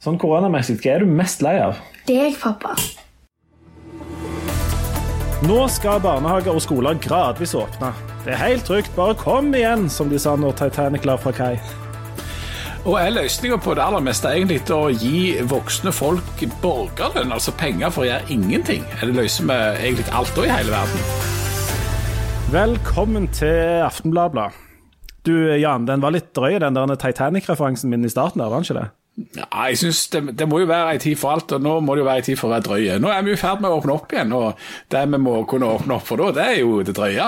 Sånn 0.00 0.16
koronamessig, 0.16 0.78
hva 0.80 0.94
er 0.94 1.02
du 1.04 1.10
mest 1.12 1.42
lei 1.44 1.58
av? 1.60 1.76
Deg, 2.08 2.32
pappa. 2.40 2.72
Nå 5.44 5.56
skal 5.68 5.98
barnehager 6.00 6.56
og 6.56 6.62
skoler 6.64 6.96
gradvis 7.04 7.52
åpne. 7.52 7.90
Det 8.24 8.32
er 8.32 8.38
helt 8.40 8.64
trygt, 8.64 8.94
bare 8.96 9.12
kom 9.20 9.50
igjen, 9.52 9.90
som 9.92 10.08
de 10.08 10.16
sa 10.16 10.32
når 10.40 10.54
Titanic 10.56 11.04
la 11.04 11.18
fra 11.20 11.34
kai. 11.36 11.58
Og 12.88 12.96
er 12.96 13.12
løsninga 13.12 13.58
på 13.60 13.74
det 13.76 13.82
aller 13.84 14.00
meste 14.06 14.30
egentlig 14.32 14.62
å 14.72 14.86
gi 14.88 15.34
voksne 15.50 15.92
folk 15.92 16.44
borgerlønn, 16.62 17.34
altså 17.36 17.52
penger 17.60 17.92
for 17.92 18.06
å 18.06 18.08
gjøre 18.08 18.32
ingenting? 18.32 18.86
Er 19.02 19.10
det 19.10 19.18
løser 19.18 19.50
vi 19.50 19.58
egentlig 19.82 20.06
alt 20.16 20.32
da 20.32 20.46
i 20.46 20.54
hele 20.54 20.72
verden? 20.78 21.04
Velkommen 22.54 23.28
til 23.36 23.84
Aftenbladet. 23.84 24.48
Du 25.28 25.34
Jan, 25.60 25.84
den 25.84 26.00
var 26.00 26.16
litt 26.16 26.32
drøy, 26.32 26.56
den 26.64 26.80
der 26.80 26.96
Titanic-referansen 27.04 27.92
min 27.92 28.08
i 28.08 28.12
starten 28.12 28.40
der, 28.40 28.48
var 28.48 28.64
den 28.64 28.70
ikke 28.70 28.78
det? 28.80 28.86
Ja, 29.18 29.46
jeg 29.68 29.78
synes 29.78 30.06
det, 30.08 30.22
det, 30.38 30.46
må 30.48 30.60
jo 30.62 30.68
være 30.70 30.94
en 30.94 31.02
tid 31.02 31.16
for 31.18 31.34
alt, 31.34 31.52
og 31.52 31.64
nå 31.64 31.74
må 31.84 31.94
det 31.94 32.04
jo 32.04 32.08
være 32.08 32.22
en 32.22 32.28
tid 32.30 32.38
for 32.40 32.48
å 32.48 32.54
være 32.54 32.66
drøye. 32.68 33.00
Nå 33.02 33.10
er 33.12 33.24
vi 33.26 33.34
i 33.34 33.40
ferd 33.40 33.60
med 33.60 33.70
å 33.70 33.80
åpne 33.80 33.96
opp 33.96 34.14
igjen, 34.14 34.32
og 34.36 34.62
det 34.92 35.02
vi 35.12 35.20
må 35.20 35.34
kunne 35.50 35.72
åpne 35.76 35.98
opp 35.98 36.06
for 36.08 36.22
da, 36.22 36.30
det 36.38 36.46
er 36.46 36.62
jo 36.62 36.78
det 36.86 36.94
drøye. 36.96 37.26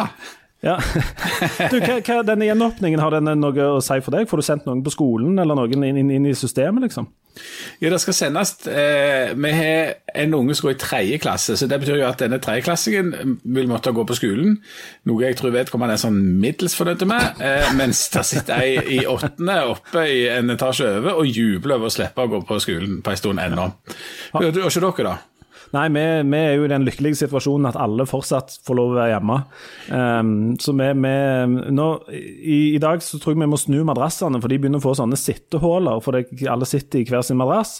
Ja. 0.62 0.78
Du, 1.72 1.80
hva, 1.82 1.98
hva, 1.98 2.20
denne 2.26 2.46
gjenåpningen, 2.46 3.00
har 3.02 3.14
den 3.16 3.30
noe 3.40 3.64
å 3.76 3.80
si 3.82 3.98
for 4.04 4.14
deg? 4.14 4.28
Får 4.30 4.38
du 4.38 4.46
sendt 4.46 4.68
noen 4.68 4.82
på 4.84 4.92
skolen, 4.94 5.34
eller 5.42 5.58
noen 5.58 5.82
inn, 5.82 5.98
inn, 5.98 6.12
inn 6.14 6.28
i 6.30 6.36
systemet, 6.38 6.86
liksom? 6.86 7.08
Ja, 7.80 7.88
det 7.88 7.96
skal 8.02 8.12
sendes 8.12 8.50
eh, 8.68 9.30
Vi 9.32 9.52
har 9.56 9.94
en 10.20 10.34
unge 10.36 10.52
som 10.54 10.66
går 10.66 10.74
i 10.74 10.80
tredje 10.82 11.20
klasse, 11.22 11.56
så 11.56 11.66
det 11.66 11.78
betyr 11.80 12.02
jo 12.02 12.06
at 12.10 12.20
denne 12.20 12.36
tredjeklassingen 12.42 13.38
vil 13.56 13.70
måtte 13.70 13.94
gå 13.96 14.04
på 14.06 14.18
skolen. 14.18 14.58
Noe 15.08 15.24
jeg 15.24 15.38
tror 15.40 15.54
vedkommende 15.56 15.96
er 15.96 16.02
sånn 16.02 16.20
middels 16.42 16.76
fornøyd 16.78 17.06
med, 17.08 17.42
eh, 17.42 17.72
mens 17.78 18.04
det 18.12 18.26
sitter 18.28 18.62
ei 18.62 18.98
i 18.98 19.02
åttende 19.08 19.58
oppe 19.72 20.06
i 20.12 20.22
en 20.30 20.52
etasje 20.52 20.92
over 21.00 21.22
og 21.24 21.32
jubler 21.32 21.80
over 21.80 21.88
å 21.90 21.96
slippe 21.96 22.22
å 22.22 22.32
gå 22.36 22.44
på 22.46 22.60
skolen 22.62 23.00
på 23.02 23.14
en 23.14 23.22
stund 23.22 23.42
ennå. 23.42 23.70
Og 24.36 24.48
ikke 24.50 24.68
dere, 24.84 25.08
da? 25.08 25.18
Nei, 25.72 25.86
vi, 25.88 26.02
vi, 26.28 26.36
er 26.36 26.58
jo 26.58 26.66
i 26.66 26.70
den 26.70 26.84
lykkelige 26.84 27.16
situasjonen 27.22 27.70
at 27.70 27.78
alle 27.80 28.04
fortsatt 28.08 28.58
får 28.66 28.76
lov 28.76 28.90
å 28.92 28.96
være 28.98 29.14
hjemme. 29.14 29.38
Um, 29.88 30.32
så 30.60 30.74
vi, 30.76 30.88
vi 31.00 31.12
nå, 31.72 31.86
i, 32.12 32.58
i, 32.74 32.80
dag 32.82 33.00
så 33.04 33.16
tror 33.22 33.32
jeg 33.32 33.40
vi 33.40 33.48
må 33.48 33.60
snu 33.60 33.78
madrassene, 33.88 34.40
for 34.42 34.52
de 34.52 34.58
begynner 34.60 34.82
å 34.82 34.84
få 34.84 34.92
sånne 34.98 35.16
sittehuller. 35.16 36.02
For 36.04 36.18
det, 36.18 36.44
alle 36.52 36.68
sitter 36.68 37.00
i 37.00 37.06
hver 37.08 37.24
sin 37.24 37.40
madrass. 37.40 37.78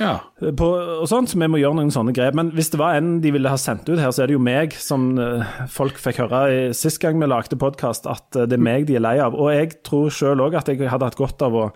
Ja. 0.00 0.16
På, 0.56 0.70
og 1.02 1.04
sånt, 1.10 1.34
Så 1.34 1.40
vi 1.40 1.50
må 1.52 1.60
gjøre 1.60 1.82
noen 1.82 1.92
sånne 1.92 2.16
grep. 2.16 2.38
Men 2.40 2.54
hvis 2.56 2.72
det 2.72 2.80
var 2.80 2.96
en 2.96 3.18
de 3.24 3.34
ville 3.36 3.52
ha 3.52 3.60
sendt 3.60 3.92
ut 3.92 4.00
her, 4.00 4.08
så 4.08 4.24
er 4.24 4.32
det 4.32 4.38
jo 4.38 4.46
meg, 4.48 4.72
som 4.80 5.12
uh, 5.20 5.44
folk 5.68 6.00
fikk 6.00 6.24
høre 6.24 6.42
i, 6.48 6.64
sist 6.76 7.02
gang 7.04 7.20
vi 7.20 7.28
lagde 7.28 7.60
podkast, 7.60 8.08
at 8.08 8.40
uh, 8.40 8.48
det 8.48 8.56
er 8.56 8.66
meg 8.70 8.88
de 8.88 8.96
er 8.96 9.04
lei 9.04 9.18
av. 9.20 9.36
Og 9.36 9.52
jeg 9.52 9.82
tror 9.84 10.08
sjøl 10.08 10.46
òg 10.48 10.56
at 10.62 10.72
jeg 10.72 10.80
hadde 10.88 11.12
hatt 11.12 11.20
godt 11.20 11.44
av 11.44 11.60
å 11.60 11.68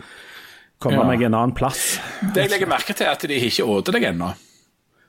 komme 0.80 1.02
ja. 1.02 1.08
meg 1.12 1.28
en 1.28 1.36
annen 1.36 1.56
plass. 1.58 1.98
Det 2.32 2.46
jeg 2.46 2.56
legger 2.56 2.72
merke 2.72 2.96
til, 2.96 3.04
er 3.04 3.18
at 3.18 3.28
de 3.28 3.44
ikke 3.52 3.68
åter 3.68 4.00
deg 4.00 4.14
ennå. 4.14 4.32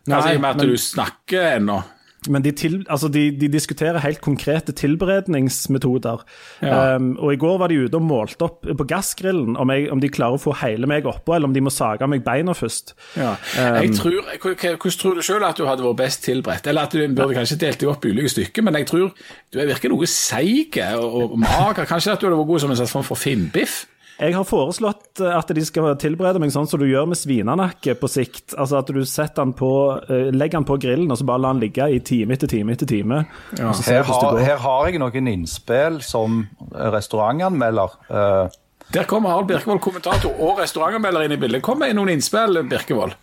Altså, 0.07 0.31
I 0.31 0.39
og 0.39 0.43
med 0.43 0.49
at 0.49 0.61
men, 0.61 0.69
du 0.69 0.77
snakker 0.77 1.55
ennå. 1.57 1.81
Men 2.27 2.43
de, 2.43 2.51
til, 2.51 2.81
altså 2.91 3.07
de, 3.07 3.29
de, 3.39 3.47
diskuterer 3.47 4.01
helt 4.03 4.19
konkrete 4.21 4.73
tilberedningsmetoder. 4.75 6.23
Ja. 6.61 6.95
Um, 6.95 7.13
og 7.15 7.33
I 7.33 7.37
går 7.39 7.57
var 7.61 7.71
de 7.71 7.77
ute 7.85 7.95
og 7.95 8.03
målte 8.03 8.43
opp 8.43 8.67
på 8.67 8.87
gassgrillen 8.89 9.55
om, 9.55 9.71
jeg, 9.71 9.87
om, 9.93 10.01
de 10.03 10.09
klarer 10.11 10.35
å 10.35 10.41
få 10.41 10.57
hele 10.59 10.89
meg 10.89 11.07
oppå, 11.07 11.37
eller 11.37 11.47
om 11.47 11.55
de 11.55 11.63
må 11.63 11.71
sage 11.71 12.07
meg 12.11 12.25
beina 12.25 12.55
først. 12.57 12.91
Ja. 13.15 13.37
Um, 13.55 13.95
tror, 13.95 14.19
hvordan 14.43 14.97
tror 14.99 15.15
du 15.15 15.23
selv 15.23 15.47
at 15.47 15.61
du 15.61 15.63
hadde 15.69 15.85
vært 15.85 16.01
best 16.01 16.25
tilberedt? 16.27 16.67
Eller 16.67 16.89
at 16.89 16.97
du 16.97 17.05
burde 17.07 17.37
kanskje 17.37 17.61
delt 17.63 17.79
deg 17.79 17.93
opp 17.93 18.03
i 18.03 18.11
ulike 18.11 18.33
stykker, 18.35 18.67
men 18.67 18.81
jeg 18.81 18.89
tror 18.91 19.13
du 19.15 19.61
virker 19.61 19.95
noe 19.95 20.11
seig 20.11 20.75
og, 20.89 21.07
og 21.23 21.39
mager. 21.39 21.87
Kanskje 21.87 22.17
at 22.17 22.19
du 22.19 22.27
hadde 22.27 22.41
vært 22.41 22.51
god 22.51 22.65
som 22.65 22.75
en 22.75 22.81
slags 22.81 22.97
form 22.97 23.07
for 23.07 23.19
finnbiff? 23.19 23.85
Jeg 24.19 24.35
har 24.35 24.43
foreslått 24.43 25.21
eh, 25.23 25.31
at 25.31 25.51
de 25.55 25.61
skal 25.63 25.93
tilberede 25.99 26.41
meg 26.43 26.51
sånn 26.51 26.67
som 26.67 26.81
du 26.81 26.85
gjør 26.89 27.07
med 27.07 27.19
svinenakke 27.19 27.95
på 27.99 28.09
sikt. 28.11 28.51
Altså 28.59 28.81
at 28.81 28.91
du 28.91 28.99
setter 29.07 29.45
den 29.45 29.53
på, 29.55 29.71
eh, 30.11 30.27
legger 30.35 30.59
den 30.59 30.67
på 30.67 30.75
grillen 30.83 31.07
og 31.07 31.21
så 31.21 31.27
bare 31.29 31.43
lar 31.45 31.55
den 31.55 31.63
ligge 31.63 31.87
i 31.87 32.01
time 32.03 32.35
etter 32.35 32.51
time 32.51 32.75
etter 32.75 32.89
time. 32.89 33.21
Ja. 33.55 33.71
Her, 33.71 34.03
har, 34.09 34.41
her, 34.43 34.59
har, 34.59 34.89
jeg 34.89 34.99
noen 34.99 35.31
innspill 35.31 36.01
som 36.03 36.41
restaurantanmelder. 36.69 37.95
Uh, 38.11 38.59
Der 38.91 39.07
kommer 39.07 39.31
Harald 39.31 39.47
Birkevold, 39.47 39.79
kommentator 39.85 40.35
og 40.35 40.59
restaurantanmelder 40.59 41.29
inn 41.29 41.37
i 41.37 41.39
bildet. 41.39 41.63
Kom 41.63 41.79
med 41.79 41.95
noen 41.95 42.11
innspill, 42.17 42.59
Birkevold. 42.67 43.15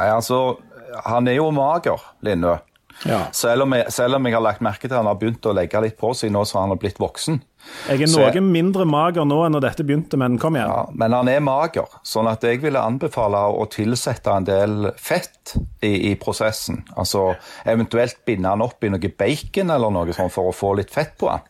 Nei, 0.00 0.08
altså, 0.10 0.58
Han 1.06 1.28
er 1.30 1.38
jo 1.38 1.50
mager, 1.54 2.02
Lindø. 2.26 2.58
Ja. 3.06 3.24
Selv, 3.34 3.64
om 3.64 3.72
jeg, 3.74 3.86
selv, 3.94 4.18
om 4.18 4.26
jeg, 4.26 4.34
har 4.36 4.44
lagt 4.44 4.62
merke 4.64 4.86
til 4.86 4.94
at 4.94 5.00
han 5.00 5.10
har 5.10 5.18
begynt 5.18 5.46
å 5.46 5.54
legge 5.56 5.80
litt 5.82 5.96
på 5.98 6.12
seg 6.16 6.32
nå 6.34 6.44
som 6.48 6.62
han 6.62 6.74
har 6.74 6.80
blitt 6.82 7.00
voksen. 7.02 7.40
Jeg 7.88 8.04
er 8.04 8.10
noe 8.12 8.28
jeg, 8.30 8.42
mindre 8.44 8.84
mager 8.86 9.26
nå 9.26 9.40
enn 9.46 9.54
når 9.56 9.64
dette 9.64 9.84
begynte, 9.86 10.18
men 10.20 10.36
kom 10.40 10.56
igjen. 10.58 10.70
Ja, 10.70 10.82
men 10.98 11.14
han 11.16 11.30
er 11.30 11.42
mager, 11.42 11.88
sånn 12.06 12.28
at 12.30 12.44
jeg 12.46 12.60
ville 12.62 12.82
anbefale 12.82 13.40
å 13.58 13.64
tilsette 13.70 14.34
en 14.34 14.46
del 14.46 14.92
fett 15.00 15.56
i, 15.82 16.12
i 16.12 16.14
prosessen. 16.20 16.82
Altså 16.94 17.32
eventuelt 17.68 18.20
binde 18.28 18.52
han 18.52 18.62
opp 18.64 18.84
i 18.84 18.92
noe 18.92 19.14
bacon 19.18 19.74
eller 19.74 19.94
noe 19.94 20.14
sånt 20.14 20.34
for 20.34 20.50
å 20.50 20.56
få 20.56 20.76
litt 20.78 20.94
fett 20.94 21.16
på 21.18 21.32
han. 21.32 21.48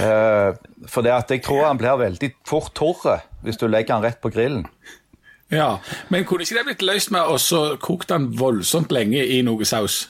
uh, 0.00 0.56
for 0.92 1.04
det 1.04 1.12
at 1.12 1.34
jeg 1.34 1.44
tror 1.44 1.66
han 1.66 1.80
blir 1.80 2.00
veldig 2.00 2.32
fort 2.48 2.72
tørr 2.76 3.26
hvis 3.44 3.60
du 3.60 3.66
legger 3.68 3.98
han 3.98 4.06
rett 4.06 4.20
på 4.22 4.32
grillen. 4.32 4.64
Ja, 5.50 5.80
Men 6.08 6.24
kunne 6.24 6.46
ikke 6.46 6.60
det 6.60 6.66
blitt 6.68 6.86
løst 6.86 7.10
med 7.10 7.26
å 7.26 7.36
koke 7.82 8.06
den 8.06 8.30
voldsomt 8.38 8.92
lenge 8.94 9.24
i 9.26 9.40
noe 9.42 9.66
saus? 9.66 10.04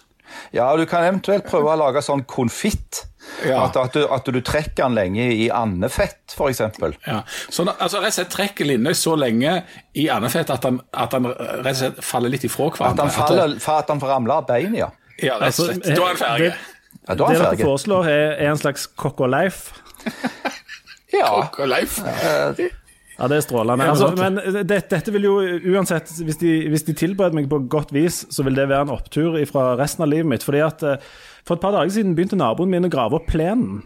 Ja, 0.55 0.69
du 0.77 0.85
kan 0.87 1.07
eventuelt 1.07 1.49
prøve 1.49 1.73
å 1.73 1.81
lage 1.81 2.03
sånn 2.05 2.27
konfitt. 2.29 3.07
Ja. 3.47 3.65
At, 3.65 3.77
at, 3.77 3.95
du, 3.97 4.05
at, 4.13 4.27
du, 4.27 4.41
trekker 4.45 4.85
den 4.85 4.97
lenge 4.99 5.27
i 5.33 5.49
andefett, 5.55 6.35
f.eks. 6.35 6.61
Ja. 7.07 7.21
Så 7.49 7.65
altså, 7.65 8.01
rett 8.03 8.13
og 8.13 8.17
slett 8.19 8.33
trekker 8.35 8.69
linne 8.69 8.95
så 8.99 9.15
lenge 9.19 9.61
i 9.97 10.09
andefett 10.13 10.53
at 10.53 10.67
han, 10.69 10.81
at 10.93 11.17
han 11.17 11.31
rett 11.31 11.73
og 11.73 11.81
slett 11.83 12.03
faller 12.05 12.35
litt 12.35 12.45
ifra 12.49 12.69
hverandre? 12.75 13.07
At 13.07 13.15
han, 13.15 13.15
faller, 13.17 13.57
at 13.79 13.93
den 13.93 14.03
ramler 14.05 14.41
av 14.41 14.51
beinet, 14.51 14.83
ja. 14.83 14.91
Ja, 15.21 15.39
rett 15.41 15.57
og 15.57 15.71
slett. 15.71 15.87
Da 15.89 15.97
er 16.03 16.13
han 16.13 16.21
ferdig. 16.21 16.51
Det, 16.91 17.17
ja, 17.17 17.17
det 17.17 17.39
dere 17.39 17.63
foreslår, 17.63 18.11
er, 18.11 18.27
er 18.37 18.53
en 18.53 18.61
slags 18.61 18.89
og 19.11 19.27
leif? 19.31 19.71
ja. 21.21 21.31
Og 21.31 21.67
leif. 21.69 22.01
Ja, 23.21 23.29
det 23.29 23.37
er 23.37 23.43
strålende. 23.45 23.85
Altså, 23.85 24.09
men 24.17 24.39
det, 24.65 24.79
dette 24.89 25.13
vil 25.13 25.27
jo 25.27 25.35
uansett, 25.75 26.09
hvis 26.25 26.39
de, 26.41 26.55
hvis 26.73 26.87
de, 26.87 26.95
tilbereder 26.97 27.37
meg 27.37 27.51
på 27.51 27.59
godt 27.69 27.93
vis, 27.93 28.23
så 28.33 28.45
vil 28.47 28.57
det 28.57 28.71
være 28.71 28.87
en 28.87 28.95
opptur 28.95 29.37
fra 29.51 29.75
resten 29.81 30.07
av 30.07 30.09
livet 30.13 30.31
mitt. 30.31 30.47
fordi 30.47 30.63
at 30.65 30.85
eh, 30.89 31.11
For 31.47 31.57
et 31.57 31.65
par 31.65 31.75
dager 31.77 31.95
siden 31.95 32.17
begynte 32.19 32.39
naboen 32.39 32.73
min 32.73 32.89
å 32.89 32.93
grave 32.93 33.19
opp 33.21 33.31
plenen 33.31 33.83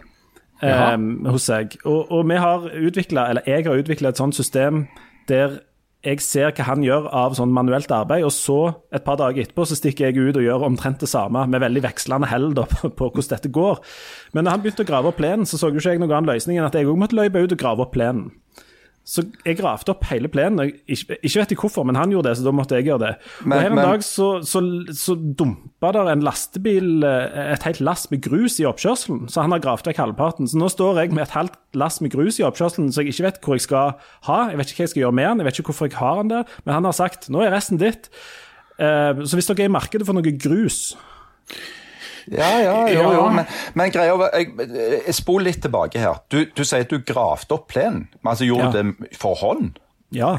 eh, 0.62 0.96
hos 1.30 1.46
seg. 1.50 1.78
Og, 1.84 2.10
og, 2.10 2.24
vi 2.30 2.40
har 2.40 2.66
utviklet, 2.72 3.22
eller 3.30 3.48
jeg 3.50 3.68
har 3.68 3.84
utvikla 3.84 4.12
et 4.12 4.20
sånt 4.20 4.36
system 4.38 4.86
der 5.30 5.60
jeg 6.04 6.20
ser 6.20 6.50
hva 6.52 6.66
han 6.68 6.82
gjør 6.84 7.06
av 7.16 7.36
sånn 7.38 7.52
manuelt 7.54 7.88
arbeid, 7.94 8.26
og 8.26 8.32
så, 8.34 8.58
et 8.92 9.06
par 9.06 9.16
dager 9.16 9.40
etterpå, 9.40 9.64
så 9.64 9.76
stikker 9.78 10.10
jeg 10.10 10.20
ut 10.20 10.36
og 10.36 10.44
gjør 10.44 10.66
omtrent 10.66 11.00
det 11.00 11.08
samme, 11.08 11.46
med 11.48 11.62
veldig 11.64 11.80
vekslende 11.86 12.28
hell 12.28 12.50
på, 12.58 12.90
på, 12.90 13.08
hvordan 13.08 13.30
dette 13.32 13.52
går. 13.54 13.80
Men 14.36 14.44
da 14.44 14.52
han 14.52 14.64
begynte 14.64 14.84
å 14.84 14.90
grave 14.90 15.10
opp 15.10 15.20
plenen, 15.20 15.48
så 15.48 15.60
så 15.60 15.72
jo 15.72 15.80
ikke 15.80 15.96
jeg 15.96 16.02
noen 16.02 16.12
annen 16.12 16.34
løsning 16.34 16.60
enn 16.60 16.68
at 16.68 16.76
jeg 16.76 16.90
òg 16.90 17.00
måtte 17.00 17.16
løpe 17.16 17.40
ut 17.40 17.56
og 17.56 17.60
grave 17.60 17.86
opp 17.86 17.94
plenen. 17.96 18.28
Så 19.04 19.26
jeg 19.44 19.58
gravde 19.58 19.92
opp 19.92 20.06
hele 20.08 20.30
plenen. 20.32 20.70
Ikke, 20.88 21.18
ikke, 21.18 21.42
vet 21.42 21.50
jeg 21.52 21.58
hvorfor, 21.60 21.84
men 21.84 21.98
han 21.98 22.12
gjorde 22.12 22.30
det, 22.30 22.38
så 22.38 22.46
da 22.46 22.54
måtte 22.56 22.78
jeg 22.78 22.86
gjøre 22.88 23.02
det. 23.02 23.10
Men, 23.44 23.56
og 23.58 23.60
Her 23.60 23.68
en 23.68 23.76
men... 23.76 23.88
dag 23.90 24.06
så, 24.06 24.28
så, 24.48 24.62
så 24.96 25.16
dumpa 25.20 25.90
der 25.92 26.08
en 26.14 26.24
lastebil 26.24 27.04
eh, 27.04 27.52
et 27.52 27.66
helt 27.68 27.82
lass 27.84 28.08
med 28.08 28.22
grus 28.24 28.56
i 28.62 28.66
oppkjørselen, 28.68 29.26
så 29.28 29.44
han 29.44 29.52
har 29.52 29.60
gravd 29.64 29.90
vekk 29.90 30.00
halvparten. 30.00 30.48
Så 30.48 30.60
nå 30.60 30.70
står 30.72 31.02
jeg 31.02 31.12
med 31.12 31.26
et 31.26 31.36
halvt 31.36 31.60
lass 31.76 32.00
med 32.00 32.14
grus 32.16 32.40
i 32.40 32.48
oppkjørselen 32.48 32.88
så 32.94 33.04
jeg 33.04 33.12
ikke 33.12 33.28
vet 33.28 33.40
hvor 33.44 33.58
jeg 33.58 33.66
skal 33.66 33.94
ha. 34.30 34.40
Jeg 34.48 34.60
vet 34.62 34.72
ikke 34.72 34.80
hva 34.80 34.88
jeg 34.88 34.94
skal 34.94 35.04
gjøre 35.04 35.18
med 35.20 35.28
den, 35.28 35.44
jeg 35.44 35.50
vet 35.50 35.60
ikke 35.60 35.72
hvorfor 35.74 35.90
jeg 35.90 36.00
har 36.00 36.22
den 36.22 36.32
der, 36.32 36.58
men 36.64 36.78
han 36.78 36.88
har 36.88 36.96
sagt 36.96 37.28
nå 37.28 37.44
er 37.44 37.52
resten 37.52 37.80
ditt. 37.82 38.08
Uh, 38.74 39.20
så 39.22 39.36
hvis 39.36 39.46
dere 39.46 39.68
er 39.68 39.70
i 39.70 39.76
markedet 39.76 40.06
for 40.08 40.16
noe 40.16 40.32
grus 40.34 40.94
ja, 42.32 42.50
ja, 42.62 42.74
jo, 42.88 43.04
jo. 43.12 43.28
Men, 43.34 43.48
men 43.76 43.92
greia 43.94 44.16
jeg, 44.32 44.52
jeg 45.06 45.16
Spol 45.16 45.44
litt 45.44 45.62
tilbake 45.64 46.00
her. 46.00 46.22
Du, 46.32 46.42
du 46.46 46.64
sier 46.64 46.86
at 46.86 46.92
du 46.92 47.00
gravde 47.04 47.56
opp 47.56 47.68
plenen. 47.72 48.06
Men 48.22 48.34
altså, 48.34 48.48
gjorde 48.48 48.72
du 48.72 48.78
ja. 48.78 48.84
det 48.84 49.16
for 49.20 49.38
hånd? 49.40 49.74
Ja. 50.14 50.38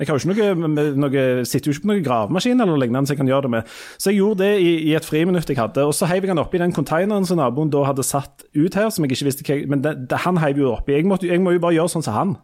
Jeg 0.00 0.08
har 0.08 0.16
jo 0.16 0.32
ikke 0.32 0.54
noe, 0.56 0.84
noe, 0.96 1.22
sitter 1.44 1.68
jo 1.68 1.74
ikke 1.76 1.84
på 1.84 1.90
noen 1.90 2.04
gravemaskin 2.06 2.64
eller 2.64 2.80
lignende 2.80 3.10
så 3.10 3.12
jeg 3.12 3.20
kan 3.20 3.28
gjøre 3.28 3.44
det 3.44 3.50
med. 3.52 3.74
Så 4.00 4.10
jeg 4.10 4.22
gjorde 4.22 4.46
det 4.46 4.52
i, 4.64 4.70
i 4.88 4.94
et 4.96 5.06
friminutt 5.06 5.50
jeg 5.52 5.60
hadde, 5.60 5.84
og 5.84 5.92
så 5.94 6.08
heiv 6.08 6.24
jeg 6.24 6.32
den 6.32 6.40
oppi 6.40 6.60
den 6.62 6.72
konteineren 6.74 7.28
som 7.28 7.38
naboen 7.38 7.70
da 7.70 7.84
hadde 7.84 8.06
satt 8.06 8.46
ut 8.56 8.78
her, 8.78 8.88
som 8.90 9.04
jeg 9.04 9.12
ikke 9.12 9.28
visste 9.28 9.44
hva 9.46 9.58
Men 9.68 9.84
det, 9.84 9.92
det, 10.10 10.22
han 10.24 10.40
heiv 10.40 10.62
jo 10.62 10.72
oppi. 10.72 10.96
Jeg, 10.96 11.06
måtte, 11.10 11.28
jeg 11.28 11.44
må 11.44 11.52
jo 11.54 11.62
bare 11.62 11.76
gjøre 11.76 11.92
sånn 11.92 12.06
som 12.08 12.16
han. 12.16 12.34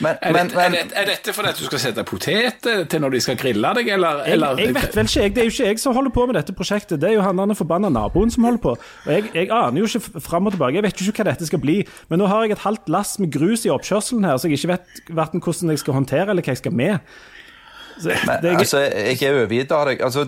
Men, 0.00 0.16
er, 0.22 0.32
men, 0.32 0.48
dette, 0.48 0.60
er, 0.62 0.72
dette, 0.72 0.94
er, 0.96 1.08
dette 1.10 1.32
fordi 1.36 1.50
at 1.52 1.58
du 1.60 1.66
skal 1.66 1.80
sette 1.82 2.02
poteter 2.08 2.86
til 2.88 3.02
når 3.04 3.12
de 3.12 3.18
skal 3.20 3.36
grille 3.36 3.72
deg, 3.76 3.90
eller, 3.92 4.22
jeg, 4.24 4.40
jeg, 4.40 4.74
vet 4.78 4.96
vel 4.96 5.10
ikke, 5.10 5.26
Det 5.28 5.42
er 5.42 5.48
jo 5.48 5.52
ikke 5.52 5.66
jeg 5.68 5.82
som 5.82 5.96
holder 5.96 6.14
på 6.16 6.24
med 6.30 6.38
dette 6.38 6.54
prosjektet, 6.56 7.00
det 7.02 7.10
er 7.10 7.18
jo 7.18 7.26
han 7.26 7.42
den 7.42 7.58
forbanna 7.58 7.90
naboen 7.92 8.32
som 8.32 8.48
holder 8.48 8.62
på. 8.64 8.72
Og 8.78 9.12
jeg, 9.12 9.28
jeg, 9.36 9.50
aner 9.52 9.82
jo 9.82 9.90
ikke 9.90 10.22
fram 10.24 10.48
og 10.48 10.56
tilbake, 10.56 10.78
jeg 10.80 10.86
vet 10.88 11.02
jo 11.02 11.12
ikke 11.12 11.26
hva 11.26 11.28
dette 11.28 11.50
skal 11.50 11.60
bli. 11.62 11.76
Men 12.08 12.22
nå 12.22 12.30
har 12.32 12.46
jeg 12.46 12.56
et 12.56 12.64
halvt 12.64 12.88
lass 12.94 13.18
med 13.20 13.32
grus 13.36 13.66
i 13.68 13.74
oppkjørselen 13.74 14.24
her, 14.24 14.40
så 14.40 14.48
jeg 14.48 14.62
ikke 14.62 14.72
vet 14.72 15.04
verken 15.20 15.44
hvordan 15.44 15.74
jeg 15.74 15.84
skal 15.84 15.98
håndtere 16.00 16.32
eller 16.32 16.46
hva 16.46 16.56
jeg 16.56 16.64
skal 16.64 16.76
med. 16.82 17.14
Så, 17.98 18.08
men, 18.14 18.36
det, 18.40 18.56
altså, 18.56 18.86
jeg 18.88 19.20
er 19.20 19.42
overgitt 19.42 19.76
av 19.76 19.86
deg. 19.90 20.00
Altså, 20.08 20.24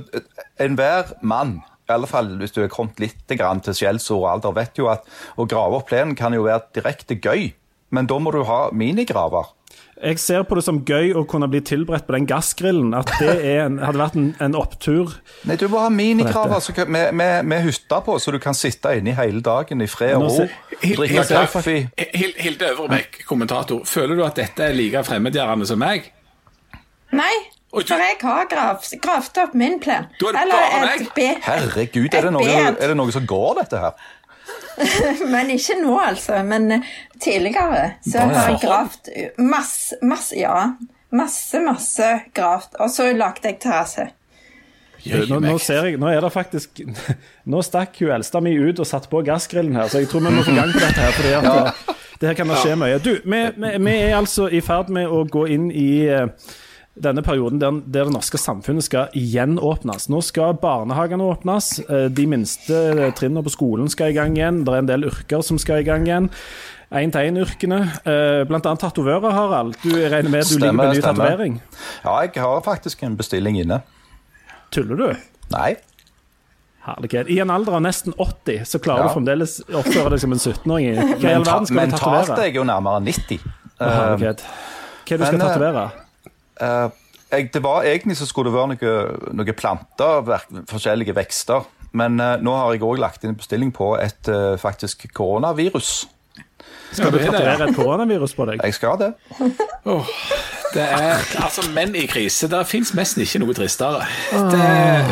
enhver 0.61 1.17
mann 1.25 1.63
i 1.85 1.93
alle 1.93 2.09
fall 2.09 2.31
hvis 2.41 2.53
du 2.53 2.63
er 2.65 2.73
kommet 2.73 3.01
litt 3.01 3.25
til 3.29 3.41
skjellsord 3.77 4.23
og 4.23 4.31
alder, 4.31 4.57
vet 4.61 4.81
jo 4.81 4.93
at 4.93 5.09
å 5.41 5.49
grave 5.49 5.81
opp 5.81 5.89
plenen 5.89 6.17
kan 6.17 6.37
jo 6.37 6.47
være 6.47 6.69
direkte 6.77 7.17
gøy. 7.17 7.53
Men 7.95 8.09
da 8.11 8.19
må 8.21 8.33
du 8.35 8.43
ha 8.49 8.65
minigraver. 8.75 9.53
jeg 10.03 10.19
ser 10.19 10.43
på 10.43 10.59
det 10.59 10.65
som 10.67 10.81
gøy 10.85 11.13
å 11.17 11.23
kunne 11.31 11.47
bli 11.49 11.61
tilberedt 11.65 12.07
på 12.09 12.17
den 12.17 12.27
gassgrillen. 12.29 12.93
At 12.99 13.13
det 13.21 13.37
en, 13.55 13.79
hadde 13.79 14.01
vært 14.01 14.19
en, 14.19 14.29
en, 14.43 14.57
opptur. 14.59 15.15
Nei, 15.49 15.57
Du 15.61 15.69
må 15.73 15.81
ha 15.85 15.89
minigraver 15.93 16.59
altså, 16.59 16.75
med, 16.87 17.15
med, 17.15 17.47
med 17.47 17.65
hytte 17.69 18.01
på, 18.05 18.19
så 18.19 18.35
du 18.35 18.41
kan 18.43 18.59
sitte 18.59 18.97
inne 18.99 19.15
hele 19.17 19.41
dagen 19.45 19.85
i 19.85 19.89
fred 19.91 20.19
og 20.19 20.29
ro. 20.29 20.49
Drikke 20.83 21.25
kaffe. 21.31 21.79
Hilde 21.95 22.75
Øvrebekk, 22.75 23.23
kommentator. 23.29 23.87
Føler 23.89 24.19
du 24.19 24.27
at 24.27 24.39
dette 24.43 24.69
er 24.69 24.77
like 24.77 25.07
fremmedgjørende 25.07 25.71
som 25.71 25.81
meg? 25.81 26.11
Nei, 27.15 27.35
for 27.75 28.03
jeg 28.03 28.19
har 28.23 28.51
gravd 28.51 29.41
opp 29.43 29.55
min 29.59 29.81
plen. 29.83 30.11
Du 30.21 30.29
har 30.29 30.37
bare 30.39 30.83
meg? 30.85 31.41
Herregud, 31.43 32.11
er 32.15 32.29
det, 32.29 32.35
noe, 32.35 32.61
er 32.71 32.93
det 32.93 32.99
noe 32.99 33.15
som 33.15 33.27
går, 33.27 33.63
dette 33.63 33.81
her? 33.83 34.05
men 35.33 35.55
ikke 35.55 35.79
nå, 35.83 35.95
altså. 36.01 36.41
Men 36.47 36.73
eh, 36.79 36.91
tidligere 37.21 37.95
så 38.05 38.27
har 38.27 38.51
jeg 38.51 38.61
gravd 38.65 39.15
masse, 39.39 40.01
masse 40.03 40.37
Ja. 40.41 40.59
Masse, 41.15 41.61
masse 41.63 42.07
gravd. 42.35 42.73
Og 42.83 42.91
så 42.91 43.05
lagde 43.15 43.47
jeg 43.47 43.61
terrasse. 43.63 44.09
Nå, 45.05 45.39
nå, 45.45 45.59
ser 45.61 45.85
jeg, 45.85 45.99
nå 46.01 46.09
er 46.09 46.23
det 46.25 46.31
faktisk 46.33 46.81
Nå 47.53 47.61
stakk 47.63 47.99
hun 48.01 48.15
eldste 48.17 48.41
mi 48.41 48.55
ut 48.57 48.79
og 48.81 48.89
satte 48.89 49.11
på 49.13 49.21
gassgrillen 49.27 49.77
her, 49.77 49.91
så 49.93 50.01
jeg 50.01 50.09
tror 50.09 50.25
vi 50.25 50.33
må 50.33 50.45
få 50.47 50.55
gang 50.57 50.73
på 50.73 50.81
dette 50.81 51.03
her. 51.05 51.13
fordi 51.13 51.35
at 51.37 51.49
ja. 51.51 51.97
det 52.21 52.31
her 52.31 52.39
kan 52.39 52.51
det 52.51 52.61
skje 52.63 52.77
mye. 52.81 53.01
Du, 53.05 53.11
vi, 53.21 53.41
vi, 53.53 53.73
vi, 53.85 53.97
er 53.99 54.17
altså 54.17 54.49
i 54.49 54.63
ferd 54.65 54.93
med 54.97 55.13
å 55.13 55.23
gå 55.29 55.45
inn 55.55 55.69
i 55.71 55.89
uh, 56.09 56.25
denne 56.95 57.23
perioden 57.27 57.59
der, 57.59 57.81
der, 57.83 58.07
det 58.07 58.15
norske 58.15 58.39
samfunnet 58.39 58.87
skal 58.87 59.15
gjenåpnes. 59.19 60.07
Nå 60.13 60.21
skal 60.23 60.55
barnehagene 60.63 61.27
åpnes, 61.27 61.81
eh, 61.89 62.07
de 62.07 62.27
minste 62.31 63.11
trinnene 63.19 63.43
på 63.43 63.53
skolen 63.55 63.91
skal 63.91 64.13
i 64.13 64.19
gang 64.19 64.37
igjen. 64.39 64.63
Det 64.67 64.75
er 64.75 64.85
en 64.85 64.91
del 64.91 65.09
yrker 65.11 65.43
som 65.43 65.59
skal 65.59 65.83
i 65.83 65.89
gang 65.89 66.07
igjen. 66.07 66.31
Én-til-én-yrkene, 66.95 67.81
Blant 68.47 68.63
bl.a. 68.69 68.75
tatovører, 68.79 69.33
Harald. 69.35 69.75
Du 69.83 69.91
regner 69.91 70.31
med 70.31 70.45
at 70.45 70.53
du 70.53 70.61
ligger 70.61 70.77
med 70.79 70.93
ny 70.95 71.01
tatovering? 71.03 71.57
Ja, 72.05 72.21
jeg 72.23 72.37
har 72.39 72.61
faktisk 72.63 73.03
en 73.03 73.17
bestilling 73.19 73.59
inne. 73.59 73.81
Tuller 74.71 75.01
du? 75.01 75.09
Nei. 75.51 75.73
Herlighet. 76.85 77.33
I 77.33 77.41
en 77.43 77.51
alder 77.51 77.81
av 77.81 77.83
nesten 77.83 78.15
80 78.15 78.69
så 78.69 78.79
klarer 78.85 79.09
ja. 79.09 79.11
du 79.11 79.17
fremdeles 79.17 79.57
å 79.67 79.81
oppføre 79.81 80.15
deg 80.15 80.23
som 80.23 80.37
en 80.37 80.45
17-åring. 80.45 81.03
Hva 81.17 81.33
i 81.33 81.35
all 81.41 81.49
verden 81.49 81.71
skal 81.73 81.91
du 81.91 81.97
tatovere? 81.97 82.21
Mentalt 82.21 82.39
er 82.39 82.51
jeg 82.53 82.59
jo 82.61 82.69
nærmere 82.71 83.05
90. 83.09 83.53
Herlighet. 83.81 84.47
Hva 84.47 85.17
er 85.17 85.19
det 85.19 85.23
du 85.25 85.27
skal 85.27 85.47
tatovere 85.49 85.87
tatovere? 85.89 86.04
Uh, 86.61 86.91
jeg, 87.33 87.49
det 87.55 87.63
var 87.65 87.83
Egentlig 87.83 88.17
så 88.17 88.29
skulle 88.29 88.51
det 88.51 88.59
være 88.59 88.75
noen 88.75 89.39
noe 89.41 89.57
planter, 89.57 90.35
forskjellige 90.71 91.17
vekster. 91.17 91.67
Men 91.95 92.19
uh, 92.21 92.37
nå 92.43 92.55
har 92.59 92.75
jeg 92.75 92.87
òg 92.87 92.99
lagt 93.03 93.25
inn 93.25 93.39
bestilling 93.39 93.71
på 93.75 93.95
et 94.01 94.31
uh, 94.31 94.55
faktisk 94.61 95.07
koronavirus. 95.15 96.05
Skal 96.95 97.11
du 97.11 97.19
tatovere 97.19 97.69
et 97.69 97.77
koronavirus 97.77 98.35
på 98.39 98.47
deg? 98.47 98.61
Jeg 98.63 98.75
skal 98.77 98.99
det. 99.01 99.11
Oh, 99.85 100.07
det 100.75 100.83
er 100.83 101.19
altså 101.43 101.65
menn 101.75 101.95
i 101.99 102.05
krise. 102.11 102.49
Det 102.51 102.61
fins 102.71 102.93
nesten 102.97 103.25
ikke 103.25 103.41
noe 103.43 103.57
tristere. 103.57 104.07
Det, 104.31 104.63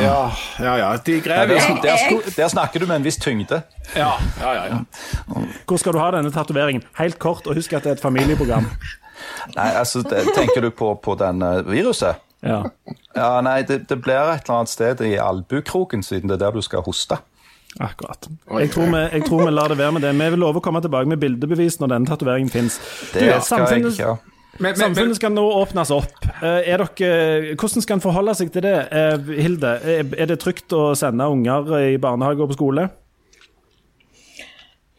ja, 0.02 0.20
ja, 0.62 0.74
ja. 0.78 0.90
De 1.06 1.18
grev 1.24 1.50
der, 1.50 1.66
der, 1.82 2.30
der, 2.36 2.48
snakker 2.48 2.82
du 2.82 2.86
med 2.86 3.00
en 3.00 3.06
viss 3.06 3.18
tyngde. 3.22 3.62
Ja, 3.96 4.14
ja, 4.40 4.54
ja, 4.54 4.64
ja. 4.70 5.44
Hvor 5.66 5.82
skal 5.82 5.94
du 5.94 6.00
ha 6.02 6.10
denne 6.14 6.32
tatoveringen? 6.34 6.86
Helt 6.98 7.18
kort, 7.22 7.46
og 7.46 7.58
husk 7.58 7.74
at 7.74 7.86
det 7.86 7.94
er 7.94 7.98
et 7.98 8.04
familieprogram. 8.04 8.70
Nei, 9.56 9.70
altså, 9.78 10.02
Tenker 10.06 10.60
du 10.64 10.70
på, 10.70 10.94
på 11.02 11.16
den 11.20 11.42
viruset? 11.69 12.22
Ja. 12.42 12.62
ja 13.14 13.28
nei, 13.44 13.60
det, 13.62 13.84
det, 13.90 14.00
blir 14.02 14.19
et 14.19 14.48
eller 14.48 14.62
annet 14.62 14.72
sted 14.72 15.02
i 15.06 15.14
albukroken, 15.22 16.02
siden 16.02 16.30
det 16.30 16.40
er 16.40 16.48
der 16.48 16.58
du 16.58 16.64
skal 16.64 16.82
hoste. 16.86 17.20
Akkurat. 17.80 18.28
Jeg 18.58 18.70
tror, 18.74 18.90
vi, 18.90 19.00
jeg 19.14 19.24
tror, 19.24 19.44
vi, 19.46 19.52
lar 19.54 19.72
det 19.72 19.78
være 19.78 19.92
med 19.96 20.04
det. 20.04 20.12
Vi 20.19 20.28
vil 20.34 20.42
love 20.42 20.60
å 20.60 20.64
komme 20.64 20.82
tilbake 20.84 21.08
med 21.08 21.22
bildebevis 21.22 21.78
når 21.80 21.94
denne 21.94 22.10
tatoveringen 22.10 22.52
fins. 22.52 22.76
Men, 24.58 24.74
men, 24.74 24.76
samfunnet 24.76 25.16
skal 25.16 25.32
nå 25.32 25.44
åpnes 25.62 25.92
opp. 25.94 26.26
Eh, 26.42 26.69
er 26.69 26.82
dere, 26.82 27.54
hvordan 27.56 27.84
skal 27.84 27.96
en 27.96 28.04
forholde 28.04 28.34
seg 28.36 28.50
til 28.52 28.66
det? 28.66 28.74
Eh, 28.92 29.30
Hilde, 29.40 29.70
er 29.88 30.28
det 30.28 30.36
trygt 30.42 30.74
å 30.76 30.90
sende 30.98 31.30
unger 31.32 31.72
i 31.78 31.96
barnehage 32.02 32.44
og 32.44 32.52
på 32.52 32.58
skole? 32.58 32.90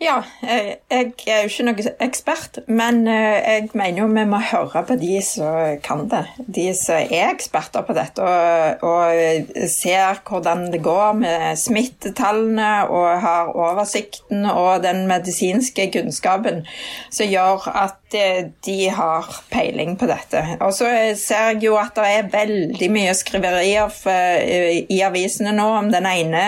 Ja, 0.04 0.18
jeg, 0.42 0.80
er 0.92 1.46
jo 1.46 1.48
ikke 1.48 1.64
noen 1.64 1.86
ekspert, 2.04 2.58
men 2.68 3.06
eh, 3.08 3.38
jeg 3.40 3.70
mener 3.72 4.02
jo 4.02 4.08
vi 4.12 4.26
må 4.28 4.42
høre 4.50 4.82
på 4.84 4.98
de 5.00 5.22
som 5.24 5.78
kan 5.86 6.02
det. 6.12 6.26
De 6.44 6.66
som 6.76 7.00
er 7.00 7.30
eksperter 7.30 7.86
på 7.88 7.96
dette 7.96 8.26
og, 8.26 8.84
og 8.84 9.62
ser 9.72 10.20
hvordan 10.28 10.66
det 10.74 10.82
går 10.84 11.14
med 11.22 11.60
smittetallene 11.62 12.72
og 12.92 13.22
har 13.24 13.54
oversikten 13.56 14.44
og 14.50 14.84
den 14.84 15.06
medisinske 15.08 15.88
kunnskapen 15.94 16.66
som 17.08 17.32
gjør 17.32 17.70
at 17.72 18.20
eh, 18.20 18.50
de 18.68 18.78
har 18.92 19.32
peiling 19.54 19.96
på 19.96 20.12
dette. 20.12 20.44
Og 20.60 20.76
så 20.76 20.92
ser 21.20 21.54
jeg 21.54 21.64
jo 21.70 21.78
at 21.80 21.96
det 21.96 22.10
er 22.10 22.34
veldig 22.34 22.92
mye 22.92 23.16
skriverier 23.16 23.96
eh, 24.12 24.84
i 24.84 25.00
avisene 25.08 25.56
nå 25.56 25.70
om 25.78 25.90
den 25.96 26.12
ene 26.12 26.44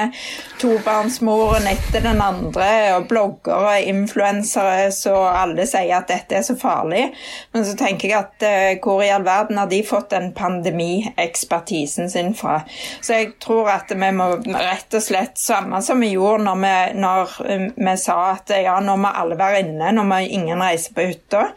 tobarnsmoren 0.60 1.72
etter 1.72 2.04
den 2.04 2.20
andre 2.20 2.70
og 2.98 3.08
blogger 3.08 3.45
bloggere, 3.46 3.84
influensere, 3.84 4.92
så 4.92 5.14
alle 5.30 5.66
sier 5.68 5.98
at 5.98 6.10
dette 6.10 6.38
er 6.38 6.44
så 6.46 6.56
farlig. 6.58 7.14
Men 7.54 7.66
så 7.66 7.76
tenker 7.78 8.10
jeg 8.10 8.18
at 8.20 8.46
uh, 8.46 8.84
hvor 8.84 9.04
i 9.04 9.12
all 9.14 9.26
verden 9.26 9.58
har 9.58 9.70
de 9.70 9.82
fått 9.86 10.12
den 10.14 10.32
pandemiekspertisen 10.34 12.10
sin 12.10 12.34
fra? 12.36 12.62
Så 13.02 13.20
jeg 13.20 13.34
tror 13.44 13.70
at 13.74 13.92
vi 13.92 14.12
må 14.16 14.30
rett 14.46 14.96
og 14.96 15.04
slett 15.04 15.40
samme 15.40 15.82
som 15.86 16.02
vi 16.02 16.14
gjorde 16.16 16.46
når 16.46 16.62
vi, 16.62 16.76
når 17.02 17.36
um, 17.46 17.68
vi 17.76 17.96
sa 18.02 18.18
at 18.34 18.54
ja, 18.56 18.78
nå 18.84 18.98
må 19.02 19.12
alle 19.12 19.38
være 19.40 19.64
inne, 19.66 19.92
nå 19.96 20.06
må 20.08 20.22
ingen 20.26 20.62
reise 20.64 20.94
på 20.96 21.08
hytta. 21.10 21.48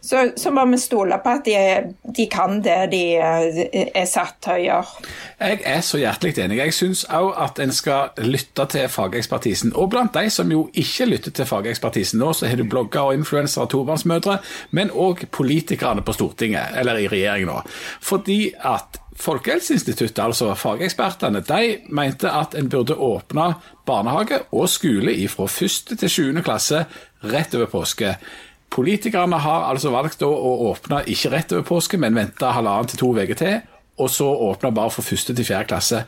Så, 0.00 0.30
så, 0.36 0.52
må 0.54 0.64
vi 0.70 0.78
stole 0.80 1.18
på 1.22 1.36
at 1.36 1.46
de, 1.46 1.56
de 2.16 2.28
kan 2.32 2.60
det 2.64 2.78
de 2.92 3.02
uh, 3.20 3.62
er 3.86 4.08
satt 4.08 4.38
til 4.44 4.56
å 4.56 4.62
gjøre. 4.66 5.06
Jeg 5.36 5.62
er 5.68 5.82
så 5.84 6.00
hjertelig 6.00 6.36
enig. 6.40 6.60
Jeg 6.62 6.74
syns 6.74 7.04
òg 7.12 7.32
at 7.42 7.60
en 7.62 7.72
skal 7.74 8.16
lytte 8.24 8.64
til 8.72 8.88
fagekspertisen. 8.90 9.74
Og 9.76 9.90
blant 9.92 10.14
de 10.16 10.30
som 10.32 10.50
jo 10.52 10.66
ikke 10.76 11.08
lytter 11.10 11.35
til 11.36 11.48
fagekspertisen 11.48 12.20
nå, 12.22 12.32
så 12.34 12.48
har 12.50 12.58
du 12.58 12.66
blogger 12.68 13.10
og 13.10 13.18
influensere, 13.18 13.68
tobarnsmødre, 13.72 14.38
men 14.76 14.92
òg 14.92 15.26
politikerne 15.34 16.04
på 16.04 16.14
Stortinget, 16.16 16.76
eller 16.80 17.00
i 17.00 17.10
regjering 17.12 17.50
nå. 17.50 17.60
Fordi 18.00 18.40
at 18.56 19.02
Folkehelseinstituttet, 19.16 20.18
altså 20.20 20.50
fagekspertene, 20.60 21.40
de 21.40 21.78
mente 21.88 22.28
at 22.28 22.52
en 22.58 22.68
burde 22.68 22.98
åpne 23.00 23.46
barnehage 23.88 24.42
og 24.52 24.68
skole 24.68 25.14
fra 25.32 25.46
1. 25.48 25.94
til 25.96 26.12
sjuende 26.12 26.42
klasse 26.44 26.82
rett 27.24 27.54
over 27.56 27.70
påske. 27.72 28.12
Politikerne 28.68 29.38
har 29.40 29.70
altså 29.70 29.94
valgt 29.94 30.20
å 30.26 30.28
åpne 30.68 31.00
ikke 31.08 31.32
rett 31.32 31.56
over 31.56 31.64
påske, 31.64 31.96
men 31.96 32.18
vente 32.18 32.52
halvannen 32.52 32.92
til 32.92 33.00
to 33.00 33.14
uker 33.16 33.40
til 33.40 33.56
og 33.96 34.10
så 34.10 34.26
åpne 34.28 34.74
bare 34.74 34.92
for 34.92 35.02
1. 35.02 35.32
til 35.36 35.44
4. 35.44 35.64
klasse. 35.68 36.04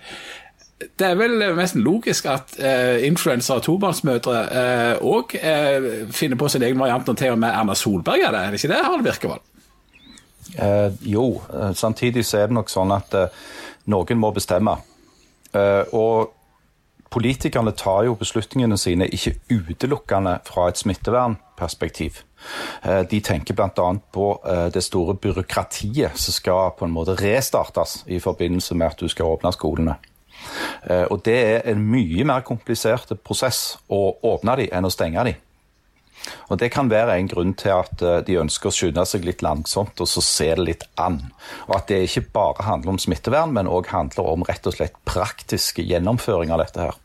Det 0.79 1.07
er 1.07 1.17
vel 1.19 1.43
mest 1.59 1.75
logisk 1.75 2.29
at 2.31 2.55
eh, 2.63 3.05
influensere 3.07 3.59
og 3.59 3.65
tobarnsmødre 3.67 4.43
òg 5.03 5.35
eh, 5.41 5.51
eh, 5.51 6.03
finner 6.15 6.39
på 6.39 6.51
sin 6.53 6.63
egen 6.63 6.79
variant 6.79 7.07
når 7.07 7.19
til 7.19 7.35
og 7.35 7.41
med 7.43 7.51
Erna 7.51 7.75
Solberg 7.75 8.23
er 8.23 8.35
det, 8.35 8.43
er 8.43 8.55
det 8.55 8.61
ikke 8.61 8.71
det, 8.75 8.83
Harald 8.85 9.07
Birkevold? 9.07 9.43
Eh, 10.55 10.93
jo, 11.11 11.27
eh, 11.51 11.73
samtidig 11.75 12.25
så 12.27 12.45
er 12.45 12.51
det 12.51 12.59
nok 12.61 12.71
sånn 12.71 12.95
at 12.95 13.19
eh, 13.19 13.43
noen 13.91 14.23
må 14.23 14.31
bestemme. 14.37 14.79
og 15.97 16.35
politikerne 17.11 17.73
tar 17.73 18.05
jo 18.05 18.17
beslutningene 18.21 18.77
sine 18.79 19.09
ikke 19.09 19.39
utelukkende 19.51 20.39
fra 20.45 20.69
et 20.69 20.79
smittevernperspektiv. 20.79 22.21
Eh, 22.83 23.03
de 23.11 23.21
tenker 23.25 23.57
bl.a. 23.57 23.89
på 24.13 24.27
eh, 24.45 24.67
det 24.75 24.85
store 24.85 25.17
byråkratiet 25.17 26.19
som 26.19 26.37
skal 26.37 26.75
på 26.79 26.87
en 26.87 26.95
måte 26.95 27.17
restartes 27.19 28.03
i 28.07 28.21
forbindelse 28.21 28.77
med 28.77 28.93
at 28.93 29.01
du 29.01 29.09
skal 29.09 29.35
åpne 29.35 29.53
skolene. 29.57 29.97
Eh, 30.85 31.05
og 31.11 31.23
Det 31.25 31.37
er 31.37 31.69
en 31.73 31.83
mye 31.91 32.25
mer 32.29 32.47
komplisert 32.47 33.13
prosess 33.25 33.79
å 33.89 34.17
åpne 34.23 34.57
de 34.63 34.69
enn 34.73 34.89
å 34.89 34.93
stenge 34.93 35.25
de. 35.29 35.35
Og 36.51 36.59
Det 36.59 36.71
kan 36.75 36.91
være 36.91 37.15
en 37.17 37.29
grunn 37.31 37.55
til 37.55 37.73
at 37.73 38.27
de 38.27 38.39
ønsker 38.41 38.69
å 38.69 38.75
skynde 38.75 39.05
seg 39.07 39.25
litt 39.25 39.43
langsomt 39.43 40.01
og 40.03 40.09
så 40.11 40.21
se 40.21 40.49
det 40.59 40.65
litt 40.65 40.87
an. 40.99 41.21
Og 41.69 41.77
At 41.77 41.89
det 41.89 42.03
ikke 42.09 42.27
bare 42.35 42.67
handler 42.67 42.97
om 42.97 42.99
smittevern, 42.99 43.55
men 43.55 43.71
òg 43.71 43.93
handler 43.95 44.27
om 44.27 44.43
rett 44.49 44.67
og 44.67 44.75
slett 44.75 44.99
praktisk 45.07 45.79
gjennomføring 45.79 46.51
av 46.51 46.65
dette. 46.65 46.81
her. 46.81 46.99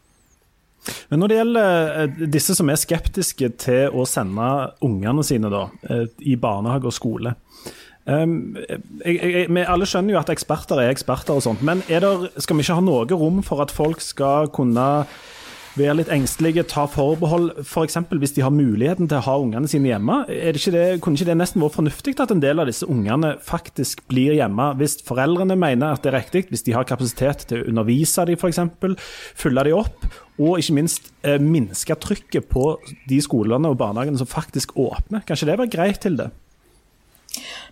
Men 1.10 1.22
når 1.22 1.32
det 1.32 1.38
gjelder 1.38 1.94
eh, 2.02 2.26
disse 2.34 2.56
som 2.58 2.70
er 2.72 2.80
skeptiske 2.80 3.50
til 3.62 3.96
å 3.96 4.06
sende 4.10 4.50
ungene 4.84 5.24
sine 5.26 5.52
da, 5.54 5.68
eh, 5.90 6.06
i 6.34 6.36
barnehage 6.40 6.90
og 6.90 6.96
skole 6.96 7.36
um, 8.06 8.56
jeg, 8.60 9.20
jeg, 9.20 9.50
Vi 9.50 9.66
alle 9.68 9.88
skjønner 9.90 10.16
jo 10.16 10.22
at 10.22 10.32
eksperter 10.34 10.82
er 10.82 10.94
eksperter, 10.94 11.38
og 11.38 11.46
sånt, 11.46 11.64
men 11.66 11.84
der, 11.90 12.28
skal 12.38 12.58
vi 12.58 12.66
ikke 12.66 12.80
ha 12.80 12.86
noe 12.86 13.08
rom 13.12 13.44
for 13.46 13.64
at 13.64 13.74
folk 13.74 14.04
skal 14.04 14.52
kunne 14.54 15.06
være 15.78 15.96
litt 15.98 16.12
engstelige, 16.14 16.66
ta 16.70 16.86
forbehold, 16.90 17.50
f.eks. 17.64 17.98
For 18.10 18.22
hvis 18.22 18.36
de 18.36 18.44
har 18.46 18.54
muligheten 18.54 19.10
til 19.10 19.20
å 19.20 19.26
ha 19.26 19.38
ungene 19.42 19.70
sine 19.70 19.90
hjemme. 19.90 20.20
Er 20.30 20.54
det 20.54 20.62
ikke 20.62 20.74
det, 20.76 20.84
kunne 21.04 21.18
ikke 21.18 21.30
det 21.32 21.38
nesten 21.40 21.64
vært 21.64 21.78
fornuftig 21.80 22.16
at 22.22 22.34
en 22.34 22.44
del 22.44 22.62
av 22.62 22.70
disse 22.70 22.88
ungene 22.90 23.34
faktisk 23.44 24.04
blir 24.12 24.36
hjemme, 24.38 24.70
hvis 24.80 25.00
foreldrene 25.08 25.58
mener 25.60 25.96
at 25.96 26.06
det 26.06 26.14
er 26.14 26.20
riktig, 26.20 26.46
hvis 26.52 26.66
de 26.68 26.76
har 26.78 26.88
kapasitet 26.90 27.48
til 27.50 27.64
å 27.64 27.72
undervise 27.74 28.28
dem 28.30 28.38
f.eks., 28.38 28.62
følge 29.40 29.66
dem 29.70 29.80
opp, 29.80 30.08
og 30.38 30.62
ikke 30.62 30.78
minst 30.78 31.12
eh, 31.26 31.42
minske 31.42 31.98
trykket 32.06 32.48
på 32.54 32.76
de 33.10 33.20
skolene 33.22 33.70
og 33.70 33.78
barnehagene 33.82 34.22
som 34.22 34.30
faktisk 34.30 34.78
åpner. 34.82 35.26
Kan 35.26 35.38
ikke 35.38 35.50
det 35.52 35.60
være 35.62 35.74
greit 35.74 36.02
til 36.06 36.18
det? 36.22 36.32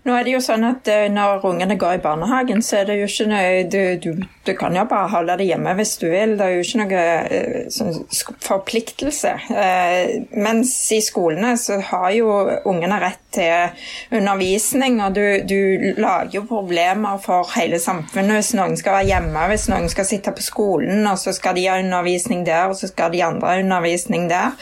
Nå 0.02 0.16
er 0.18 0.26
det 0.26 0.32
jo 0.34 0.42
sånn 0.42 0.64
at 0.66 0.88
uh, 0.90 1.06
Når 1.14 1.44
ungene 1.46 1.78
går 1.80 2.00
i 2.00 2.02
barnehagen, 2.02 2.64
så 2.66 2.80
er 2.80 2.90
det 2.90 2.98
jo 3.02 3.10
ikke 3.10 3.28
noe 3.30 3.64
Du, 3.70 3.82
du, 4.02 4.24
du 4.48 4.54
kan 4.58 4.74
jo 4.74 4.86
bare 4.90 5.12
holde 5.14 5.36
det 5.38 5.46
hjemme 5.52 5.76
hvis 5.78 5.94
du 6.02 6.08
vil. 6.10 6.34
Det 6.40 6.46
er 6.46 6.56
jo 6.56 6.64
ikke 6.66 6.82
noe 6.82 7.02
uh, 7.30 7.60
sånn 7.74 8.00
forpliktelse. 8.42 9.36
Uh, 9.52 10.26
mens 10.42 10.74
i 10.96 11.02
skolene 11.06 11.54
så 11.62 11.78
har 11.92 12.10
jo 12.16 12.32
ungene 12.70 12.98
rett 13.02 13.20
til 13.32 14.18
undervisning, 14.18 14.98
og 15.06 15.14
du, 15.16 15.24
du, 15.48 15.94
lager 16.02 16.42
jo 16.42 16.42
problemer 16.50 17.20
for 17.24 17.48
hele 17.56 17.80
samfunnet 17.80 18.42
hvis 18.42 18.52
noen 18.58 18.76
skal 18.80 18.98
være 18.98 19.08
hjemme, 19.08 19.46
hvis 19.48 19.70
noen 19.72 19.88
skal 19.92 20.08
sitte 20.10 20.34
på 20.36 20.44
skolen, 20.44 21.06
og 21.08 21.16
så 21.22 21.32
skal 21.36 21.56
de 21.56 21.64
ha 21.70 21.78
undervisning 21.80 22.44
der, 22.48 22.74
og 22.74 22.76
så 22.80 22.90
skal 22.92 23.14
de 23.14 23.22
andre 23.24 23.54
ha 23.54 23.62
undervisning 23.64 24.28
der. 24.28 24.58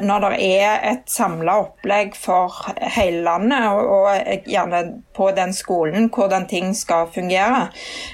Når 0.00 0.24
det 0.24 0.32
er 0.62 0.86
et 0.94 1.04
samla 1.12 1.58
opplegg 1.66 2.16
for 2.16 2.62
hele 2.96 3.20
landet, 3.26 3.68
og, 3.68 3.92
og 3.92 4.48
gjerne 4.52 4.82
på 5.16 5.30
den 5.36 5.54
skolen 5.56 6.08
hvordan 6.12 6.46
ting 6.50 6.72
skal 6.76 7.10
fungere. 7.14 7.68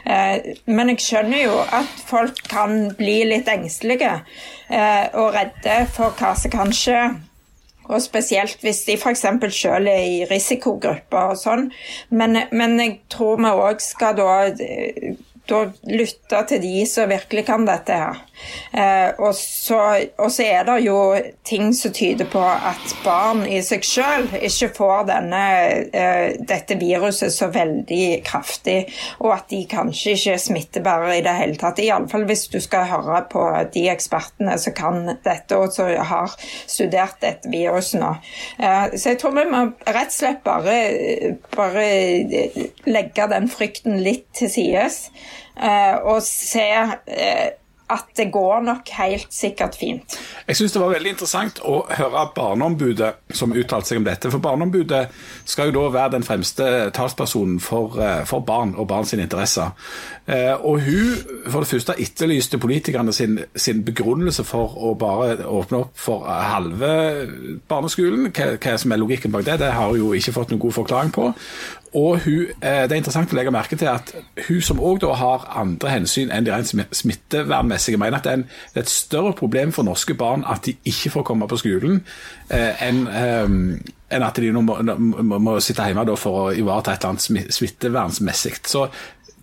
Eh, 0.07 0.55
men 0.67 0.95
jeg 0.95 1.05
skjønner 1.05 1.45
jo 1.45 1.61
at 1.63 2.05
folk 2.09 2.43
kan 2.51 2.93
bli 2.99 3.21
litt 3.29 3.51
engstelige 3.51 4.15
eh, 4.71 5.07
og 5.15 5.35
redde 5.37 5.81
for 5.95 6.15
hva 6.19 6.35
som 6.39 6.55
kan 6.55 6.75
skje. 6.75 7.01
Og 7.89 8.03
spesielt 8.05 8.61
hvis 8.61 8.83
de 8.85 8.99
f.eks. 8.99 9.25
selv 9.57 9.89
er 9.89 10.03
i 10.05 10.25
risikogrupper 10.29 11.33
og 11.33 11.39
sånn. 11.41 11.71
Men, 12.11 12.43
men 12.53 12.77
jeg 12.83 12.99
tror 13.09 13.41
vi 13.41 13.55
òg 13.69 13.81
skal 13.81 14.19
da 14.19 14.29
da 15.49 15.65
lytte 15.89 16.43
til 16.49 16.61
de 16.63 16.75
som 16.89 17.09
virkelig 17.11 17.47
kan 17.49 17.65
dette 17.69 17.97
her. 17.97 18.21
Eh, 18.73 19.11
og, 19.19 19.35
så, 19.35 19.79
og, 20.19 20.31
så, 20.33 20.45
er 20.45 20.67
det 20.69 20.77
jo 20.85 20.99
ting 21.47 21.73
som 21.77 21.93
tyder 21.95 22.29
på 22.31 22.43
at 22.43 22.95
barn 23.05 23.45
i 23.49 23.61
seg 23.65 23.85
selv 23.87 24.35
ikke 24.37 24.71
får 24.77 25.09
denne, 25.09 25.43
eh, 25.93 26.37
dette 26.49 26.79
viruset 26.81 27.35
så 27.35 27.51
veldig 27.53 28.21
kraftig, 28.27 28.79
og 29.23 29.33
at 29.37 29.49
de 29.53 29.63
kanskje 29.71 30.15
ikke 30.17 30.37
er 30.37 30.43
smittebærere 30.43 31.19
i 31.19 31.25
det 31.27 31.37
hele 31.41 31.59
tatt. 31.61 31.83
Iallfall 31.83 32.27
hvis 32.29 32.47
du 32.53 32.59
skal 32.65 32.89
høre 32.91 33.23
på 33.33 33.45
de 33.75 33.87
ekspertene 33.93 34.59
som 34.61 34.77
kan 34.77 35.03
dette, 35.25 35.57
og 35.57 35.73
som 35.75 35.89
har 35.89 36.35
studert 36.69 37.19
dette 37.25 37.51
viruset 37.53 38.01
nå. 38.03 38.15
Eh, 38.59 38.97
så 38.97 39.15
jeg 39.15 39.23
tror 39.23 39.37
vi 39.39 39.49
må 39.51 39.65
rett 39.89 40.13
og 40.13 40.19
slett 40.19 40.45
bare, 40.47 40.79
bare 41.57 41.87
legge 42.89 43.29
den 43.33 43.49
frykten 43.51 44.01
litt 44.05 44.29
til 44.37 44.53
sides. 44.53 45.09
Eh, 45.59 45.97
og 46.07 46.23
se 46.23 46.67
eh, 46.67 47.49
at 47.91 48.11
det 48.17 48.29
går 48.33 48.63
nok 48.67 48.91
helt 48.99 49.33
sikkert 49.35 49.79
fint. 49.81 50.19
Jeg 50.49 50.57
syns 50.59 50.75
det 50.75 50.83
var 50.83 50.95
veldig 50.95 51.15
interessant 51.15 51.61
å 51.65 51.81
høre 51.99 52.27
Barneombudet 52.37 53.13
som 53.35 53.55
uttalte 53.57 53.93
seg 53.93 54.03
om 54.03 54.09
dette. 54.09 54.31
For 54.33 54.45
Barneombudet 54.45 55.07
skal 55.49 55.71
jo 55.71 55.79
da 55.79 55.87
være 55.95 56.17
den 56.19 56.27
fremste 56.27 56.69
talspersonen 56.97 57.61
for, 57.61 57.99
eh, 58.01 58.25
for 58.29 58.41
barn 58.41 58.75
og 58.77 58.89
barns 58.89 59.13
interesser. 59.13 59.73
Og 60.29 60.83
hun 60.85 61.15
for 61.49 61.65
det 61.65 61.69
første 61.71 61.95
etterlyste 61.99 62.59
politikerne 62.61 63.13
sin, 63.17 63.39
sin, 63.57 63.81
begrunnelse 63.85 64.45
for 64.45 64.75
å 64.77 64.91
bare 64.99 65.39
åpne 65.47 65.79
opp 65.79 65.95
for 65.97 66.27
halve 66.29 66.91
barneskolen. 67.69 68.29
Hva, 68.37 68.51
hva 68.61 68.77
som 68.77 68.93
er 68.93 69.01
logikken 69.01 69.33
bak 69.33 69.47
det, 69.47 69.59
det 69.63 69.73
har 69.73 69.89
hun 69.89 69.97
jo 70.03 70.13
ikke 70.13 70.35
fått 70.37 70.53
noen 70.53 70.61
god 70.67 70.77
forklaring 70.83 71.15
på. 71.17 71.31
Og 71.95 72.19
hun, 72.25 72.47
eh, 72.63 72.83
Det 72.83 72.93
er 72.93 72.97
interessant 72.97 73.33
å 73.33 73.37
legge 73.37 73.51
merke 73.51 73.77
til 73.77 73.89
at 73.89 74.15
hun 74.49 74.61
som 74.61 74.81
òg 74.81 75.05
har 75.17 75.47
andre 75.57 75.91
hensyn 75.91 76.31
enn 76.31 76.45
de 76.45 76.53
rent 76.53 76.75
smittevernmessige, 76.93 77.97
mener 77.97 78.19
at 78.19 78.25
det 78.25 78.33
er, 78.33 78.37
en, 78.37 78.43
det 78.75 78.77
er, 78.77 78.81
et 78.81 78.91
større 78.91 79.33
problem 79.33 79.73
for 79.73 79.83
norske 79.83 80.15
barn 80.15 80.45
at 80.47 80.65
de 80.67 80.77
ikke 80.85 81.11
får 81.11 81.23
komme 81.23 81.49
på 81.49 81.57
skolen, 81.57 82.05
eh, 82.51 82.89
enn 82.89 83.07
eh, 83.07 83.85
enn 84.11 84.23
at 84.25 84.37
de 84.37 84.53
nå 84.53 84.61
må, 84.65 84.79
må, 84.99 85.39
må 85.39 85.61
sitte 85.61 85.85
hjemme 85.85 86.17
for 86.17 86.49
å 86.49 86.53
ivareta 86.57 86.93
et 86.93 87.05
eller 87.05 87.11
annet 87.11 87.53
smittevernmessig. 87.53 88.55
Så 88.65 88.89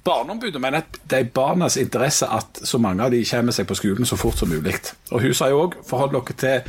Barneombudet 0.05 0.61
mener 0.61 0.83
at 0.83 0.99
det 1.09 1.19
er 1.19 1.29
barnas 1.33 1.77
interesse 1.81 2.27
at 2.29 2.59
så 2.63 2.77
mange 2.77 3.03
av 3.03 3.13
de 3.13 3.23
kommer 3.25 3.55
seg 3.55 3.65
på 3.65 3.77
skolen 3.77 4.05
så 4.05 4.17
fort 4.21 4.37
som 4.37 4.49
mulig. 4.49 4.75
Og 5.11 5.21
Hun 5.21 5.33
sa 5.33 5.49
jo 5.49 5.63
òg 5.63 5.79
forhold 5.87 6.13
dere 6.13 6.35
til 6.37 6.61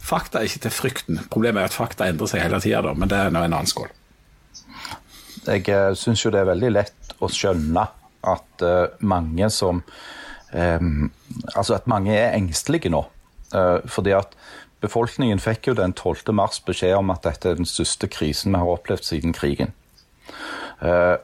fakta, 0.00 0.40
ikke 0.40 0.62
til 0.64 0.72
frykten. 0.72 1.20
Problemet 1.30 1.60
er 1.60 1.68
at 1.68 1.76
fakta 1.76 2.08
endrer 2.08 2.30
seg 2.30 2.46
hele 2.46 2.60
tida, 2.64 2.94
men 2.94 3.10
det 3.10 3.18
er 3.18 3.34
nå 3.34 3.42
en 3.44 3.52
annen 3.52 3.68
skål. 3.68 3.90
Jeg 5.48 5.64
uh, 5.72 5.94
syns 5.96 6.24
jo 6.24 6.32
det 6.34 6.42
er 6.42 6.50
veldig 6.50 6.70
lett 6.74 7.16
å 7.24 7.30
skjønne 7.32 7.86
at 8.28 8.64
uh, 8.64 8.90
mange 9.00 9.48
som 9.54 9.82
um, 10.52 11.08
Altså 11.54 11.76
at 11.76 11.88
mange 11.90 12.14
er 12.14 12.36
engstelige 12.36 12.90
nå. 12.92 13.02
Fordi 13.88 14.12
at 14.12 14.34
befolkningen 14.84 15.40
fikk 15.40 15.70
jo 15.70 15.74
den 15.76 15.94
12. 15.96 16.32
mars 16.36 16.58
beskjed 16.64 16.94
om 16.98 17.12
at 17.12 17.22
dette 17.24 17.48
er 17.48 17.56
den 17.56 17.68
største 17.68 18.08
krisen 18.12 18.52
vi 18.52 18.60
har 18.60 18.72
opplevd 18.72 19.06
siden 19.06 19.32
krigen. 19.36 19.72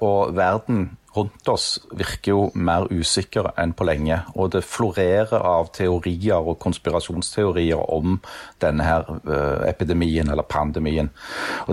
og 0.01 0.37
verden 0.37 0.97
rundt 1.17 1.49
oss 1.49 1.79
virker 1.95 2.33
jo 2.33 2.41
mer 2.55 2.89
usikre 2.91 3.53
enn 3.61 3.75
på 3.77 3.87
lenge. 3.87 4.19
Og 4.35 4.51
det 4.55 4.65
florerer 4.67 5.39
av 5.39 5.71
teorier 5.77 6.43
og 6.43 6.59
konspirasjonsteorier 6.63 7.81
om 7.95 8.19
denne 8.63 8.87
her 8.87 9.07
uh, 9.29 9.63
epidemien 9.69 10.31
eller 10.31 10.47
pandemien. 10.49 11.11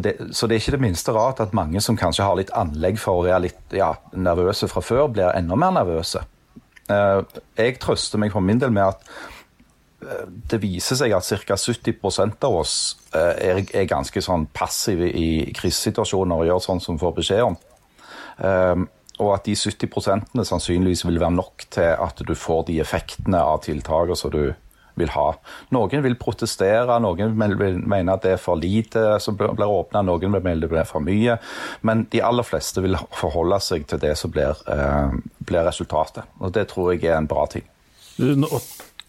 Det, 0.03 0.15
så 0.35 0.47
det 0.47 0.57
er 0.57 0.63
ikke 0.63 0.77
det 0.77 0.83
minste 0.85 1.15
rart 1.15 1.41
at 1.43 1.57
mange 1.57 1.81
som 1.81 1.99
kanskje 1.99 2.27
har 2.27 2.37
litt 2.39 2.53
anlegg 2.57 3.01
for 3.01 3.21
å 3.21 3.25
være 3.27 3.47
litt 3.47 3.75
ja, 3.77 3.93
nervøse 4.13 4.69
fra 4.71 4.83
før, 4.85 5.07
blir 5.11 5.33
enda 5.33 5.57
mer 5.59 5.75
nervøse. 5.81 6.23
Uh, 6.91 7.21
jeg 7.57 7.79
trøster 7.81 8.21
meg 8.21 8.33
for 8.33 8.45
min 8.45 8.61
del 8.61 8.73
med 8.75 8.91
at 8.91 9.11
uh, 10.05 10.25
det 10.53 10.61
viser 10.61 10.99
seg 10.99 11.17
at 11.17 11.27
ca. 11.47 11.57
70 11.57 12.37
av 12.45 12.61
oss 12.61 12.77
er, 13.15 13.65
er, 13.65 13.89
ganske 13.89 14.21
sånn 14.21 14.47
passive 14.53 15.09
i 15.09 15.51
krisesituasjoner 15.55 16.41
og 16.41 16.49
gjør 16.49 16.65
sånn 16.69 16.81
som 16.83 16.97
vi 16.97 17.05
får 17.05 17.21
beskjed 17.21 17.45
om. 17.49 17.61
Og 19.21 19.35
at 19.35 19.45
de 19.45 19.55
70% 19.57 20.41
sannsynligvis 20.47 21.05
vil 21.05 21.21
være 21.21 21.37
nok 21.37 21.67
til 21.73 21.93
at 21.93 22.25
du 22.25 22.33
får 22.37 22.67
de 22.71 22.81
effektene 22.81 23.39
av 23.39 23.61
tiltakene 23.67 24.17
som 24.17 24.33
du 24.33 24.53
vil 24.99 25.11
ha. 25.13 25.27
Noen 25.73 26.03
vil 26.03 26.17
protestere, 26.19 26.97
noen 27.03 27.35
vil 27.39 27.79
mene 27.79 28.15
at 28.15 28.25
det 28.25 28.35
er 28.35 28.41
for 28.41 28.59
lite 28.59 29.17
som 29.23 29.37
blir 29.39 29.63
åpna, 29.65 30.03
noen 30.05 30.35
vil 30.35 30.43
mene 30.43 30.63
det 30.63 30.71
blir 30.71 30.87
for 30.89 31.03
mye. 31.05 31.37
Men 31.87 32.05
de 32.11 32.23
aller 32.25 32.47
fleste 32.47 32.83
vil 32.83 32.99
forholde 33.15 33.61
seg 33.63 33.87
til 33.89 34.01
det 34.03 34.15
som 34.19 34.33
blir, 34.33 34.57
eh, 34.67 35.17
blir 35.47 35.67
resultatet. 35.67 36.27
Og 36.39 36.53
det 36.53 36.67
tror 36.73 36.93
jeg 36.93 37.05
er 37.05 37.17
en 37.17 37.29
bra 37.31 37.47
ting. 37.47 37.67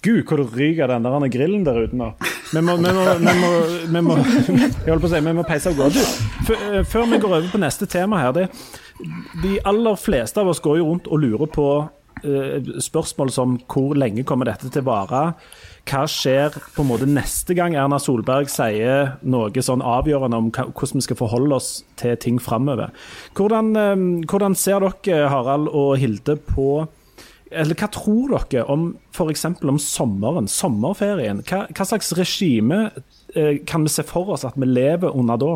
Gud, 0.03 0.25
hvor 0.27 0.41
ryker 0.43 0.89
den 0.91 1.05
der 1.07 1.29
grillen 1.31 1.65
der 1.67 1.85
ute 1.85 1.99
nå. 1.99 2.13
Vi 2.53 2.61
må, 2.61 2.75
jeg 2.77 2.85
holdt 4.91 5.01
på 5.01 5.09
å 5.09 5.11
si, 5.11 5.21
vi 5.25 5.33
må 5.33 5.45
peise 5.49 5.71
av 5.71 5.79
gårde. 5.79 6.05
Eh, 6.53 6.83
før 6.85 7.09
vi 7.09 7.21
går 7.23 7.37
over 7.39 7.49
på 7.49 7.61
neste 7.63 7.89
tema 7.89 8.21
her. 8.21 8.35
Det, 8.37 8.45
de 9.41 9.57
aller 9.69 9.97
fleste 9.97 10.43
av 10.43 10.51
oss 10.53 10.61
går 10.61 10.83
jo 10.83 10.91
rundt 10.91 11.09
og 11.09 11.23
lurer 11.23 11.49
på 11.53 11.67
uh, 11.81 12.71
spørsmål 12.85 13.33
som 13.33 13.57
hvor 13.73 13.97
lenge 13.97 14.27
kommer 14.29 14.51
dette 14.51 14.69
til 14.69 14.85
å 14.85 14.91
vare? 14.91 15.23
Hva 15.89 16.05
skjer 16.11 16.53
på 16.77 16.85
en 16.85 16.91
måte 16.93 17.09
neste 17.09 17.57
gang 17.59 17.75
Erna 17.75 17.97
Solberg 17.99 18.53
sier 18.53 19.15
noe 19.25 19.65
sånn 19.65 19.83
avgjørende 19.83 20.43
om 20.45 20.53
hvordan 20.53 21.01
vi 21.01 21.07
skal 21.09 21.19
forholde 21.19 21.57
oss 21.57 21.71
til 21.99 22.21
ting 22.21 22.37
framover? 22.43 22.93
Hvordan, 23.39 23.73
uh, 23.79 24.27
hvordan 24.29 24.59
ser 24.61 24.85
dere, 24.85 25.31
Harald 25.33 25.73
og 25.73 25.97
Hilde, 26.03 26.37
på 26.53 26.85
eller 27.53 27.79
hva 27.79 27.89
tror 27.93 28.37
dere 28.51 28.65
om 28.73 28.93
f.eks. 29.15 29.45
om 29.61 29.81
sommeren, 29.81 30.49
sommerferien? 30.51 31.43
Hva, 31.49 31.67
hva 31.71 31.87
slags 31.89 32.13
regime 32.19 32.85
eh, 33.35 33.61
kan 33.69 33.85
vi 33.85 33.93
se 33.93 34.05
for 34.07 34.33
oss 34.35 34.47
at 34.49 34.59
vi 34.61 34.69
lever 34.69 35.15
under 35.17 35.41
da? 35.41 35.53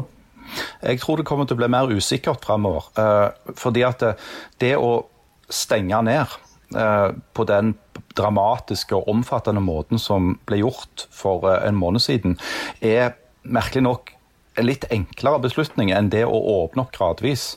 Jeg 0.82 1.00
tror 1.02 1.18
det 1.18 1.26
kommer 1.26 1.46
til 1.48 1.56
å 1.56 1.62
bli 1.62 1.70
mer 1.72 1.90
usikkert 1.90 2.44
framover. 2.46 2.90
Eh, 3.00 3.54
fordi 3.58 3.84
at 3.86 4.02
det, 4.02 4.14
det 4.62 4.74
å 4.78 5.06
stenge 5.52 6.02
ned 6.06 6.36
eh, 6.76 7.08
på 7.36 7.46
den 7.48 7.74
dramatiske 8.16 8.96
og 8.96 9.08
omfattende 9.12 9.62
måten 9.62 10.00
som 10.02 10.36
ble 10.48 10.60
gjort 10.62 11.06
for 11.14 11.46
eh, 11.50 11.62
en 11.68 11.78
måned 11.78 12.04
siden, 12.04 12.38
er 12.80 13.16
merkelig 13.42 13.86
nok 13.86 14.12
en 14.56 14.68
litt 14.68 14.86
enklere 14.92 15.42
beslutning 15.44 15.92
enn 15.92 16.10
det 16.12 16.24
å 16.24 16.36
åpne 16.62 16.86
opp 16.86 16.94
gradvis. 16.96 17.56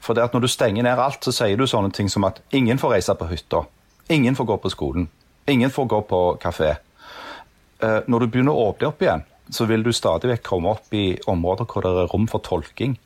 For 0.00 0.16
det 0.16 0.24
at 0.24 0.36
når 0.36 0.46
du 0.46 0.50
stenger 0.50 0.86
ned 0.86 1.00
alt, 1.02 1.24
så 1.24 1.34
sier 1.34 1.58
du 1.60 1.66
sånne 1.68 1.92
ting 1.94 2.08
som 2.08 2.24
at 2.28 2.40
ingen 2.56 2.80
får 2.80 2.96
reise 2.96 3.16
på 3.18 3.28
hytta. 3.28 3.66
Ingen 4.08 4.36
får 4.36 4.44
gå 4.44 4.56
på 4.56 4.70
skolen. 4.72 5.08
Ingen 5.48 5.70
får 5.70 5.84
gå 5.84 6.00
på 6.08 6.20
kafé. 6.42 6.74
Når 7.80 8.20
du 8.20 8.26
begynner 8.26 8.56
å 8.56 8.70
åpne 8.72 8.88
opp 8.88 9.02
igjen, 9.04 9.22
så 9.50 9.64
vil 9.68 9.84
du 9.84 9.92
stadig 9.96 10.30
vekk 10.32 10.42
komme 10.44 10.72
opp 10.74 10.94
i 10.96 11.18
områder 11.30 11.68
hvor 11.68 11.84
det 11.84 11.92
er 11.92 12.10
rom 12.12 12.26
for 12.28 12.44
tolking. 12.44 12.96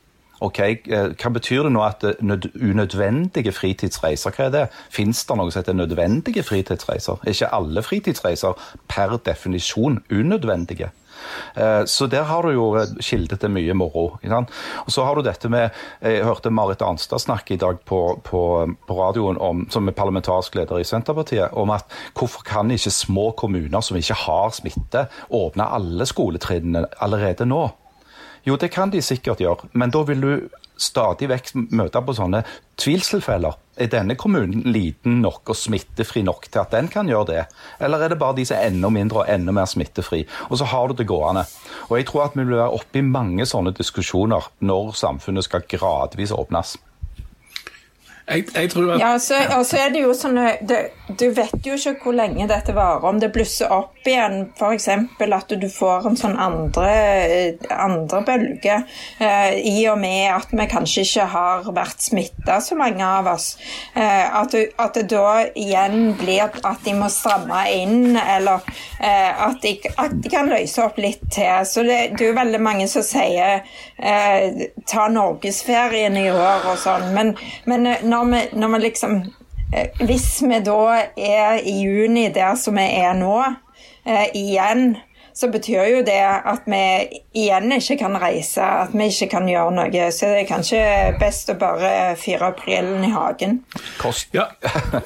Ok, 0.43 0.59
eh, 0.59 1.13
Hva 1.15 1.29
betyr 1.31 1.63
det 1.63 1.71
nå 1.71 1.83
at 1.85 2.03
unødvendige 2.19 3.53
fritidsreiser, 3.55 4.33
hva 4.35 4.47
er 4.49 4.51
det? 4.51 4.63
Fins 4.91 5.21
det 5.29 5.37
noe 5.39 5.53
som 5.53 5.61
heter 5.61 5.77
nødvendige 5.77 6.43
fritidsreiser? 6.43 7.21
Er 7.23 7.31
ikke 7.31 7.53
alle 7.55 7.83
fritidsreiser 7.85 8.59
per 8.91 9.15
definisjon 9.23 10.01
unødvendige? 10.11 10.91
Eh, 11.55 11.83
så 11.89 12.07
der 12.11 12.27
har 12.29 12.43
du 12.43 12.53
jo 12.53 12.67
kilde 13.01 13.37
til 13.39 13.53
mye 13.53 13.75
moro. 13.77 14.05
Og 14.23 14.91
så 14.91 15.05
har 15.05 15.15
du 15.15 15.23
dette 15.25 15.49
med 15.49 15.69
Jeg 16.01 16.23
hørte 16.25 16.49
Marit 16.49 16.81
Arnstad 16.81 17.19
snakke 17.19 17.53
i 17.53 17.57
dag 17.61 17.79
på, 17.85 18.19
på, 18.23 18.41
på 18.87 18.97
radioen 18.97 19.37
om, 19.37 19.67
som 19.69 19.87
er 19.87 19.97
parlamentarisk 19.97 20.55
leder 20.55 20.79
i 20.79 20.87
Senterpartiet, 20.87 21.53
om 21.53 21.69
at 21.73 21.85
hvorfor 22.17 22.43
kan 22.47 22.71
ikke 22.71 22.91
små 22.91 23.31
kommuner 23.37 23.81
som 23.81 23.97
ikke 23.97 24.17
har 24.25 24.51
smitte, 24.55 25.07
åpne 25.29 25.69
alle 25.77 26.05
skoletrinnene 26.09 26.85
allerede 27.03 27.47
nå? 27.49 27.67
Jo, 28.43 28.57
det 28.59 28.73
kan 28.73 28.91
de 28.91 29.01
sikkert 29.01 29.39
gjøre, 29.39 29.69
men 29.71 29.91
da 29.93 30.01
vil 30.03 30.21
du 30.21 30.31
stadig 30.79 31.29
vekk 31.31 31.51
møte 31.75 32.01
på 32.03 32.15
sånne 32.17 32.43
tvilstilfeller. 32.81 33.57
Er 33.81 33.89
denne 33.89 34.15
kommunen 34.19 34.67
liten 34.69 35.19
nok 35.23 35.49
og 35.49 35.57
smittefri 35.57 36.21
nok 36.25 36.45
til 36.49 36.61
at 36.61 36.73
den 36.75 36.89
kan 36.93 37.09
gjøre 37.09 37.29
det? 37.31 37.43
Eller 37.81 38.05
er 38.05 38.13
det 38.13 38.19
bare 38.21 38.37
de 38.37 38.45
som 38.45 38.59
er 38.59 38.69
enda 38.69 38.91
mindre 38.93 39.23
og 39.23 39.33
enda 39.33 39.55
mer 39.55 39.69
smittefri? 39.69 40.23
Og 40.49 40.59
så 40.61 40.69
har 40.69 40.89
du 40.89 40.97
det 40.99 41.09
gående. 41.09 41.45
Og 41.89 41.97
jeg 41.97 42.09
tror 42.09 42.27
at 42.27 42.37
vi 42.37 42.45
vil 42.45 42.59
være 42.59 42.73
oppe 42.79 43.01
i 43.01 43.05
mange 43.05 43.47
sånne 43.49 43.73
diskusjoner 43.77 44.49
når 44.61 44.93
samfunnet 44.99 45.47
skal 45.49 45.65
gradvis 45.69 46.35
åpnes. 46.35 46.77
Jeg, 48.23 48.45
jeg 48.55 48.69
tror 48.71 48.93
at... 48.93 49.01
Ja, 49.01 49.13
og 49.57 49.65
så 49.67 49.79
er 49.83 49.89
det 49.91 50.03
jo 50.05 50.13
sånn 50.15 50.37
det, 50.63 50.77
Du 51.19 51.25
vet 51.35 51.65
jo 51.67 51.75
ikke 51.75 51.97
hvor 52.05 52.15
lenge 52.15 52.47
dette 52.47 52.71
varer. 52.75 53.03
Om 53.09 53.19
det 53.19 53.33
blusser 53.35 53.71
opp 53.73 54.07
igjen, 54.07 54.45
f.eks. 54.55 54.87
at 54.87 55.51
du 55.59 55.67
får 55.71 56.07
en 56.07 56.15
sånn 56.19 56.37
andre, 56.39 56.93
andre 57.67 58.21
bølge. 58.23 58.77
Eh, 59.19 59.57
I 59.59 59.83
og 59.91 59.99
med 59.99 60.29
at 60.31 60.53
vi 60.55 60.67
kanskje 60.71 61.03
ikke 61.03 61.25
har 61.33 61.67
vært 61.75 62.05
smitta, 62.05 62.59
så 62.63 62.77
mange 62.79 63.03
av 63.03 63.27
oss. 63.33 63.57
Eh, 63.95 64.23
at, 64.39 64.55
at, 64.55 64.95
det 64.95 65.09
da 65.11 65.43
igjen 65.59 66.13
blir 66.19 66.47
at 66.47 66.83
de 66.85 66.95
må 66.95 67.09
stramme 67.11 67.59
inn, 67.75 68.15
eller 68.15 68.63
eh, 69.03 69.43
at, 69.49 69.59
de, 69.63 69.75
at, 69.97 70.15
de, 70.15 70.31
kan 70.31 70.51
løse 70.51 70.83
opp 70.83 70.99
litt 71.03 71.27
til. 71.33 71.51
Så 71.67 71.83
det, 71.83 71.99
det 72.15 72.27
er 72.27 72.31
jo 72.31 72.39
veldig 72.39 72.63
mange 72.63 72.87
som 72.91 73.03
sier 73.03 73.63
eh, 73.99 74.67
ta 74.89 75.09
norgesferien 75.11 76.15
i 76.23 76.29
år 76.31 76.71
og 76.71 76.79
sånn. 76.79 77.11
Men, 77.15 77.35
men 77.69 77.91
eh, 77.91 78.03
når 78.13 78.29
vi, 78.29 78.41
når 78.59 78.73
vi 78.73 78.81
liksom 78.83 79.15
eh, 79.73 80.03
Hvis 80.05 80.27
vi 80.45 80.59
da 80.65 80.79
er 81.17 81.63
i 81.65 81.79
juni 81.81 82.27
der 82.33 82.55
som 82.59 82.77
vi 82.77 82.85
er 83.01 83.17
nå, 83.17 83.37
eh, 84.05 84.27
igjen, 84.37 84.93
så 85.33 85.49
betyr 85.51 85.89
jo 85.89 86.01
det 86.05 86.19
at 86.21 86.67
vi 86.69 86.81
igjen 87.43 87.71
ikke 87.73 87.97
kan 88.03 88.17
reise, 88.21 88.61
at 88.61 88.93
vi 88.93 89.07
ikke 89.09 89.29
kan 89.31 89.47
gjøre 89.49 89.73
noe. 89.73 90.07
Så 90.13 90.29
det 90.29 90.43
er 90.43 90.49
kanskje 90.49 90.81
best 91.21 91.49
å 91.49 91.55
bare 91.59 92.13
fyre 92.19 92.51
opp 92.51 92.63
grillen 92.65 93.05
i 93.07 93.11
hagen. 93.13 93.59
Kost. 94.01 94.29
Ja, 94.35 94.45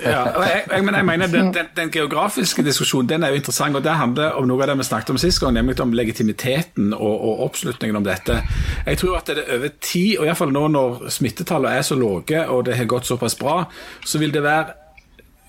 ja. 0.03 0.24
Jeg, 0.48 0.63
jeg, 0.72 0.84
men 0.84 0.98
jeg 1.00 1.07
mener 1.07 1.31
den, 1.31 1.51
den, 1.55 1.72
den, 1.77 1.91
geografiske 1.93 2.63
diskusjonen 2.65 3.10
den 3.10 3.24
er 3.24 3.34
jo 3.34 3.41
interessant, 3.41 3.75
og 3.79 3.86
det 3.86 3.96
handler 3.96 4.36
om 4.39 4.50
noe 4.50 4.63
av 4.65 4.72
det 4.72 4.77
vi 4.81 4.88
snakket 4.89 5.13
om 5.15 5.22
sist 5.22 5.41
gang, 5.43 5.55
nemlig 5.55 5.79
om 5.84 5.96
legitimiteten 5.96 6.91
og, 6.96 7.15
og 7.15 7.46
oppslutningen 7.48 8.00
om 8.00 8.07
dette. 8.07 8.41
Jeg 8.86 9.01
tror 9.01 9.19
at 9.22 9.31
det 9.31 9.46
er 9.46 9.53
over 9.57 9.72
tid, 9.79 10.17
og 10.17 10.27
iallfall 10.27 10.51
nå 10.53 10.65
når 10.75 11.07
smittetallene 11.13 11.79
er 11.79 11.88
så 11.88 11.96
lave 11.96 12.43
og 12.51 12.65
det 12.67 12.75
har 12.77 12.88
gått 12.89 13.07
såpass 13.07 13.36
bra, 13.39 13.62
så 14.05 14.19
vil 14.19 14.34
det 14.34 14.43
være 14.43 14.87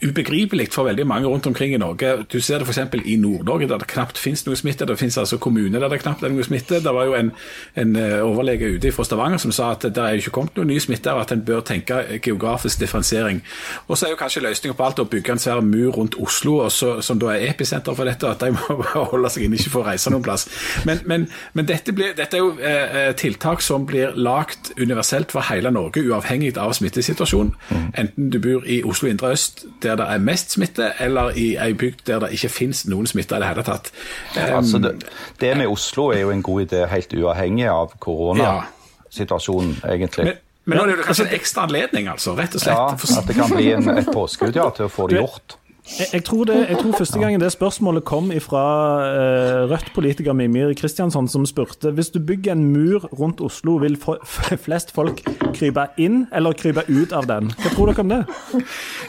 ubegripelig 0.02 0.68
for 0.72 0.86
veldig 0.86 1.06
mange 1.06 1.28
rundt 1.28 1.46
omkring 1.46 1.74
i 1.74 1.78
Norge. 1.80 2.24
Du 2.32 2.40
ser 2.40 2.58
det 2.58 2.68
f.eks. 2.68 2.78
i 3.04 3.16
Nord-Norge, 3.16 3.68
der 3.68 3.78
det 3.78 3.88
knapt 3.90 4.18
finnes 4.18 4.44
noe 4.46 4.56
smitte. 4.56 4.86
Det 4.86 4.98
finnes 4.98 5.18
altså 5.18 5.38
kommuner 5.42 5.80
der 5.80 5.90
det 5.90 6.00
knapt 6.02 6.22
er 6.22 6.32
noe 6.32 6.44
smitte. 6.46 6.80
Det 6.84 6.94
var 6.94 7.08
jo 7.08 7.16
en, 7.18 7.32
en 7.74 7.96
eh, 7.96 8.18
overlege 8.22 8.70
ute 8.76 8.92
fra 8.94 9.04
Stavanger 9.04 9.42
som 9.42 9.52
sa 9.54 9.72
at 9.74 9.88
det 9.88 10.04
er 10.04 10.20
ikke 10.20 10.34
kommet 10.36 10.58
noen 10.58 10.70
ny 10.72 10.78
smitte, 10.82 11.12
og 11.12 11.24
at 11.24 11.34
en 11.34 11.42
bør 11.44 11.64
tenke 11.66 11.98
geografisk 12.24 12.80
differensiering. 12.80 13.42
Og 13.88 13.98
så 13.98 14.06
er 14.06 14.14
jo 14.14 14.20
kanskje 14.20 14.44
løsningen 14.44 14.76
på 14.78 14.86
alt 14.86 15.02
å 15.02 15.08
bygge 15.10 15.34
en 15.34 15.42
svær 15.42 15.62
mur 15.66 15.98
rundt 15.98 16.18
Oslo, 16.22 16.60
så, 16.70 16.98
som 17.02 17.18
da 17.18 17.34
er 17.34 17.48
episenter 17.50 17.96
for 17.98 18.08
dette, 18.08 18.30
at 18.30 18.44
de 18.44 18.52
må 18.56 18.78
holde 19.12 19.32
seg 19.34 19.48
inne, 19.48 19.58
ikke 19.58 19.74
få 19.78 19.84
reise 19.88 20.12
noen 20.14 20.26
plass. 20.26 20.46
Men, 20.86 21.02
men, 21.10 21.26
men 21.58 21.68
dette, 21.68 21.94
blir, 21.96 22.14
dette, 22.18 22.38
er 22.38 22.44
jo 22.44 22.54
eh, 22.58 22.96
eh, 23.02 23.10
tiltak 23.18 23.64
som 23.64 23.86
blir 23.88 24.14
lagt 24.14 24.72
universelt 24.78 25.34
for 25.34 25.46
hele 25.50 25.72
Norge, 25.74 26.06
uavhengig 26.06 26.54
av 26.58 26.76
smittesituasjonen. 26.78 27.54
Mm. 27.68 27.88
Enten 28.04 28.30
du 28.32 28.38
bor 28.42 28.66
i 28.66 28.80
Oslo 28.86 29.10
indre 29.10 29.32
øst, 29.34 29.66
der 29.88 29.98
det 30.00 30.08
er 30.14 30.24
mest 30.24 30.56
smitte, 30.56 30.90
eller 31.02 31.36
i 31.36 31.48
ei 31.60 31.72
bygd 31.78 32.04
der 32.08 32.24
det 32.24 32.32
ikke 32.36 32.50
finnes 32.52 32.84
noen 32.90 33.08
smitte 33.08 33.36
i 33.36 33.42
det 33.42 33.50
hele 33.50 33.64
tatt. 33.66 33.92
Um, 34.36 34.42
altså 34.60 34.82
det, 34.84 34.92
det, 35.40 35.54
med 35.58 35.72
Oslo 35.72 36.10
er 36.14 36.24
jo 36.26 36.34
en 36.34 36.44
god 36.44 36.66
idé, 36.66 36.84
helt 36.92 37.14
uavhengig 37.14 37.68
av 37.72 37.94
koronasituasjonen, 38.04 39.78
ja. 39.82 39.94
egentlig. 39.94 40.28
Men, 40.30 40.42
men 40.68 40.80
nå 40.80 40.84
er 40.84 41.00
det 41.00 41.08
kanskje 41.08 41.28
en 41.28 41.38
ekstra 41.38 41.64
anledning, 41.68 42.10
altså, 42.12 42.36
rett 42.38 42.58
og 42.58 42.64
slett. 42.64 42.76
Ja, 42.76 43.20
at 43.22 43.30
det 43.30 43.38
kan 43.38 43.54
bli 43.54 43.72
en, 43.76 43.88
et 43.96 44.12
påskudd 44.12 44.56
ja, 44.56 44.68
til 44.76 44.88
å 44.88 44.92
få 44.92 45.08
det 45.10 45.22
gjort. 45.22 45.58
Jeg, 45.88 46.06
jeg, 46.12 46.24
tror 46.24 46.44
det, 46.44 46.56
jeg, 46.68 46.76
tror 46.78 46.92
første 46.98 47.18
gangen 47.18 47.40
det 47.40 47.48
spørsmålet 47.52 48.04
kom 48.04 48.32
fra 48.44 48.64
uh, 49.00 49.70
Rødt-politiker 49.70 50.32
Mimir 50.32 50.74
Kristiansson, 50.76 51.28
som 51.28 51.46
spurte 51.48 51.90
hvis 51.96 52.10
du 52.12 52.20
bygger 52.20 52.52
en 52.52 52.64
mur 52.72 53.08
rundt 53.18 53.40
Oslo, 53.40 53.78
vil 53.80 53.96
flest 54.66 54.92
folk 54.94 55.24
krype 55.56 55.88
inn 55.96 56.26
eller 56.34 56.52
krype 56.52 56.84
ut 56.88 57.12
av 57.12 57.28
den? 57.30 57.52
Hva 57.56 57.74
tror 57.74 57.92
dere 57.92 58.04
om 58.04 58.12
det? 58.12 58.22
Det 58.52 58.62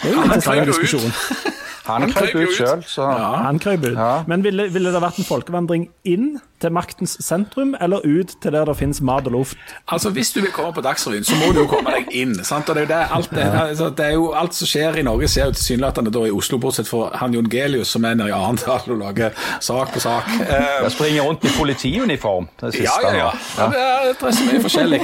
er 0.08 0.14
jo 0.14 0.22
en 0.22 0.30
interessant 0.32 0.72
diskusjon. 0.72 1.18
Han 1.90 2.12
krøp 2.12 2.36
ut 2.36 2.54
sjøl, 2.56 2.84
så 2.88 3.08
ja. 3.08 3.32
Han 3.46 3.60
krøp 3.62 3.88
ut. 3.88 3.96
Ja. 3.98 4.12
Men 4.30 4.44
ville, 4.46 4.70
ville, 4.74 4.94
det 4.94 5.02
vært 5.04 5.20
en 5.22 5.28
folkevandring 5.28 5.88
inn 6.08 6.38
til 6.60 6.74
maktens 6.76 7.16
sentrum, 7.24 7.72
eller 7.82 8.04
ut 8.04 8.36
til 8.44 8.54
der 8.56 8.68
det 8.68 8.76
finnes 8.80 9.02
mat 9.06 9.28
og 9.30 9.38
luft? 9.38 9.58
Altså, 9.88 10.12
Hvis 10.16 10.32
du 10.36 10.42
vil 10.42 10.52
komme 10.52 10.74
på 10.76 10.84
Dagsrevyen, 10.86 11.24
så 11.24 11.38
må 11.40 11.54
du 11.56 11.62
jo 11.64 11.68
komme 11.72 11.94
deg 11.96 12.12
inn. 12.12 12.36
sant? 12.44 12.70
Og 12.70 12.76
det 12.76 12.84
er 12.84 12.88
jo 12.88 12.92
det, 12.94 13.02
alt, 13.18 13.30
det, 13.32 13.48
altså, 13.64 13.90
det 13.98 14.06
er 14.06 14.14
jo, 14.18 14.30
alt 14.44 14.56
som 14.56 14.68
skjer 14.68 15.00
i 15.00 15.06
Norge, 15.08 15.28
ser 15.28 15.50
jo 15.50 15.58
tilsynelatende 15.58 16.14
da 16.14 16.26
i 16.28 16.34
Oslo, 16.36 16.60
bortsett 16.62 16.90
fra 16.90 17.10
han 17.22 17.34
Jon 17.34 17.50
Gelius, 17.52 17.96
som 17.96 18.06
er 18.06 18.20
nede 18.20 18.30
i 18.30 18.36
Arendal 18.36 18.96
og 18.96 19.04
lager 19.04 19.36
sak 19.60 19.94
på 19.96 20.04
sak. 20.04 20.30
Um, 20.40 20.46
jeg 20.84 20.96
springer 20.98 21.28
rundt 21.28 21.46
i 21.48 21.54
politiuniform. 21.58 22.50
Det 22.62 22.74
siste, 22.76 22.88
ja, 22.90 23.12
ja, 23.12 23.18
ja. 23.18 23.32
ja. 23.58 23.70
Det, 23.70 23.86
er, 23.86 24.10
det 24.14 24.32
er 24.32 24.40
så 24.42 24.50
mye 24.52 24.66
forskjellig. 24.68 25.02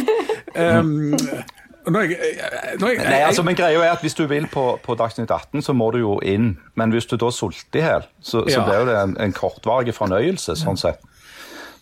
Um, 0.55 1.15
jeg, 1.85 2.15
jeg, 2.17 2.77
Nei, 2.79 3.19
altså, 3.21 3.43
men 3.45 3.57
greia 3.57 3.81
er 3.83 3.91
at 3.93 4.01
Hvis 4.01 4.15
du 4.17 4.25
vil 4.29 4.47
på, 4.51 4.79
på 4.83 4.95
Dagsnytt 4.97 5.31
18, 5.31 5.61
så 5.61 5.73
må 5.73 5.91
du 5.93 5.99
jo 6.01 6.19
inn. 6.25 6.55
Men 6.75 6.93
hvis 6.95 7.05
du 7.11 7.17
da 7.21 7.31
sulter 7.31 7.79
i 7.79 7.83
hjel, 7.83 8.07
så, 8.21 8.45
så 8.47 8.59
ja. 8.59 8.63
blir 8.65 8.89
det 8.89 8.95
en, 9.01 9.17
en 9.21 9.35
kortvarig 9.35 9.95
fornøyelse. 9.95 10.57
sånn 10.59 10.79
sett. 10.81 11.03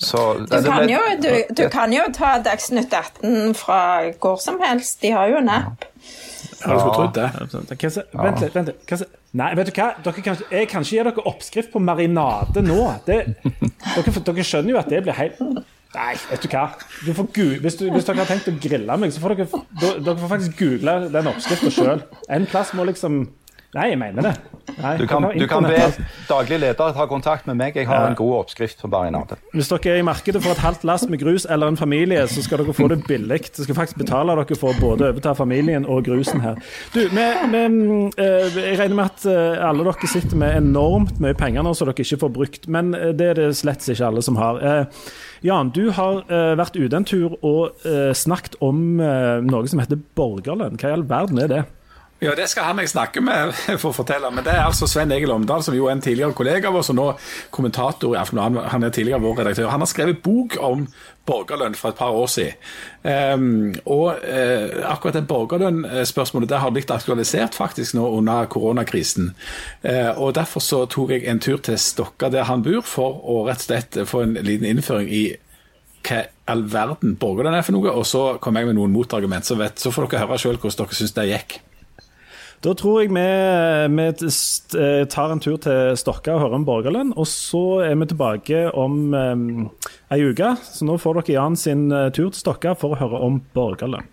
Så, 0.03 0.19
du, 0.49 0.57
kan 0.65 0.89
jo, 0.89 0.99
du, 1.21 1.29
du, 1.55 1.63
kan 1.71 1.93
jo 1.93 2.03
ta 2.13 2.35
Dagsnytt 2.43 2.93
18 2.93 3.53
fra 3.55 3.79
hvor 4.19 4.41
som 4.41 4.59
helst. 4.63 4.99
De 5.01 5.13
har 5.15 5.31
jo 5.31 5.39
en 5.39 5.51
app. 5.53 5.85
Ja, 6.63 6.73
du 6.73 6.79
skulle 6.79 6.95
trodd 6.95 7.15
det. 7.15 7.29
Vent 8.13 8.41
litt. 8.41 8.55
vent 8.55 8.73
litt. 8.73 9.05
Nei, 9.33 9.49
vet 9.57 9.69
du 9.69 9.79
hva? 9.79 9.89
Kan, 10.03 10.41
jeg 10.51 10.67
kan 10.69 10.83
ikke 10.85 10.89
gi 10.91 10.99
dere 11.01 11.27
oppskrift 11.29 11.71
på 11.73 11.81
marinade 11.81 12.61
nå. 12.65 12.81
Det, 13.07 13.21
dere, 13.41 14.13
dere 14.27 14.45
skjønner 14.45 14.75
jo 14.75 14.81
at 14.81 14.91
det 14.91 15.01
blir 15.05 15.17
helt 15.17 15.39
Nei, 15.93 16.13
vet 16.31 16.41
du 16.41 16.49
hva. 16.49 16.63
Du 17.05 17.11
hvis, 17.13 17.77
du, 17.77 17.85
hvis, 17.93 18.05
dere 18.07 18.23
har 18.23 18.29
tenkt 18.29 18.49
å 18.49 18.55
grille 18.57 18.97
meg, 18.97 19.13
så 19.13 19.21
får 19.21 19.35
dere, 19.37 19.61
dere 20.01 20.17
får 20.23 20.31
faktisk 20.31 20.57
google 20.63 20.95
den 21.13 21.29
oppskriften 21.29 21.73
sjøl. 21.75 22.03
En 22.33 22.49
plass 22.49 22.73
må 22.77 22.87
liksom 22.89 23.25
Nei, 23.73 23.87
jeg 23.89 23.97
mener 23.97 24.21
det. 24.27 24.33
Nei, 24.81 24.93
du 24.97 25.05
kan, 25.07 25.25
du 25.33 25.45
kan 25.49 25.65
be 25.67 25.79
daglig 26.29 26.59
leder 26.63 26.93
ta 26.95 27.05
kontakt 27.09 27.47
med 27.49 27.57
meg. 27.59 27.77
Jeg 27.77 27.87
har 27.89 28.07
en 28.09 28.17
god 28.17 28.33
oppskrift 28.41 28.81
på 28.81 28.89
barinade. 28.91 29.37
Hvis 29.53 29.69
dere 29.71 29.95
er 29.95 30.01
i 30.01 30.05
markedet 30.05 30.41
for 30.43 30.53
et 30.53 30.63
halvt 30.63 30.85
lass 30.87 31.05
med 31.09 31.21
grus 31.21 31.45
eller 31.49 31.71
en 31.71 31.77
familie, 31.77 32.25
så 32.27 32.43
skal 32.45 32.63
dere 32.63 32.75
få 32.75 32.87
det 32.91 33.01
billig. 33.07 33.41
Dere 33.49 33.67
skal 33.67 33.77
faktisk 33.77 34.01
betale 34.01 34.35
dere 34.39 34.57
for 34.59 34.77
både 34.81 35.07
å 35.07 35.13
overta 35.13 35.35
familien 35.37 35.87
og 35.89 36.05
grusen 36.07 36.43
her. 36.43 36.59
Du, 36.95 37.01
med, 37.13 37.55
eh, 38.17 38.57
jeg 38.57 38.79
regner 38.79 38.97
med 38.97 39.05
at 39.11 39.27
eh, 39.29 39.67
alle 39.67 39.85
dere 39.87 40.09
sitter 40.09 40.39
med 40.39 40.57
enormt 40.57 41.21
mye 41.23 41.37
penger 41.37 41.65
nå 41.65 41.75
som 41.77 41.89
dere 41.89 42.05
ikke 42.05 42.21
får 42.25 42.33
brukt, 42.39 42.67
men 42.71 42.93
eh, 42.97 43.11
det 43.17 43.33
er 43.33 43.41
det 43.41 43.51
slett 43.59 43.83
ikke 43.83 44.07
alle 44.07 44.23
som 44.25 44.39
har. 44.39 44.61
Jan, 45.43 45.73
du 45.75 45.89
har 45.91 46.21
vært 46.55 46.77
ute 46.77 46.95
en 46.95 47.05
tur 47.07 47.33
og 47.43 47.81
snakket 48.15 48.55
om 48.63 48.95
noe 48.95 49.67
som 49.67 49.81
heter 49.81 49.99
borgerlønn. 50.15 50.77
Hva 50.79 50.91
i 50.93 50.95
all 50.95 51.03
verden 51.09 51.41
er 51.43 51.49
det? 51.51 51.63
Ja, 52.23 52.31
det 52.39 52.45
skal 52.47 52.69
han 52.69 52.79
jeg 52.79 52.87
snakke 52.87 53.19
med 53.19 53.51
for 53.81 53.89
å 53.89 53.95
fortelle. 53.97 54.29
Men 54.31 54.45
det 54.45 54.53
er 54.55 54.63
altså 54.63 54.87
Sven 54.87 55.11
Egil 55.11 55.33
Omdal, 55.33 55.63
som 55.65 55.75
jo 55.75 55.89
er 55.89 55.97
en 55.97 56.03
tidligere 56.03 56.35
kollega 56.37 56.69
av 56.69 56.77
oss, 56.79 56.91
og 56.93 56.95
nå 56.95 57.07
kommentator 57.51 58.15
i 58.15 58.19
Aftenbladet. 58.21 58.69
Han 58.71 58.87
er 58.87 58.93
tidligere 58.95 59.23
vår 59.25 59.41
redaktør. 59.41 59.71
Han 59.73 59.83
har 59.83 59.91
skrevet 59.91 60.21
bok 60.23 60.55
om 60.63 60.85
borgerlønn 61.27 61.75
for 61.75 61.91
et 61.91 61.99
par 61.99 62.15
år 62.15 62.29
siden. 62.31 62.71
Um, 63.03 63.73
og 63.83 64.23
uh, 64.23 64.83
akkurat 64.87 65.17
det 65.17 65.25
borgerlønnspørsmålet 65.27 66.51
det 66.51 66.61
har 66.63 66.71
blitt 66.75 66.93
aktualisert 66.95 67.59
faktisk 67.59 67.97
nå 67.99 68.07
under 68.19 68.47
koronakrisen. 68.51 69.33
Uh, 69.83 70.11
og 70.15 70.35
Derfor 70.39 70.63
så 70.63 70.83
tok 70.87 71.11
jeg 71.15 71.27
en 71.27 71.43
tur 71.43 71.59
til 71.63 71.79
Stokka, 71.79 72.31
der 72.31 72.47
han 72.47 72.63
bor, 72.63 72.83
for 72.87 73.19
å 73.19 73.41
rett 73.49 73.65
og 73.65 73.67
slett 73.67 73.99
få 74.07 74.23
en 74.23 74.39
liten 74.39 74.67
innføring 74.69 75.11
i 75.11 75.25
hva 76.03 76.23
all 76.51 76.65
verden 76.67 77.17
borgerlønn 77.19 77.59
er 77.59 77.67
for 77.67 77.75
noe. 77.75 77.91
Og 77.91 78.07
så 78.07 78.25
kom 78.43 78.59
jeg 78.59 78.71
med 78.71 78.79
noen 78.79 78.95
motargument, 78.95 79.47
så, 79.47 79.59
vet, 79.59 79.79
så 79.79 79.91
får 79.91 80.07
dere 80.07 80.25
høre 80.25 80.39
sjøl 80.39 80.59
hvordan 80.59 80.83
dere 80.85 80.99
syns 81.03 81.15
det 81.19 81.29
gikk. 81.31 81.59
Da 82.63 82.71
tror 82.79 83.01
jeg 83.01 83.09
vi, 83.11 83.23
vi, 83.91 84.03
eh, 84.79 85.01
tar 85.11 85.33
en 85.33 85.41
tur 85.43 85.57
til 85.59 85.97
Stokka 85.99 86.37
og 86.37 86.45
hører 86.45 86.61
om 86.61 86.67
borgerlønn. 86.67 87.11
Og 87.19 87.27
så 87.27 87.81
er 87.83 87.97
vi 87.99 88.07
tilbake 88.07 88.61
om 88.71 89.11
um, 89.11 89.65
ei 90.13 90.21
uke. 90.23 90.53
Så 90.63 90.87
nå 90.87 90.95
får 91.01 91.19
dere 91.19 91.35
Jan 91.35 91.59
sin 91.59 91.89
eh, 91.91 92.07
tur 92.15 92.31
til 92.31 92.39
Stokka 92.39 92.77
for 92.79 92.95
å 92.95 93.01
høre 93.01 93.19
om 93.27 93.41
borgerlønn. 93.55 94.07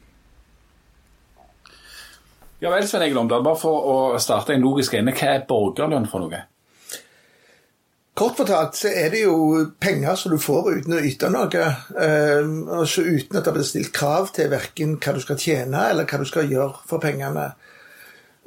Ja 2.61 2.75
vel, 2.75 2.91
Svein 2.91 3.07
Egil 3.07 3.23
Omdal. 3.23 3.47
Bare 3.47 3.61
for 3.61 3.87
å 3.87 3.97
starte 4.21 4.57
en 4.57 4.67
logisk 4.67 4.99
ende. 4.99 5.15
Hva 5.15 5.37
er 5.37 5.47
borgerlønn 5.47 6.11
for 6.11 6.27
noe? 6.27 6.43
Kort 8.19 8.37
fortalt 8.37 8.75
så 8.77 8.91
er 8.91 9.15
det 9.15 9.23
jo 9.23 9.63
penger 9.81 10.19
som 10.19 10.35
du 10.35 10.43
får 10.43 10.75
uten 10.75 10.99
å 10.99 11.05
yte 11.07 11.31
noe. 11.31 11.69
Altså 12.03 13.07
uten 13.07 13.39
at 13.39 13.47
det 13.47 13.55
blir 13.55 13.65
stilt 13.65 13.95
krav 13.97 14.35
til 14.35 14.51
verken 14.51 14.99
hva 14.99 15.15
du 15.15 15.23
skal 15.23 15.39
tjene 15.41 15.87
eller 15.95 16.11
hva 16.11 16.19
du 16.19 16.27
skal 16.29 16.51
gjøre 16.51 16.83
for 16.91 17.01
pengene. 17.01 17.53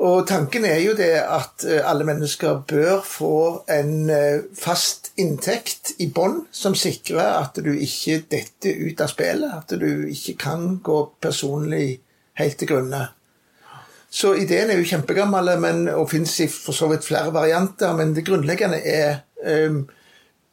Og 0.03 0.25
tanken 0.27 0.65
er 0.67 0.81
jo 0.83 0.95
det 0.99 1.13
at 1.21 1.63
eh, 1.63 1.79
alle 1.87 2.03
mennesker 2.07 2.59
bør 2.67 3.03
få 3.07 3.35
en 3.71 4.09
eh, 4.11 4.43
fast 4.57 5.13
inntekt 5.21 5.93
i 6.03 6.09
bånn 6.11 6.41
som 6.51 6.75
sikrer 6.75 7.37
at 7.37 7.61
du 7.63 7.71
ikke 7.71 8.19
detter 8.33 8.81
ut 8.83 9.03
av 9.03 9.11
spillet. 9.13 9.53
At 9.63 9.75
du 9.79 10.09
ikke 10.11 10.35
kan 10.43 10.65
gå 10.83 10.99
personlig 11.23 12.01
helt 12.39 12.59
til 12.59 12.73
grunne. 12.73 13.05
Så 14.13 14.35
ideen 14.37 14.69
er 14.69 14.77
jo 14.77 14.89
kjempegammel 14.91 15.53
og 15.95 16.09
finnes 16.11 16.35
i 16.43 16.49
for 16.51 16.75
så 16.75 16.89
vidt 16.91 17.07
flere 17.07 17.31
varianter. 17.33 17.95
Men 17.97 18.11
det 18.13 18.27
grunnleggende 18.27 18.77
er 18.85 19.23
um, 19.41 19.79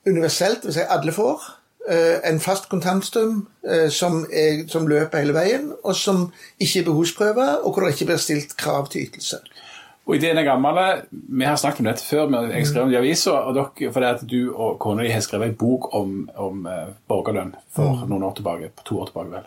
universelt, 0.08 0.64
hvis 0.64 0.78
Si 0.78 0.86
alle 0.86 1.12
får. 1.12 1.59
Uh, 1.90 2.20
en 2.28 2.38
fast 2.38 2.68
kontantstrøm 2.70 3.40
uh, 3.66 3.88
som, 3.90 4.20
er, 4.30 4.60
som, 4.70 4.86
løper 4.86 5.24
hele 5.24 5.34
veien, 5.34 5.72
og 5.82 5.96
som 5.98 6.28
ikke 6.62 6.84
er 6.84 6.86
behovsprøva, 6.86 7.48
og 7.64 7.72
hvor 7.72 7.86
det 7.86 7.96
ikke 7.96 8.12
blir 8.12 8.22
stilt 8.22 8.54
krav 8.60 8.86
til 8.92 9.08
ytelse. 9.08 9.40
Og 10.06 10.16
Ideen 10.16 10.38
er 10.38 10.46
gammel. 10.46 10.78
Vi 11.10 11.44
har 11.46 11.58
snakket 11.60 11.84
om 11.84 11.88
dette 11.90 12.02
før. 12.02 12.28
men 12.28 12.50
Jeg 12.50 12.66
skrev 12.66 12.82
om 12.82 12.90
det 12.90 12.96
i 12.96 12.98
avisa, 12.98 13.34
fordi 13.92 14.06
at 14.06 14.22
du 14.30 14.54
og 14.54 14.78
kona 14.82 15.04
di 15.06 15.12
har 15.12 15.20
skrevet 15.22 15.52
en 15.52 15.58
bok 15.60 15.94
om, 15.94 16.14
om 16.34 16.66
uh, 16.66 16.88
borgerlønn 17.08 17.52
for 17.74 18.00
mm. 18.00 18.08
noen 18.10 18.24
år 18.26 18.34
tilbake. 18.38 18.70
to 18.84 18.98
år 19.00 19.10
tilbake 19.10 19.34
vel. 19.36 19.46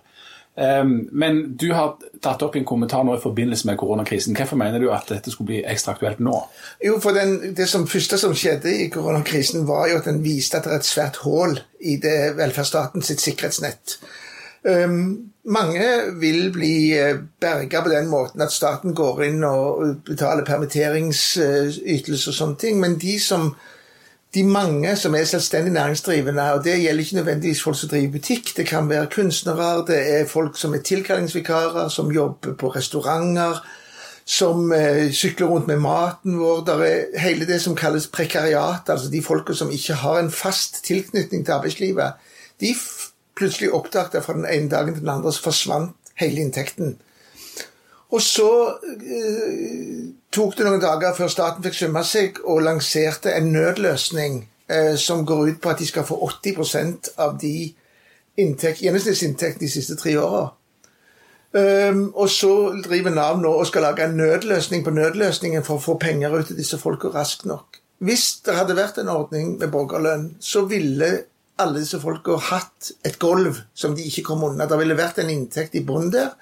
Um, 0.56 1.10
men 1.12 1.58
du 1.58 1.72
har 1.74 1.96
tatt 2.22 2.44
opp 2.46 2.56
en 2.56 2.66
kommentar 2.66 3.02
nå 3.04 3.16
i 3.18 3.22
forbindelse 3.22 3.66
med 3.66 3.78
koronakrisen. 3.82 4.36
Hvorfor 4.38 4.60
mener 4.62 4.80
du 4.80 4.92
at 4.94 5.10
dette 5.10 5.34
skulle 5.34 5.50
bli 5.50 5.62
ekstra 5.66 5.96
aktuelt 5.96 6.22
nå? 6.22 6.36
Jo, 6.86 7.00
for 7.02 7.18
den, 7.18 7.56
Det 7.58 7.66
som 7.70 7.88
første 7.90 8.20
som 8.22 8.36
skjedde 8.38 8.70
i 8.84 8.90
koronakrisen, 8.94 9.66
var 9.68 9.88
jo 9.90 9.98
at 9.98 10.10
den 10.10 10.22
viste 10.24 10.60
at 10.60 10.70
det 10.70 10.76
er 10.76 10.84
et 10.84 10.90
svært 10.90 11.18
hull 11.26 11.58
i 11.82 11.98
det 11.98 12.36
velferdsstaten 12.38 13.02
sitt 13.02 13.24
sikkerhetsnett. 13.24 13.98
Um, 14.64 15.34
mange 15.44 15.88
vil 16.22 16.52
bli 16.56 16.94
eh, 16.96 17.18
berga 17.42 17.82
på 17.84 17.90
den 17.92 18.08
måten 18.08 18.42
at 18.42 18.54
staten 18.54 18.94
går 18.96 19.24
inn 19.26 19.44
og 19.44 20.06
betaler 20.08 20.46
permitteringsytelser 20.48 22.32
og 22.32 22.38
sånne 22.38 22.62
ting, 22.62 22.80
men 22.80 22.96
de 23.02 23.18
som 23.20 23.50
de 24.34 24.44
mange 24.44 24.96
som 24.96 25.16
er 25.16 25.24
selvstendig 25.30 25.74
næringsdrivende, 25.74 26.44
og 26.54 26.64
det 26.64 26.80
gjelder 26.82 27.04
ikke 27.04 27.16
nødvendigvis 27.16 27.64
folk 27.64 27.80
som 27.80 27.90
driver 27.90 28.12
butikk, 28.12 28.58
det 28.58 28.66
kan 28.68 28.90
være 28.90 29.08
kunstnere, 29.16 29.86
det 29.88 30.00
er 30.20 30.28
folk 30.28 30.58
som 30.58 30.74
er 30.74 30.82
tilkallingsvikarer, 30.82 31.90
som 31.90 32.12
jobber 32.12 32.54
på 32.54 32.68
restauranter, 32.68 33.62
som 34.26 34.72
eh, 34.72 35.12
sykler 35.12 35.48
rundt 35.48 35.68
med 35.68 35.78
maten 35.78 36.40
vår. 36.40 36.64
Det 36.66 36.76
er 36.88 37.20
hele 37.20 37.46
det 37.46 37.62
som 37.62 37.76
kalles 37.76 38.08
prekariat, 38.08 38.90
altså 38.90 39.10
de 39.12 39.22
folka 39.22 39.54
som 39.54 39.72
ikke 39.72 39.94
har 39.94 40.20
en 40.20 40.32
fast 40.32 40.84
tilknytning 40.86 41.46
til 41.46 41.52
arbeidslivet. 41.52 42.14
De 42.62 42.76
plutselig 43.36 43.74
oppdaget 43.74 44.24
fra 44.24 44.34
den 44.34 44.46
ene 44.46 44.70
dagen 44.70 44.94
til 44.94 45.02
den 45.02 45.10
andre 45.10 45.34
så 45.34 45.44
forsvant 45.44 45.96
hele 46.16 46.42
inntekten. 46.42 46.98
Og 48.14 48.22
så 48.22 48.50
eh, 48.94 50.02
tok 50.34 50.58
det 50.58 50.66
noen 50.68 50.82
dager 50.82 51.16
før 51.18 51.32
staten 51.34 51.66
fikk 51.66 51.80
svømme 51.80 52.04
seg 52.06 52.42
og 52.46 52.62
lanserte 52.66 53.34
en 53.34 53.50
nødløsning 53.56 54.44
eh, 54.70 54.94
som 55.02 55.26
går 55.26 55.48
ut 55.48 55.62
på 55.64 55.72
at 55.72 55.82
de 55.82 55.88
skal 55.90 56.06
få 56.06 56.20
80% 56.28 57.16
av 57.24 57.40
de 57.42 57.72
inntekt, 58.38 58.84
gjennomsnittsinntekt 58.86 59.62
de 59.62 59.70
siste 59.70 59.98
tre 59.98 60.16
åra. 60.22 60.52
Um, 61.54 62.08
og 62.18 62.32
så 62.34 62.50
driver 62.82 63.14
Nav 63.14 63.38
nå 63.38 63.52
og 63.60 63.68
skal 63.70 63.84
lage 63.86 64.08
en 64.08 64.16
nødløsning 64.18 64.82
på 64.82 64.94
nødløsningen 64.94 65.62
for 65.66 65.78
å 65.78 65.84
få 65.84 66.00
penger 66.02 66.34
ut 66.34 66.48
til 66.50 66.58
disse 66.58 66.80
folka 66.82 67.12
raskt 67.14 67.46
nok. 67.46 67.78
Hvis 68.02 68.40
det 68.46 68.56
hadde 68.58 68.78
vært 68.78 68.98
en 68.98 69.12
ordning 69.14 69.52
med 69.60 69.70
borgerlønn, 69.74 70.32
så 70.42 70.64
ville 70.66 71.12
alle 71.62 71.84
disse 71.84 72.00
folka 72.02 72.40
hatt 72.50 72.90
et 73.06 73.20
gulv 73.22 73.62
som 73.78 73.94
de 73.94 74.06
ikke 74.10 74.26
kom 74.32 74.42
unna. 74.48 74.66
Det 74.66 74.80
ville 74.82 74.98
vært 74.98 75.22
en 75.22 75.30
inntekt 75.30 75.78
i 75.78 75.86
bunnen 75.86 76.10
der 76.16 76.34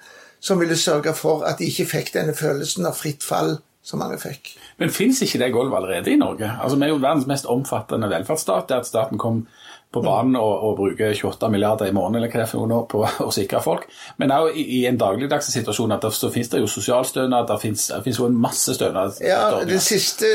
som 0.42 0.60
ville 0.60 0.76
sørge 0.76 1.14
for 1.14 1.46
at 1.48 1.60
de 1.60 1.70
ikke 1.70 1.86
fikk 1.96 2.14
denne 2.16 2.34
følelsen 2.34 2.88
av 2.88 2.98
fritt 2.98 3.22
fall 3.22 3.56
som 3.82 3.98
mange 4.02 4.18
fikk. 4.22 4.54
Men 4.78 4.94
fins 4.94 5.22
ikke 5.24 5.40
det 5.42 5.52
gulvet 5.54 5.78
allerede 5.78 6.12
i 6.12 6.18
Norge? 6.18 6.50
Altså, 6.62 6.76
Vi 6.76 6.86
er 6.86 6.94
jo 6.94 7.02
verdens 7.02 7.26
mest 7.26 7.46
omfattende 7.50 8.10
velferdsstat. 8.10 8.68
Det 8.68 8.76
at 8.76 8.86
staten 8.86 9.18
kom 9.18 9.46
på 9.92 10.00
banen 10.00 10.36
og, 10.40 10.52
og 10.64 10.76
bruker 10.76 11.12
28 11.12 11.50
milliarder 11.52 11.90
i 11.90 11.92
måneden 11.92 12.22
eller 12.22 12.32
hva 12.32 12.46
for 12.48 12.68
noe 12.70 12.86
på 12.88 13.02
å 13.26 13.32
sikre 13.34 13.60
folk. 13.60 13.84
Men 14.22 14.32
òg 14.32 14.56
i, 14.56 14.64
i, 14.78 14.80
en 14.88 14.98
dagligdags 14.98 15.50
situasjon 15.52 15.92
at 15.92 16.06
det, 16.06 16.12
så 16.16 16.30
finnes 16.32 16.48
det 16.48 16.62
jo 16.62 16.70
sosialstønad, 16.70 17.48
det 17.50 17.58
finnes, 17.60 17.88
det 17.92 18.00
finnes 18.06 18.22
jo 18.22 18.28
en 18.30 18.38
masse 18.46 18.76
stønad. 18.78 19.18
Ja, 19.26 19.42
det 19.68 19.82
siste, 19.84 20.30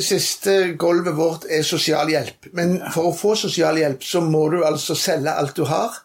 siste 0.00 0.56
gulvet 0.80 1.18
vårt 1.18 1.44
er 1.50 1.66
sosialhjelp. 1.66 2.48
Men 2.56 2.78
for 2.94 3.10
å 3.10 3.16
få 3.16 3.34
sosialhjelp 3.42 4.06
så 4.06 4.24
må 4.24 4.46
du 4.54 4.62
altså 4.64 4.96
selge 4.96 5.36
alt 5.36 5.58
du 5.58 5.66
har 5.68 6.00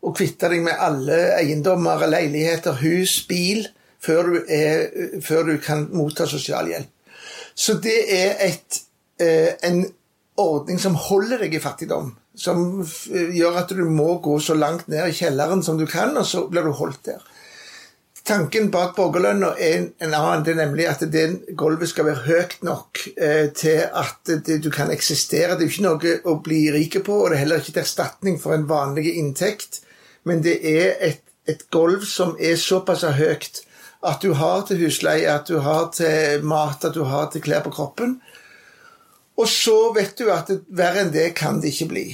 og 0.00 0.16
kvitte 0.16 0.48
deg 0.48 0.62
med 0.64 0.80
alle 0.80 1.18
eiendommer, 1.36 2.06
leiligheter, 2.08 2.78
hus, 2.80 3.20
bil, 3.28 3.66
før 4.00 4.30
du, 4.30 4.36
er, 4.48 4.86
før 5.24 5.50
du 5.50 5.56
kan 5.62 5.88
motta 5.92 6.26
sosialhjelp. 6.28 6.88
Så 7.54 7.76
det 7.84 7.98
er 8.16 8.38
et, 8.46 8.80
eh, 9.20 9.52
en 9.68 9.82
ordning 10.40 10.80
som 10.80 10.96
holder 10.96 11.44
deg 11.44 11.58
i 11.58 11.60
fattigdom. 11.60 12.14
Som 12.40 12.86
gjør 13.10 13.58
at 13.60 13.74
du 13.76 13.82
må 13.92 14.14
gå 14.24 14.38
så 14.40 14.54
langt 14.56 14.88
ned 14.88 15.10
i 15.10 15.16
kjelleren 15.16 15.60
som 15.66 15.76
du 15.76 15.84
kan, 15.90 16.16
og 16.16 16.24
så 16.24 16.46
blir 16.48 16.64
du 16.64 16.72
holdt 16.78 17.10
der. 17.10 17.26
Tanken 18.24 18.68
bak 18.70 18.94
borgerlønna 18.96 19.50
er 19.58 19.86
en 20.04 20.14
annen, 20.14 20.44
det 20.44 20.52
er 20.52 20.60
nemlig 20.60 20.86
at 20.88 21.02
det 21.12 21.24
gulvet 21.58 21.90
skal 21.90 22.06
være 22.06 22.24
høyt 22.28 22.58
nok 22.64 23.00
eh, 23.16 23.48
til 23.56 23.82
at 23.84 24.32
det, 24.46 24.60
du 24.64 24.70
kan 24.72 24.92
eksistere. 24.92 25.56
Det 25.58 25.66
er 25.66 25.72
ikke 25.72 25.86
noe 25.88 26.16
å 26.30 26.36
bli 26.44 26.62
rik 26.72 27.00
på, 27.04 27.16
og 27.16 27.30
det 27.30 27.38
er 27.38 27.44
heller 27.44 27.60
ikke 27.60 27.74
til 27.74 27.84
erstatning 27.84 28.40
for 28.40 28.56
en 28.56 28.68
vanlig 28.70 29.16
inntekt 29.18 29.82
men 30.24 30.42
det 30.44 30.58
er 30.66 30.94
et, 31.00 31.22
et 31.48 31.62
gulv 31.72 32.04
som 32.08 32.36
er 32.40 32.58
såpass 32.60 33.04
høyt 33.16 33.62
at 34.06 34.22
du 34.22 34.32
har 34.32 34.62
til 34.68 34.80
husleie, 34.80 35.28
at 35.28 35.48
du 35.48 35.58
har 35.60 35.90
til 35.92 36.44
mat, 36.44 36.84
at 36.84 36.94
du 36.94 37.04
har 37.04 37.28
til 37.32 37.42
klær 37.44 37.64
på 37.64 37.72
kroppen. 37.74 38.20
Og 39.36 39.48
så 39.48 39.92
vet 39.96 40.16
du 40.18 40.30
at 40.32 40.52
verre 40.68 41.04
enn 41.04 41.12
det 41.12 41.30
kan 41.36 41.60
det 41.60 41.74
ikke 41.74 41.90
bli. 41.92 42.04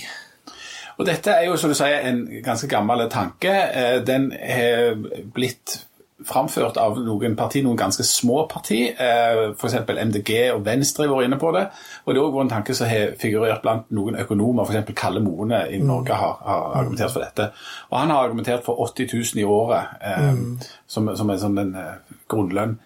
Og 0.96 1.06
Dette 1.06 1.34
er 1.34 1.46
jo 1.46 1.58
som 1.60 1.70
du 1.70 1.76
sier, 1.76 2.00
en 2.08 2.24
ganske 2.42 2.68
gammel 2.70 3.04
tanke. 3.12 3.52
Eh, 3.52 3.98
den 4.06 4.30
er 4.32 4.96
blitt 5.34 5.82
framført 6.26 6.78
av 6.80 6.98
noen 7.02 7.36
parti, 7.38 7.62
noen 7.64 7.78
ganske 7.78 8.04
små 8.06 8.44
parti, 8.50 8.80
eh, 8.90 9.42
f.eks. 9.52 9.76
MDG 9.86 10.32
og 10.54 10.64
Venstre 10.66 11.06
har 11.06 11.14
vært 11.14 11.28
inne 11.30 11.38
på 11.40 11.52
det. 11.56 11.66
Og 12.04 12.12
det 12.12 12.22
har 12.22 12.28
òg 12.28 12.40
en 12.42 12.52
tanke 12.52 12.74
som 12.76 12.90
har 12.90 13.14
figurert 13.20 13.62
blant 13.64 13.90
noen 13.94 14.18
økonomer, 14.22 14.66
f.eks. 14.66 14.94
Kalle 14.98 15.22
Moene 15.24 15.64
i 15.70 15.80
mm. 15.80 15.86
Norge 15.86 16.18
har, 16.18 16.34
har, 16.46 16.66
argumentert 16.80 17.14
for 17.14 17.24
dette. 17.24 17.50
Og 17.90 17.98
han 18.00 18.14
har 18.14 18.26
argumentert 18.26 18.66
for 18.66 18.82
80 18.88 19.12
000 19.14 19.42
i 19.42 19.46
året 19.46 19.96
eh, 20.00 20.28
mm. 20.32 20.44
som, 20.86 21.12
som, 21.16 21.30
en 21.30 21.42
sånn 21.42 21.62
en, 21.62 21.74
uh, 21.76 22.18
grunnlønn. 22.30 22.78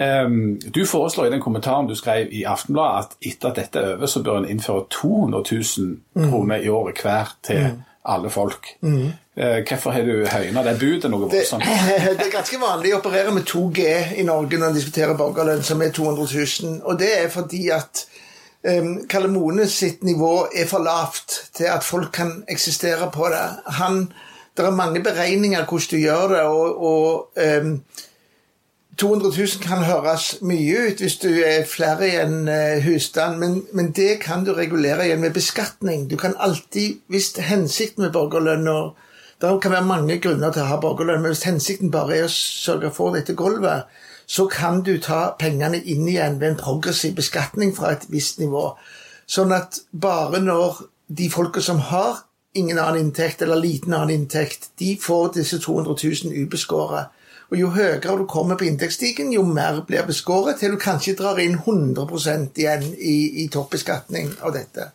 Um, 0.00 0.60
du 0.62 0.84
foreslår 0.86 1.26
i 1.26 1.32
den 1.32 1.42
kommentaren 1.42 1.88
du 1.90 1.96
skrev 1.98 2.30
i 2.30 2.44
Aftenbladet 2.46 3.00
at 3.00 3.26
etter 3.26 3.50
at 3.50 3.58
dette 3.58 3.80
er 3.80 3.96
over, 3.96 4.06
så 4.06 4.22
bør 4.22 4.38
en 4.38 4.46
innføre 4.48 4.86
200 4.94 5.42
000 5.50 5.96
mm. 6.14 6.28
kroner 6.30 6.62
i 6.62 6.70
året 6.70 7.02
hver 7.02 7.32
til 7.42 7.64
mm. 7.66 7.80
Alle 8.02 8.30
folk. 8.30 8.76
Mm. 8.80 9.12
Eh, 9.36 9.60
hvorfor 9.68 9.90
har 9.90 10.02
du 10.02 10.26
høyna 10.28 10.62
det 10.64 10.78
budet 10.80 11.10
noe 11.10 11.28
voldsomt? 11.28 11.64
Det, 11.64 12.00
det, 12.18 12.26
er 12.26 12.32
ganske 12.32 12.60
vanlig 12.60 12.94
å 12.94 13.00
operere 13.00 13.34
med 13.34 13.46
2G 13.48 13.86
i 14.20 14.24
Norge 14.26 14.58
når 14.58 14.72
en 14.72 14.78
diskuterer 14.78 15.18
borgerlønn, 15.18 15.62
som 15.66 15.82
er 15.84 15.92
200 15.96 16.26
000. 16.64 16.80
Og 16.84 16.98
det 17.00 17.10
er 17.18 17.30
fordi 17.32 17.66
at 17.76 18.04
um, 18.64 18.94
Kalle 19.10 19.66
sitt 19.68 20.04
nivå 20.04 20.48
er 20.54 20.68
for 20.68 20.84
lavt 20.84 21.38
til 21.56 21.70
at 21.72 21.84
folk 21.84 22.12
kan 22.12 22.40
eksistere 22.48 23.10
på 23.12 23.28
det. 23.32 23.46
Han, 23.80 24.06
det 24.56 24.66
er 24.66 24.76
mange 24.76 25.02
beregninger 25.04 25.64
hvordan 25.64 25.90
du 25.90 25.98
gjør 26.04 26.28
det, 26.34 26.44
og, 26.48 26.82
og 26.82 27.62
um, 27.62 27.74
200 29.00 29.30
000 29.32 29.62
kan 29.64 29.84
høres 29.88 30.24
mye 30.44 30.88
ut 30.90 31.00
hvis 31.00 31.16
du 31.22 31.30
er 31.40 31.64
flere 31.68 32.08
i 32.08 32.16
en 32.20 32.42
uh, 32.48 32.82
husstand, 32.84 33.38
men, 33.40 33.62
men, 33.72 33.92
det 33.96 34.18
kan 34.20 34.44
du 34.44 34.52
regulere 34.52 35.06
igjen 35.06 35.22
med 35.24 35.32
beskatning. 35.32 36.04
Du 36.10 36.18
kan 36.20 36.36
alltid, 36.36 36.98
hvis 37.08 37.32
hensikten 37.40 38.04
med 38.04 38.12
borgerlønn 38.12 38.68
og 38.68 38.98
det 39.40 39.54
kan 39.62 39.72
være 39.72 39.88
mange 39.88 40.18
grunner 40.20 40.52
til 40.52 40.66
å 40.66 40.68
ha 40.68 40.80
borgerlønn, 40.82 41.22
men 41.24 41.32
hvis 41.32 41.46
hensikten 41.48 41.92
bare 41.94 42.18
er 42.18 42.26
å 42.26 42.32
sørge 42.34 42.90
for 42.92 43.16
dette 43.16 43.32
gulvet, 43.38 43.88
så 44.28 44.44
kan 44.52 44.82
du 44.84 44.92
ta 45.00 45.30
pengene 45.40 45.80
inn 45.80 46.04
igjen 46.08 46.36
ved 46.42 46.50
en 46.50 46.60
progressiv 46.60 47.16
beskatning 47.16 47.72
fra 47.76 47.94
et 47.94 48.04
visst 48.12 48.38
nivå. 48.42 48.66
Sånn 49.24 49.54
at 49.56 49.80
bare 49.90 50.42
når 50.44 50.84
de 51.08 51.30
folka 51.32 51.64
som 51.64 51.80
har 51.88 52.26
ingen 52.52 52.78
annen 52.78 53.06
inntekt 53.06 53.40
eller 53.42 53.62
liten 53.62 53.96
annen 53.96 54.12
inntekt, 54.20 54.74
de 54.78 54.92
får 55.00 55.32
disse 55.38 55.58
200 55.64 55.96
000 56.04 56.44
ubeskåret. 56.44 57.08
Og 57.50 57.58
Jo 57.58 57.72
høyere 57.74 58.16
du 58.18 58.26
kommer 58.30 58.58
på 58.58 58.68
inntektsstigen, 58.68 59.32
jo 59.34 59.42
mer 59.42 59.82
blir 59.86 60.06
beskåret, 60.06 60.60
til 60.60 60.76
du 60.76 60.78
kanskje 60.78 61.16
drar 61.18 61.40
inn 61.42 61.58
100% 61.58 62.60
igjen 62.62 62.86
i, 62.94 63.16
i 63.42 63.48
toppbeskatning 63.50 64.36
av 64.46 64.54
dette. 64.54 64.92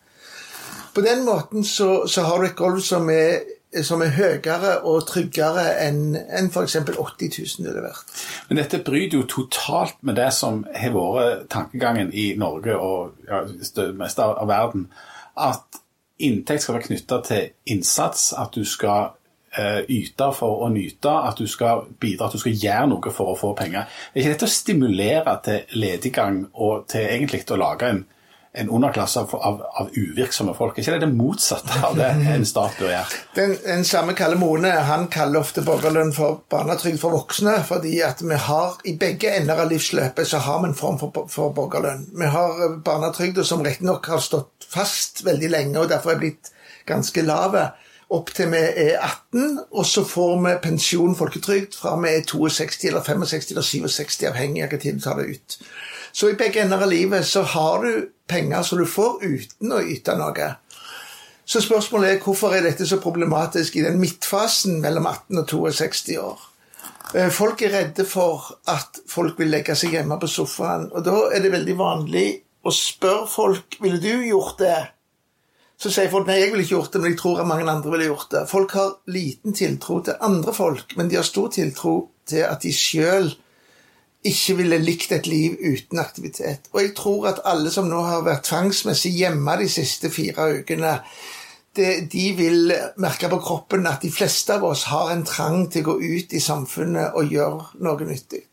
På 0.95 1.03
den 1.03 1.25
måten 1.27 1.67
så, 1.67 2.07
så 2.07 2.23
har 2.23 2.39
du 2.39 2.47
et 2.47 2.55
gulv 2.55 2.79
som 2.79 3.09
er 3.11 3.43
som 3.83 3.99
er 3.99 4.13
høyere 4.15 4.77
og 4.87 5.01
tryggere 5.09 5.65
enn 5.83 6.15
en 6.15 6.45
f.eks. 6.47 6.77
80 6.77 7.31
000 7.59 7.65
ville 7.67 7.81
vært. 7.83 8.13
Men 8.47 8.61
dette 8.61 8.79
bryter 8.85 9.19
jo 9.19 9.25
totalt 9.27 9.97
med 10.07 10.15
det 10.15 10.29
som 10.35 10.61
har 10.71 10.93
vært 10.95 11.49
tankegangen 11.51 12.13
i 12.15 12.29
Norge 12.39 12.77
og 12.77 13.27
ja, 13.27 13.41
det 13.43 13.89
meste 13.99 14.23
av 14.23 14.47
verden. 14.47 14.87
At 15.35 15.81
inntekt 16.23 16.63
skal 16.63 16.77
være 16.77 16.87
knytta 16.87 17.19
til 17.27 17.49
innsats. 17.75 18.29
At 18.37 18.55
du 18.55 18.63
skal 18.63 19.11
yte 19.89 20.31
for 20.35 20.65
å 20.65 20.71
nyte, 20.73 21.11
at 21.11 21.39
du 21.39 21.47
skal 21.47 21.85
bidra, 22.01 22.27
at 22.27 22.35
du 22.35 22.41
skal 22.41 22.57
gjøre 22.57 22.89
noe 22.91 23.13
for 23.13 23.33
å 23.33 23.37
få 23.39 23.53
penger. 23.57 23.87
Det 24.11 24.19
Er 24.19 24.25
ikke 24.25 24.35
dette 24.35 24.49
å 24.49 24.57
stimulere 24.57 25.37
til 25.45 25.79
lediggang 25.79 26.43
og 26.53 26.89
til 26.91 27.07
egentlig 27.07 27.45
å 27.51 27.59
lage 27.59 27.91
en, 27.93 28.01
en 28.55 28.71
underklasse 28.71 29.21
av, 29.23 29.35
av, 29.35 29.61
av, 29.81 29.91
uvirksomme 29.95 30.55
folk? 30.57 30.75
Er 30.75 30.83
ikke 30.83 30.97
det 30.97 31.05
det 31.05 31.17
motsatte 31.19 31.79
av 31.87 31.95
det 31.99 32.09
en 32.33 32.47
stat 32.47 32.75
bør 32.79 32.91
gjøre? 32.91 33.21
Den, 33.37 33.55
den 33.63 33.87
samme 33.87 34.15
Kalle 34.17 34.39
Mone 34.39 34.71
han 34.89 35.07
kaller 35.11 35.43
ofte 35.43 35.63
borgerlønn 35.65 36.13
for 36.15 36.41
barnetrygd 36.51 36.99
for 37.01 37.15
voksne, 37.15 37.57
fordi 37.67 37.97
at 38.07 38.23
vi 38.23 38.41
har 38.49 38.75
i 38.87 38.97
begge 38.99 39.33
ender 39.39 39.63
av 39.63 39.71
livsløpet 39.71 40.31
så 40.31 40.43
har 40.43 40.61
vi 40.63 40.71
en 40.71 40.77
form 40.77 40.99
for, 41.01 41.25
for 41.31 41.55
borgerlønn. 41.55 42.09
Vi 42.15 42.33
har 42.35 42.77
barnetrygda 42.85 43.47
som 43.47 43.63
riktignok 43.63 44.11
har 44.11 44.23
stått 44.23 44.67
fast 44.71 45.23
veldig 45.27 45.51
lenge 45.51 45.81
og 45.81 45.91
derfor 45.91 46.15
er 46.15 46.23
blitt 46.23 46.51
ganske 46.85 47.23
lave 47.25 47.69
opp 48.13 48.29
til 48.37 48.51
vi 48.53 48.61
er 48.61 48.97
18, 48.99 49.59
og 49.71 49.85
så 49.89 50.03
får 50.05 50.35
vi 50.43 50.53
pensjon, 50.63 51.15
folketrygd, 51.17 51.77
fra 51.79 51.95
vi 52.01 52.11
er 52.13 52.25
62 52.29 52.89
eller 52.91 53.05
65 53.05 53.51
eller 53.55 53.65
67, 53.65 54.27
avhengig 54.29 54.65
av 54.65 54.73
hva 54.73 54.81
tid 54.81 54.99
du 54.99 55.05
tar 55.05 55.21
det 55.21 55.31
ut. 55.33 55.57
Så 56.15 56.29
i 56.31 56.37
begge 56.39 56.61
ender 56.63 56.83
av 56.85 56.91
livet 56.91 57.27
så 57.27 57.43
har 57.55 57.83
du 57.83 58.05
penger 58.29 58.63
som 58.63 58.79
du 58.79 58.85
får 58.87 59.23
uten 59.25 59.73
å 59.75 59.81
yte 59.83 60.15
noe. 60.19 60.53
Så 61.45 61.61
spørsmålet 61.61 62.15
er 62.15 62.21
hvorfor 62.23 62.55
er 62.55 62.63
dette 62.65 62.87
så 62.89 62.97
problematisk 63.01 63.75
i 63.77 63.83
den 63.85 63.99
midtfasen 64.01 64.79
mellom 64.81 65.05
18 65.11 65.41
og 65.41 65.49
62 65.75 66.15
år? 66.21 66.45
Eh, 67.13 67.29
folk 67.29 67.61
er 67.61 67.73
redde 67.75 68.05
for 68.09 68.47
at 68.71 69.01
folk 69.09 69.37
vil 69.39 69.51
legge 69.53 69.75
seg 69.77 69.93
hjemme 69.93 70.17
på 70.21 70.29
sofaen. 70.29 70.87
Og 70.93 71.05
da 71.05 71.27
er 71.35 71.43
det 71.43 71.53
veldig 71.53 71.77
vanlig 71.77 72.25
å 72.65 72.73
spørre 72.73 73.29
folk 73.29 73.77
ville 73.83 74.01
du 74.01 74.25
gjort 74.25 74.57
det. 74.63 74.79
Så 75.77 75.91
sier 75.91 76.11
folk 76.11 76.27
nei, 76.29 76.37
jeg 76.39 76.51
ville 76.53 76.63
ikke 76.63 76.77
gjort 76.77 76.93
det, 76.93 77.01
men 77.03 77.11
jeg 77.11 77.19
tror 77.19 77.41
at 77.41 77.49
mange 77.49 77.67
andre 77.67 77.91
ville 77.91 78.07
gjort 78.07 78.29
det. 78.31 78.43
Folk 78.49 78.75
har 78.77 78.93
liten 79.11 79.55
tiltro 79.55 79.99
til 80.05 80.21
andre 80.23 80.53
folk, 80.55 80.95
men 80.95 81.09
de 81.11 81.19
har 81.19 81.27
stor 81.27 81.49
tiltro 81.51 81.95
til 82.29 82.45
at 82.47 82.63
de 82.63 82.71
sjøl 82.73 83.33
ikke 84.25 84.55
ville 84.57 84.81
likt 84.81 85.11
et 85.13 85.27
liv 85.29 85.57
uten 85.61 85.99
aktivitet. 86.01 86.69
Og 86.73 86.81
jeg 86.81 86.93
tror 86.97 87.27
at 87.29 87.43
alle 87.45 87.71
som 87.73 87.89
nå 87.89 87.99
har 88.07 88.25
vært 88.25 88.47
tvangsmessig 88.47 89.11
hjemme 89.19 89.57
de 89.61 89.67
siste 89.69 90.09
fire 90.09 90.47
ukene, 90.61 90.95
det, 91.75 92.07
de 92.11 92.25
vil 92.37 92.73
merke 93.03 93.29
på 93.29 93.41
kroppen 93.43 93.85
at 93.89 94.01
de 94.01 94.09
fleste 94.13 94.55
av 94.55 94.63
oss 94.65 94.87
har 94.89 95.11
en 95.11 95.25
trang 95.27 95.67
til 95.69 95.83
å 95.83 95.91
gå 95.91 96.15
ut 96.15 96.33
i 96.33 96.41
samfunnet 96.41 97.19
og 97.19 97.35
gjøre 97.35 97.83
noe 97.83 98.07
nyttig. 98.07 98.45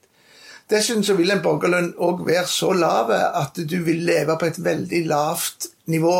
Dessuten 0.72 1.04
så 1.06 1.14
vil 1.18 1.30
en 1.32 1.42
borgerlønn 1.44 1.92
òg 2.02 2.24
være 2.26 2.48
så 2.50 2.72
lav 2.74 3.10
at 3.12 3.58
du 3.68 3.78
vil 3.86 4.04
leve 4.08 4.36
på 4.40 4.48
et 4.48 4.60
veldig 4.62 5.02
lavt 5.10 5.68
nivå. 5.92 6.18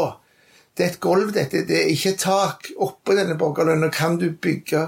Det 0.76 0.84
er 0.84 0.90
et 0.94 1.00
gulv, 1.04 1.32
dette. 1.36 1.66
Det 1.68 1.78
er 1.82 1.92
ikke 1.92 2.14
et 2.14 2.22
tak. 2.22 2.70
Oppå 2.80 3.16
denne 3.16 3.36
borgerlønna 3.40 3.90
kan 3.92 4.16
du 4.20 4.30
bygge 4.32 4.86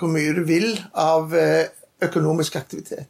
hvor 0.00 0.10
mye 0.10 0.34
du 0.36 0.42
vil 0.48 0.72
av 0.98 1.34
eh, 1.38 1.70
økonomisk 2.04 2.56
aktivitet. 2.60 3.08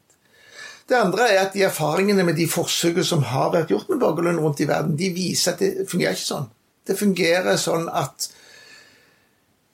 Det 0.89 0.99
andre 0.99 1.31
er 1.33 1.47
at 1.47 1.55
de 1.57 1.65
erfaringene 1.65 2.27
med 2.27 2.37
de 2.37 2.45
forsøkene 2.51 3.07
som 3.09 3.25
har 3.25 3.51
vært 3.55 3.73
gjort 3.73 3.89
med 3.89 4.03
borgerlønn 4.03 4.41
rundt 4.43 4.61
i 4.61 4.69
verden, 4.69 4.99
de 5.01 5.09
viser 5.17 5.55
at 5.55 5.63
det 5.65 5.89
fungerer 5.89 6.17
ikke 6.17 6.29
sånn. 6.29 6.51
Det 6.85 6.99
fungerer 6.99 7.57
sånn 7.61 7.89
at 7.89 8.29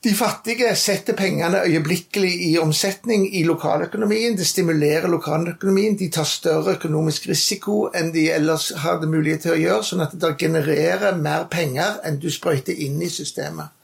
de 0.04 0.14
fattige 0.16 0.70
setter 0.80 1.12
pengene 1.12 1.60
øyeblikkelig 1.66 2.30
i 2.50 2.58
omsetning 2.58 3.26
i 3.36 3.42
lokaløkonomien. 3.44 4.36
Det 4.38 4.46
stimulerer 4.46 5.08
lokaløkonomien. 5.08 5.98
De 5.98 6.08
tar 6.08 6.24
større 6.24 6.78
økonomisk 6.78 7.28
risiko 7.28 7.90
enn 7.94 8.08
de 8.14 8.30
ellers 8.32 8.70
hadde 8.80 9.10
mulighet 9.12 9.44
til 9.44 9.52
å 9.52 9.58
gjøre, 9.60 9.84
sånn 9.84 10.04
at 10.06 10.14
det 10.16 10.30
genererer 10.40 11.20
mer 11.20 11.44
penger 11.52 12.00
enn 12.08 12.16
du 12.22 12.30
sprøyter 12.32 12.80
inn 12.80 12.96
i 13.02 13.10
systemet. 13.12 13.76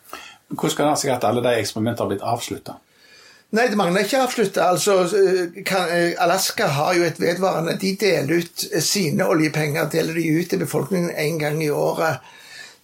Hvordan 0.48 0.76
kan 0.79 0.90
det 0.94 1.02
seg 1.02 1.12
at 1.12 1.29
alle 1.29 1.44
de 1.44 1.52
eksperimentene 1.61 2.07
har 2.07 2.12
blitt 2.14 2.24
avslutta? 2.24 2.79
Nei, 3.57 3.68
det 3.68 3.76
mangler 3.79 4.07
ikke 4.07 4.22
avslutta. 4.24 4.70
Altså, 4.72 4.96
eh, 5.05 6.14
Alaska 6.22 6.66
har 6.66 6.94
jo 6.96 7.05
et 7.05 7.20
vedvarende 7.20 7.76
De 7.81 7.92
deler 8.00 8.40
ut 8.40 8.66
sine 8.83 9.29
oljepenger 9.29 9.92
deler 9.92 10.14
de 10.14 10.40
ut 10.40 10.48
til 10.48 10.64
befolkningen 10.64 11.11
én 11.11 11.38
gang 11.38 11.62
i 11.62 11.70
året. 11.70 12.24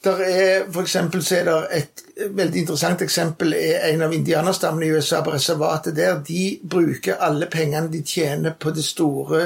Der 0.04 0.18
er 0.18 0.64
for 0.72 0.82
eksempel, 0.82 1.22
så 1.24 1.36
er 1.36 1.44
det 1.44 1.58
et 1.76 2.02
veldig 2.34 2.60
interessant 2.60 3.02
eksempel 3.02 3.54
er 3.54 3.84
en 3.92 4.02
av 4.02 4.14
indianerstammene 4.14 4.88
i 4.88 4.96
USA 4.96 5.20
på 5.22 5.34
reservatet 5.34 5.96
der. 5.96 6.18
De 6.26 6.58
bruker 6.70 7.22
alle 7.22 7.46
pengene 7.46 7.92
de 7.92 8.02
tjener 8.02 8.56
på 8.58 8.70
det 8.74 8.84
store 8.84 9.44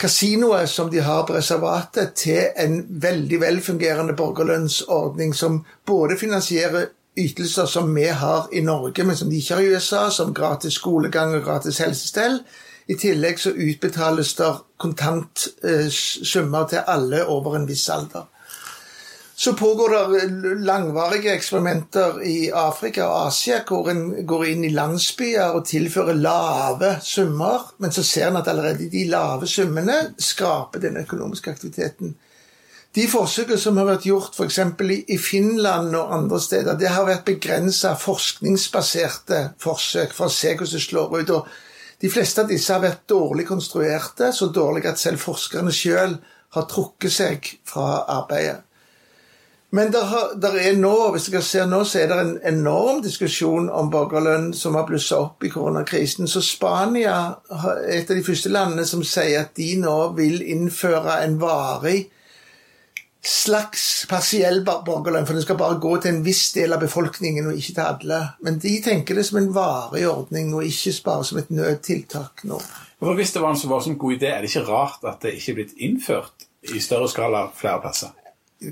kasinoet 0.00 0.68
som 0.68 0.90
de 0.90 1.00
har 1.04 1.26
på 1.26 1.36
reservatet, 1.36 2.14
til 2.14 2.48
en 2.56 2.80
veldig 2.88 3.40
velfungerende 3.40 4.16
borgerlønnsordning 4.16 5.34
som 5.36 5.64
både 5.86 6.18
finansierer 6.18 6.88
ytelser 7.16 7.66
som 7.66 7.94
vi 7.94 8.08
har 8.08 8.48
i 8.52 8.60
Norge, 8.60 9.04
men 9.04 9.16
som 9.16 9.30
de 9.30 9.36
ikke 9.36 9.54
har 9.54 9.62
i 9.62 9.74
USA, 9.74 10.10
som 10.10 10.34
gratis 10.34 10.80
skolegang 10.80 11.34
og 11.34 11.44
gratis 11.44 11.78
helsestell. 11.78 12.40
I 12.88 12.96
tillegg 13.00 13.38
så 13.40 13.52
utbetales 13.52 14.34
det 14.36 14.50
kontantsummer 14.78 16.66
til 16.68 16.82
alle 16.86 17.24
over 17.26 17.56
en 17.56 17.68
viss 17.68 17.88
alder. 17.88 18.26
Så 19.36 19.52
pågår 19.58 19.88
det 20.12 20.64
langvarige 20.64 21.32
eksperimenter 21.34 22.20
i 22.22 22.50
Afrika 22.54 23.08
og 23.08 23.26
Asia 23.26 23.56
hvor 23.66 23.88
en 23.90 24.26
går 24.26 24.44
inn 24.52 24.66
i 24.68 24.70
landsbyer 24.70 25.56
og 25.58 25.64
tilfører 25.66 26.14
lave 26.14 26.92
summer, 27.02 27.64
men 27.82 27.92
så 27.92 28.04
ser 28.06 28.28
en 28.28 28.38
at 28.38 28.48
allerede 28.48 28.86
de 28.92 29.02
lave 29.10 29.48
summene 29.50 29.96
skraper 30.22 30.84
den 30.84 31.00
økonomiske 31.02 31.50
aktiviteten. 31.50 32.14
De 32.94 33.08
forsøkene 33.10 33.58
som 33.58 33.78
har 33.80 33.88
vært 33.88 34.06
gjort 34.06 34.36
f.eks. 34.38 34.60
i 35.10 35.16
Finland 35.18 35.96
og 35.98 36.12
andre 36.14 36.38
steder, 36.40 36.78
det 36.78 36.92
har 36.94 37.08
vært 37.08 37.24
begrensa 37.26 37.96
forskningsbaserte 37.98 39.40
forsøk 39.58 40.14
for 40.14 40.30
å 40.30 40.34
se 40.34 40.52
hvordan 40.54 40.76
det 40.76 40.82
slår 40.84 41.16
ut. 41.18 41.32
og 41.34 41.48
De 42.00 42.10
fleste 42.10 42.44
av 42.44 42.52
disse 42.52 42.70
har 42.70 42.84
vært 42.84 43.02
dårlig 43.10 43.48
konstruerte, 43.48 44.30
så 44.30 44.46
dårlige 44.46 44.94
at 44.94 45.02
selv 45.02 45.18
forskerne 45.18 45.74
sjøl 45.74 46.14
har 46.54 46.68
trukket 46.70 47.16
seg 47.16 47.50
fra 47.66 48.04
arbeidet. 48.14 48.62
Men 49.74 49.90
der, 49.90 50.10
der, 50.38 50.54
er 50.54 50.76
nå, 50.78 50.94
hvis 51.10 51.24
dere 51.32 51.42
ser 51.42 51.64
nå, 51.66 51.80
så 51.88 52.04
er 52.04 52.10
det 52.12 52.18
en 52.20 52.34
enorm 52.46 53.00
diskusjon 53.02 53.66
om 53.74 53.88
borgerlønn 53.90 54.52
som 54.54 54.76
har 54.78 54.86
blussa 54.86 55.18
opp 55.24 55.42
i 55.42 55.50
koronakrisen. 55.50 56.30
Så 56.30 56.44
Spania 56.46 57.16
er 57.50 57.80
et 57.96 58.12
av 58.12 58.14
de 58.14 58.22
første 58.22 58.52
landene 58.54 58.84
som 58.86 59.02
sier 59.02 59.40
at 59.40 59.56
de 59.58 59.72
nå 59.82 59.96
vil 60.14 60.44
innføre 60.54 61.18
en 61.24 61.40
varig 61.42 62.04
slags 63.24 64.04
partiell 64.06 64.62
borgerlønn, 64.62 65.26
for 65.26 65.34
den 65.34 65.42
skal 65.42 65.58
bare 65.58 65.80
gå 65.82 65.96
til 65.98 66.12
en 66.12 66.24
viss 66.26 66.46
del 66.54 66.76
av 66.76 66.82
befolkningen, 66.84 67.50
og 67.50 67.58
ikke 67.58 67.74
til 67.74 67.84
alle. 67.88 68.22
Men 68.46 68.62
de 68.62 68.78
tenker 68.84 69.18
det 69.18 69.26
som 69.26 69.42
en 69.42 69.52
varig 69.56 70.04
ordning, 70.06 70.54
og 70.54 70.68
ikke 70.68 70.92
bare 71.10 71.26
som 71.26 71.40
et 71.42 71.50
nødtiltak 71.50 72.44
nå. 72.46 72.60
For 73.02 73.18
Hvis 73.18 73.34
det 73.34 73.42
var 73.42 73.56
en 73.56 73.58
så 73.58 73.94
god 73.98 74.12
idé, 74.12 74.30
er 74.30 74.44
det 74.44 74.54
ikke 74.54 74.68
rart 74.70 75.08
at 75.08 75.24
det 75.24 75.34
ikke 75.40 75.50
er 75.50 75.64
blitt 75.64 75.80
innført 75.82 76.46
i 76.70 76.78
større 76.78 77.08
skala 77.10 77.48
flere 77.56 77.82
plasser? 77.82 78.20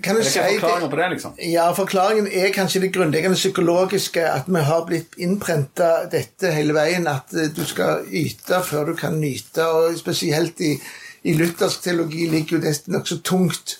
Kan 0.00 0.16
du 0.16 0.22
si 0.24 0.38
forklaringen 0.38 0.90
på 0.90 0.96
det, 0.96 1.08
liksom? 1.10 1.34
Ja, 1.38 1.66
Forklaringen 1.76 2.28
er 2.32 2.52
kanskje 2.54 2.80
det 2.84 2.92
grunnleggende 2.94 3.36
psykologiske. 3.36 4.24
At 4.30 4.48
vi 4.48 4.64
har 4.64 4.84
blitt 4.86 5.16
innprenta 5.18 6.08
dette 6.12 6.52
hele 6.54 6.76
veien. 6.76 7.08
At 7.10 7.34
eh, 7.34 7.50
du 7.56 7.64
skal 7.68 8.06
yte 8.08 8.62
før 8.64 8.92
du 8.92 8.94
kan 8.98 9.18
nyte. 9.20 9.66
Og 9.66 9.98
spesielt 9.98 10.60
i, 10.60 10.76
i 11.22 11.34
luthersk 11.38 11.82
teologi 11.82 12.28
ligger 12.30 12.58
jo 12.58 12.62
det 12.66 12.76
nokså 12.86 13.22
tungt. 13.26 13.78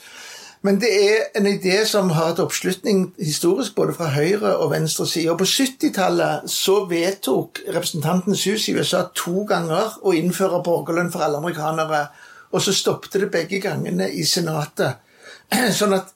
Men 0.62 0.79
det 0.79 0.90
er 0.94 1.22
en 1.35 1.46
idé 1.46 1.81
som 1.90 2.11
har 2.14 2.29
hatt 2.31 2.40
oppslutning 2.42 3.09
historisk 3.18 3.75
både 3.75 3.96
fra 3.96 4.12
høyre 4.14 4.57
og 4.62 4.70
venstre 4.70 5.07
side. 5.11 5.31
Og 5.33 5.40
på 5.40 5.48
70-tallet 5.51 6.51
så 6.51 6.85
vedtok 6.90 7.64
representantens 7.66 8.44
hus 8.46 8.68
i 8.70 8.77
USA 8.79 9.09
to 9.18 9.42
ganger 9.48 9.96
å 10.07 10.14
innføre 10.14 10.62
borgerlønn 10.62 11.11
for 11.11 11.27
alle 11.27 11.42
amerikanere. 11.42 12.05
Og 12.55 12.62
så 12.62 12.75
stoppet 12.77 13.18
det 13.25 13.33
begge 13.35 13.59
gangene 13.64 14.07
i 14.12 14.22
Senatet. 14.29 15.03
Sånn 15.79 15.95
at, 15.97 16.12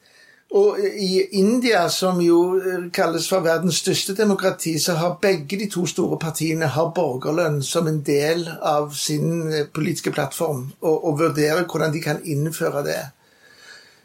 og 0.57 0.79
I 0.79 1.27
India, 1.40 1.88
som 1.90 2.20
jo 2.22 2.38
eh, 2.61 2.87
kalles 2.94 3.27
for 3.29 3.44
verdens 3.44 3.81
største 3.83 4.14
demokrati, 4.16 4.77
så 4.79 4.94
har 5.01 5.18
begge 5.22 5.59
de 5.59 5.66
to 5.70 5.87
store 5.90 6.18
partiene 6.22 6.70
har 6.77 6.92
borgerlønn 6.96 7.59
som 7.66 7.90
en 7.90 8.01
del 8.07 8.46
av 8.62 8.94
sin 8.94 9.51
eh, 9.51 9.66
politiske 9.66 10.14
plattform, 10.14 10.68
og, 10.81 10.96
og 10.96 11.20
vurderer 11.25 11.66
hvordan 11.66 11.94
de 11.94 12.03
kan 12.05 12.22
innføre 12.25 12.85
det. 12.87 13.01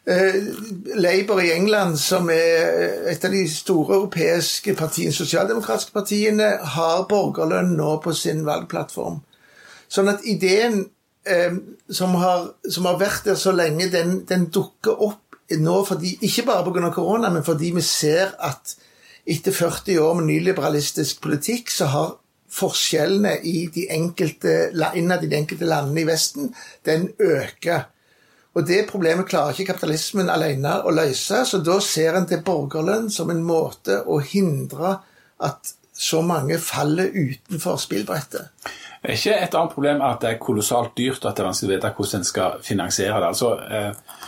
Eh, 0.10 0.40
Labour 0.98 1.40
i 1.40 1.52
England, 1.54 2.00
som 2.02 2.30
er 2.34 3.06
et 3.12 3.26
av 3.26 3.32
de 3.32 3.44
store 3.48 4.00
europeiske 4.00 4.74
partiene, 4.76 5.14
sosialdemokratiske 5.14 5.94
partiene, 5.94 6.56
har 6.76 7.06
borgerlønn 7.10 7.76
nå 7.78 8.00
på 8.02 8.16
sin 8.18 8.42
valgplattform. 8.48 9.22
Sånn 9.92 10.10
at 10.10 10.26
ideen 10.26 10.88
eh, 11.26 11.58
som, 11.90 12.16
har, 12.16 12.48
som, 12.70 12.88
har, 12.90 13.00
vært 13.02 13.28
der 13.32 13.40
så 13.40 13.54
lenge, 13.56 13.90
den, 13.94 14.22
den 14.30 14.50
dukker 14.54 15.04
opp 15.08 15.28
nå 15.52 15.82
fordi, 15.84 16.14
ikke 16.24 16.46
bare 16.48 16.64
pga. 16.64 16.90
korona, 16.96 17.30
men 17.30 17.44
fordi 17.44 17.74
vi 17.76 17.82
ser 17.84 18.32
at 18.40 18.76
etter 19.28 19.52
40 19.52 20.00
år 20.00 20.14
med 20.20 20.30
nyliberalistisk 20.30 21.22
politikk, 21.22 21.72
så 21.72 21.90
har 21.92 22.14
forskjellene 22.52 23.38
de 23.44 23.88
enkelte, 23.92 24.72
innad 24.96 25.24
i 25.24 25.32
de 25.32 25.38
enkelte 25.40 25.68
landene 25.68 26.02
i 26.02 26.08
Vesten, 26.08 26.54
den 26.86 27.10
øker. 27.20 27.86
Og 28.56 28.68
det 28.68 28.88
problemet 28.90 29.30
klarer 29.30 29.56
ikke 29.56 29.72
kapitalismen 29.72 30.30
alene 30.30 30.82
å 30.84 30.92
løse, 30.92 31.46
så 31.48 31.62
da 31.64 31.78
ser 31.84 32.18
en 32.20 32.28
til 32.28 32.42
borgerlønn 32.44 33.08
som 33.14 33.32
en 33.32 33.44
måte 33.44 34.02
å 34.04 34.20
hindre 34.20 34.98
at 35.42 35.76
så 36.02 36.22
mange 36.26 36.58
faller 36.60 37.12
utenfor 37.14 37.78
spillbrettet. 37.78 38.50
Er 39.04 39.18
ikke 39.18 39.36
et 39.38 39.56
annet 39.58 39.74
problem 39.74 40.02
at 40.06 40.22
det 40.22 40.30
er 40.30 40.42
kolossalt 40.42 40.98
dyrt, 40.98 41.24
og 41.24 41.32
at 41.32 41.38
det 41.38 41.44
er 41.44 41.50
vanskelig 41.50 41.70
å 41.70 41.74
vite 41.76 41.94
hvordan 41.98 42.22
en 42.22 42.28
skal 42.28 42.60
finansiere 42.66 43.22
det? 43.22 43.30
Altså, 43.32 43.52
eh, 43.70 44.20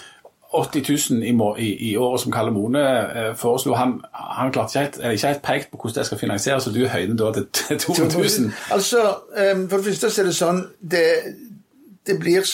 80 0.54 0.84
000 1.10 1.24
i, 1.26 1.34
i, 1.66 1.70
i 1.90 1.96
året 1.98 2.22
som 2.22 2.34
Kalle 2.34 2.54
Mone 2.54 2.82
eh, 2.82 3.32
foreslo, 3.38 3.74
han, 3.78 3.96
han 4.14 4.52
klarte 4.54 4.70
ikke 4.70 4.84
helt, 4.84 5.16
ikke 5.18 5.32
helt 5.32 5.42
pekt 5.46 5.72
på 5.72 5.82
hvordan 5.82 6.00
det 6.00 6.06
skal 6.10 6.22
finansieres, 6.22 6.68
så 6.68 6.74
du 6.74 6.84
høyner 6.88 7.18
da 7.18 7.32
til 7.42 7.80
200 7.80 8.18
000? 8.18 8.52
Altså, 8.72 9.02
For 9.34 9.78
det 9.78 9.86
første 9.86 10.10
så 10.10 10.22
er 10.22 10.30
det 10.30 10.36
sånn 10.38 10.62
det, 10.94 11.08
det 12.06 12.20
blir, 12.20 12.46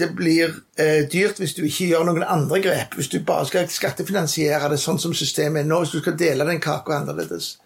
det 0.00 0.10
blir 0.16 0.58
eh, 0.78 1.06
dyrt 1.12 1.38
hvis 1.38 1.54
du 1.54 1.62
ikke 1.66 1.92
gjør 1.92 2.08
noen 2.08 2.26
andre 2.26 2.62
grep. 2.64 2.98
Hvis 2.98 3.10
du 3.12 3.20
bare 3.22 3.46
skal 3.46 3.70
skattefinansiere 3.70 4.70
det 4.72 4.80
sånn 4.82 4.98
som 4.98 5.14
systemet 5.14 5.62
er 5.62 5.70
nå, 5.70 5.82
hvis 5.84 5.94
du 5.94 6.02
skal 6.02 6.18
dele 6.18 6.46
den 6.48 6.62
kaka 6.62 6.98
annerledes. 6.98 7.56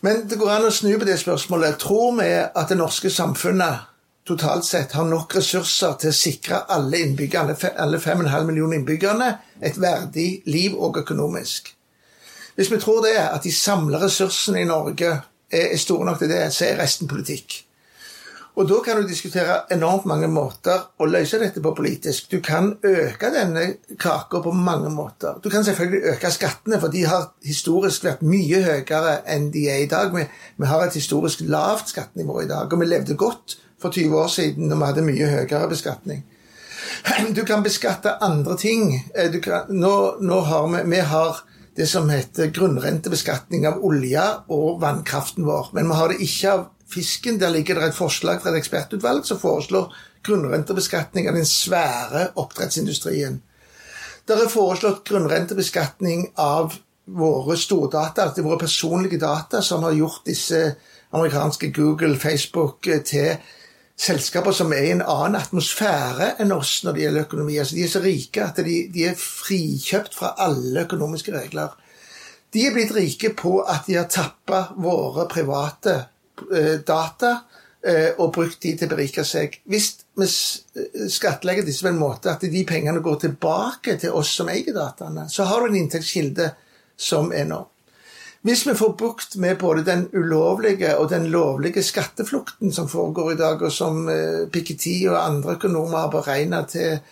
Men 0.00 0.28
det 0.28 0.38
går 0.40 0.50
an 0.54 0.68
å 0.68 0.72
snu 0.72 0.94
på 0.98 1.04
det 1.08 1.18
spørsmålet. 1.20 1.78
Tror 1.82 2.14
vi 2.20 2.28
at 2.40 2.70
det 2.70 2.78
norske 2.80 3.10
samfunnet 3.12 3.86
totalt 4.28 4.64
sett 4.64 4.94
har 4.96 5.08
nok 5.08 5.34
ressurser 5.36 5.96
til 6.00 6.12
å 6.12 6.16
sikre 6.16 6.62
alle 6.72 7.02
innbyggerne, 7.04 7.56
alle 7.76 8.00
5,5 8.00 8.48
millioner 8.48 8.80
innbyggerne 8.80 9.30
et 9.60 9.80
verdig 9.80 10.28
liv 10.48 10.76
og 10.76 11.02
økonomisk? 11.02 11.74
Hvis 12.56 12.70
vi 12.72 12.80
tror 12.80 13.04
det, 13.04 13.16
at 13.20 13.44
de 13.44 13.52
samla 13.52 14.00
ressursene 14.02 14.62
i 14.64 14.68
Norge 14.68 15.12
er 15.50 15.76
store 15.80 16.06
nok 16.08 16.18
til 16.22 16.32
det, 16.32 16.46
så 16.54 16.66
er 16.66 16.80
resten 16.80 17.08
politikk. 17.08 17.60
Og 18.58 18.66
da 18.68 18.80
kan 18.84 18.98
du 18.98 19.06
diskutere 19.06 19.60
enormt 19.70 20.08
mange 20.10 20.26
måter 20.28 20.82
å 20.98 21.06
løse 21.06 21.38
dette 21.38 21.62
på 21.62 21.72
politisk. 21.76 22.26
Du 22.32 22.40
kan 22.44 22.72
øke 22.82 23.30
denne 23.32 23.66
kaka 24.00 24.40
på 24.42 24.52
mange 24.52 24.90
måter. 24.90 25.38
Du 25.42 25.48
kan 25.52 25.64
selvfølgelig 25.64 26.14
øke 26.14 26.32
skattene, 26.34 26.80
for 26.82 26.92
de 26.92 27.04
har 27.06 27.30
historisk 27.46 28.04
vært 28.04 28.24
mye 28.26 28.62
høyere 28.66 29.20
enn 29.30 29.48
de 29.54 29.68
er 29.70 29.84
i 29.84 29.90
dag. 29.90 30.10
Vi, 30.14 30.26
vi 30.58 30.70
har 30.70 30.84
et 30.84 30.98
historisk 30.98 31.44
lavt 31.46 31.94
skattenivå 31.94 32.42
i 32.42 32.50
dag, 32.50 32.66
og 32.66 32.82
vi 32.82 32.90
levde 32.90 33.16
godt 33.16 33.56
for 33.80 33.94
20 33.94 34.18
år 34.18 34.28
siden 34.34 34.68
når 34.68 34.80
vi 34.80 34.90
hadde 34.90 35.06
mye 35.06 35.30
høyere 35.36 35.70
beskatning. 35.70 36.26
Du 37.36 37.44
kan 37.46 37.62
beskatte 37.62 38.18
andre 38.24 38.56
ting. 38.58 38.92
Eh, 39.14 39.40
kan, 39.40 39.70
nå, 39.70 39.94
nå, 40.20 40.40
har 40.50 40.66
vi, 40.74 40.82
vi 40.90 41.00
har 41.06 41.40
det 41.78 41.86
som 41.88 42.10
heter 42.10 42.50
grunnrentebeskatning 42.52 43.64
av 43.68 43.78
olje 43.86 44.26
og 44.52 44.80
vannkraften 44.82 45.46
vår. 45.46 45.70
Men 45.76 45.88
vi 45.88 45.98
har 46.00 46.12
det 46.12 46.20
ikke 46.26 46.52
av 46.56 46.66
fisken. 46.92 47.40
Der 47.40 47.52
ligger 47.54 47.78
det 47.78 47.90
et 47.90 47.98
forslag 47.98 48.42
fra 48.42 48.52
et 48.52 48.60
ekspertutvalg 48.60 49.26
som 49.26 49.40
foreslår 49.40 49.94
grunnrentebeskatning 50.26 51.28
av 51.28 51.38
den 51.38 51.48
svære 51.48 52.28
oppdrettsindustrien. 52.40 53.40
Det 54.28 54.36
er 54.36 54.52
foreslått 54.52 55.04
grunnrentebeskatning 55.08 56.28
av 56.38 56.76
våre 57.10 57.56
stordata, 57.58 58.28
altså 58.28 58.44
våre 58.46 58.60
personlige 58.60 59.18
data, 59.18 59.62
som 59.62 59.82
har 59.82 59.96
gjort 59.96 60.26
disse 60.28 60.60
amerikanske 61.10 61.72
Google, 61.74 62.18
Facebook 62.18 62.86
eh, 62.86 63.02
til 63.02 63.40
selskaper 64.00 64.54
som 64.56 64.72
er 64.72 64.86
i 64.86 64.92
en 64.94 65.02
annen 65.02 65.36
atmosfære 65.40 66.34
enn 66.40 66.54
oss 66.54 66.78
når 66.84 66.96
det 66.96 67.02
gjelder 67.04 67.26
økonomi. 67.26 67.58
Altså, 67.60 67.76
de 67.76 67.84
er 67.84 67.92
så 67.92 68.04
rike 68.04 68.44
at 68.44 68.60
de, 68.64 68.76
de 68.92 69.06
er 69.10 69.18
frikjøpt 69.18 70.16
fra 70.16 70.34
alle 70.40 70.86
økonomiske 70.86 71.34
regler. 71.34 71.74
De 72.50 72.64
er 72.66 72.74
blitt 72.74 72.94
rike 72.96 73.34
på 73.36 73.60
at 73.60 73.86
de 73.86 73.98
har 73.98 74.08
tappa 74.10 74.70
våre 74.80 75.26
private 75.30 75.98
data 76.86 77.32
eh, 77.86 78.12
og 78.18 78.32
brukt 78.34 78.60
de 78.62 78.74
til 78.76 78.88
å 78.88 78.94
berike 78.94 79.24
seg. 79.26 79.60
Hvis 79.70 79.90
vi 80.18 80.26
eh, 80.26 81.04
skattlegger 81.12 81.66
disse 81.66 81.86
på 81.86 81.92
en 81.92 82.00
måte 82.00 82.32
at 82.32 82.44
de 82.44 82.64
pengene 82.68 83.02
går 83.04 83.20
tilbake 83.26 83.96
til 84.00 84.16
oss 84.16 84.32
som 84.40 84.50
eier 84.52 84.74
dataene, 84.76 85.28
så 85.32 85.48
har 85.48 85.62
du 85.62 85.70
en 85.70 85.80
inntektskilde 85.82 86.50
som 87.00 87.32
er 87.32 87.48
nå. 87.50 87.62
Hvis 88.46 88.64
vi 88.64 88.72
får 88.72 88.94
bukt 88.96 89.34
med 89.36 89.58
både 89.60 89.84
den 89.84 90.06
ulovlige 90.16 90.94
og 90.96 91.10
den 91.12 91.26
lovlige 91.28 91.82
skatteflukten 91.84 92.72
som 92.72 92.88
foregår 92.88 93.34
i 93.34 93.40
dag, 93.40 93.62
og 93.62 93.72
som 93.72 94.06
Piketty 94.52 94.94
og 95.10 95.18
andre 95.20 95.58
økonomer 95.58 96.06
har 96.06 96.14
beregna 96.14 96.62
til 96.64 97.02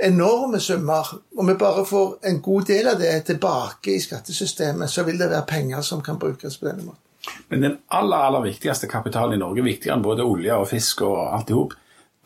enorme 0.00 0.60
summer, 0.60 1.12
og 1.36 1.48
vi 1.48 1.58
bare 1.60 1.84
får 1.84 2.14
en 2.30 2.40
god 2.40 2.64
del 2.72 2.88
av 2.88 2.98
det 3.04 3.12
tilbake 3.28 3.92
i 3.92 4.00
skattesystemet, 4.00 4.90
så 4.90 5.04
vil 5.04 5.20
det 5.20 5.28
være 5.30 5.46
penger 5.48 5.84
som 5.84 6.00
kan 6.00 6.18
brukes 6.18 6.56
på 6.56 6.70
denne 6.70 6.88
måten. 6.88 7.11
Men 7.48 7.62
den 7.62 7.78
aller 7.94 8.26
aller 8.28 8.44
viktigste 8.48 8.88
kapitalen 8.90 9.36
i 9.36 9.42
Norge, 9.42 9.64
viktigere 9.64 9.96
enn 9.96 10.04
både 10.04 10.26
olje 10.26 10.56
og 10.58 10.68
fisk 10.70 11.04
og 11.06 11.18
alt 11.28 11.50
i 11.52 11.56
hop, 11.56 11.74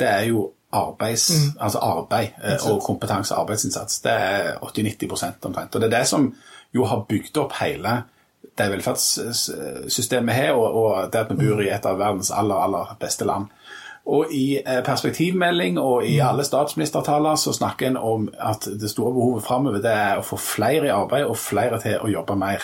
det 0.01 0.09
er 0.09 0.29
jo 0.31 0.51
arbeids, 0.77 1.31
mm. 1.31 1.57
altså 1.61 1.79
arbeid 1.79 2.37
eh, 2.45 2.67
og 2.71 2.83
kompetanse 2.85 3.35
og 3.35 3.45
arbeidsinnsats. 3.45 4.01
Det 4.05 4.13
er 4.13 4.53
80-90% 4.61 5.49
omtrent. 5.49 5.75
Og 5.75 5.81
det 5.81 5.89
er 5.89 5.99
det 5.99 6.07
som 6.09 6.29
jo 6.75 6.85
har 6.85 7.07
bygd 7.09 7.39
opp 7.41 7.57
hele 7.61 8.03
det 8.57 8.71
velferdssystemet 8.73 10.35
har, 10.35 10.55
og, 10.57 10.77
og 10.81 11.13
det 11.13 11.25
at 11.25 11.33
vi 11.33 11.37
bor 11.45 11.61
i 11.61 11.69
et 11.73 11.87
av 11.87 11.99
verdens 12.01 12.31
aller, 12.33 12.57
aller 12.57 12.95
beste 13.01 13.27
land. 13.29 13.51
Og 14.07 14.31
I 14.33 14.61
eh, 14.61 14.83
perspektivmelding 14.87 15.81
og 15.83 16.07
i 16.07 16.17
mm. 16.21 16.27
alle 16.29 16.45
statsministertaler 16.47 17.37
så 17.43 17.53
snakker 17.53 17.89
en 17.89 17.97
om 17.99 18.29
at 18.39 18.69
det 18.81 18.91
store 18.91 19.13
behovet 19.17 19.45
framover 19.45 19.89
er 19.91 20.21
å 20.21 20.27
få 20.27 20.39
flere 20.41 20.87
i 20.87 20.95
arbeid 20.95 21.27
og 21.27 21.41
flere 21.43 21.81
til 21.83 21.99
å 21.99 22.13
jobbe 22.13 22.39
mer. 22.39 22.63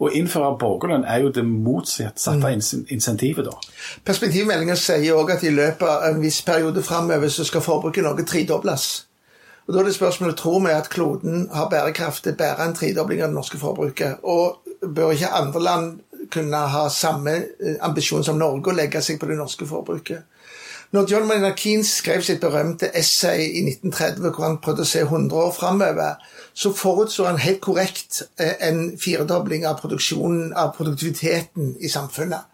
Å 0.00 0.08
innføre 0.16 0.54
borgerlønn 0.56 1.04
er 1.04 1.20
jo 1.20 1.30
det 1.34 1.44
motsatte 1.44 2.32
mm. 2.38 2.86
insentivet, 2.88 3.44
da. 3.44 3.52
Perspektivmeldingen 4.08 4.78
sier 4.80 5.18
òg 5.18 5.34
at 5.34 5.44
i 5.44 5.52
løpet 5.52 5.84
av 5.84 6.06
en 6.08 6.22
viss 6.22 6.40
periode 6.46 6.82
framover 6.82 7.28
så 7.28 7.44
skal 7.44 7.64
forbruket 7.64 8.00
i 8.00 8.06
Norge 8.06 8.24
tredobles. 8.24 8.86
Og 9.66 9.74
Da 9.74 9.82
er 9.82 9.84
det 9.84 9.94
spørsmålet 9.94 10.36
tror 10.40 10.60
vi 10.64 10.72
at 10.72 10.88
kloden 10.90 11.48
har 11.52 11.68
bærekraft 11.70 12.24
til 12.24 12.32
å 12.32 12.38
bære 12.40 12.64
en 12.64 12.74
tredobling 12.74 13.20
av 13.20 13.28
det 13.28 13.36
norske 13.36 13.58
forbruket. 13.60 14.24
Og 14.24 14.64
bør 14.80 15.12
ikke 15.12 15.34
andre 15.36 15.62
land 15.62 16.00
kunne 16.32 16.56
ha 16.72 16.88
samme 16.88 17.36
eh, 17.36 17.76
ambisjon 17.80 18.24
som 18.24 18.38
Norge 18.40 18.72
og 18.72 18.78
legge 18.80 19.02
seg 19.04 19.20
på 19.20 19.28
det 19.28 19.36
norske 19.38 19.68
forbruket? 19.68 20.24
Når 20.92 21.10
John 21.10 21.28
Maynard 21.28 21.56
Keynes 21.56 21.86
skrev 21.86 22.22
sitt 22.26 22.40
berømte 22.42 22.88
essay 22.98 23.44
i 23.46 23.60
1930 23.62 24.32
hvor 24.34 24.46
han 24.46 24.56
prøvde 24.58 24.82
å 24.82 24.90
se 24.90 25.04
100 25.04 25.36
år 25.38 25.52
framover, 25.54 26.16
så 26.54 26.72
forutså 26.74 27.28
han 27.28 27.38
helt 27.38 27.60
korrekt 27.62 28.24
eh, 28.42 28.56
en 28.66 28.98
firedobling 28.98 29.68
av 29.70 29.78
produksjonen, 29.78 30.50
av 30.52 30.72
produktiviteten 30.74 31.76
i 31.78 31.88
samfunnet. 31.88 32.48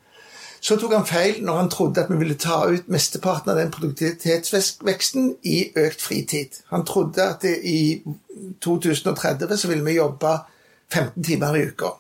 Så 0.60 0.76
tok 0.76 0.92
han 0.92 1.08
feil 1.08 1.40
når 1.46 1.62
han 1.62 1.72
trodde 1.72 2.04
at 2.04 2.12
vi 2.12 2.20
ville 2.20 2.36
ta 2.40 2.58
ut 2.68 2.88
mesteparten 2.92 3.54
av 3.54 3.60
den 3.60 3.72
produktivitetsveksten 3.72 5.36
i 5.48 5.58
økt 5.78 6.04
fritid. 6.04 6.60
Han 6.72 6.84
trodde 6.84 7.24
at 7.24 7.44
i 7.46 8.02
2030 8.64 9.56
så 9.56 9.70
ville 9.70 9.84
vi 9.86 9.96
jobbe 9.96 10.38
15 10.92 11.24
timer 11.24 11.56
i 11.56 11.68
uka. 11.70 11.96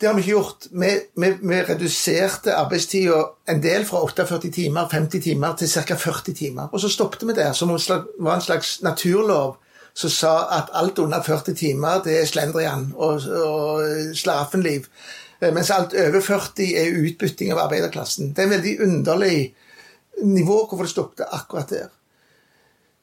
Det 0.00 0.08
har 0.08 0.14
vi 0.16 0.24
ikke 0.24 0.34
gjort. 0.34 0.66
Vi, 0.70 0.90
vi, 1.22 1.28
vi 1.40 1.58
reduserte 1.68 2.54
arbeidstida 2.58 3.20
en 3.48 3.60
del 3.62 3.86
fra 3.86 4.02
48 4.04 4.50
timer, 4.52 4.88
50 4.90 5.22
timer 5.22 5.54
til 5.58 5.70
ca. 5.70 5.96
40 5.96 6.34
timer. 6.34 6.72
Og 6.72 6.82
så 6.82 6.90
stoppet 6.90 7.22
vi 7.28 7.36
der, 7.36 7.52
som 7.54 7.70
var 7.70 8.34
en 8.34 8.44
slags 8.44 8.80
naturlov 8.82 9.56
som 9.94 10.10
sa 10.10 10.32
at 10.58 10.72
alt 10.74 10.98
under 10.98 11.22
40 11.22 11.54
timer 11.54 12.00
det 12.02 12.16
er 12.18 12.26
slendrian 12.26 12.88
og, 12.96 13.22
og 13.30 14.16
slaraffenliv. 14.18 14.88
Eh, 15.40 15.52
mens 15.54 15.70
alt 15.70 15.94
over 15.94 16.20
40 16.20 16.72
er 16.80 16.98
utbytting 17.04 17.52
av 17.54 17.62
arbeiderklassen. 17.68 18.32
Det 18.34 18.42
er 18.42 18.48
en 18.48 18.56
veldig 18.56 18.74
underlig 18.88 19.36
nivå 20.24 20.64
hvorfor 20.64 20.86
det 20.86 20.94
stoppet 20.94 21.30
akkurat 21.30 21.70
der. 21.70 21.93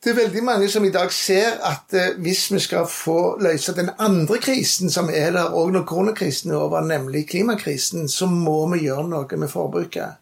Det 0.04 0.10
er 0.10 0.16
veldig 0.18 0.42
mange 0.44 0.70
som 0.70 0.86
i 0.86 0.90
dag 0.90 1.12
ser 1.14 1.60
at 1.62 1.94
eh, 1.94 2.16
hvis 2.18 2.48
vi 2.50 2.60
skal 2.60 2.88
få 2.90 3.38
løse 3.38 3.76
den 3.78 3.92
andre 4.02 4.40
krisen 4.42 4.90
som 4.90 5.12
er 5.14 5.30
der 5.36 5.54
òg 5.54 5.76
når 5.76 5.84
koronakrisen 5.86 6.52
er 6.52 6.58
over, 6.58 6.82
nemlig 6.82 7.28
klimakrisen, 7.30 8.08
så 8.10 8.26
må 8.26 8.64
vi 8.72 8.88
gjøre 8.88 9.06
noe 9.12 9.38
med 9.38 9.52
forbruket. 9.52 10.18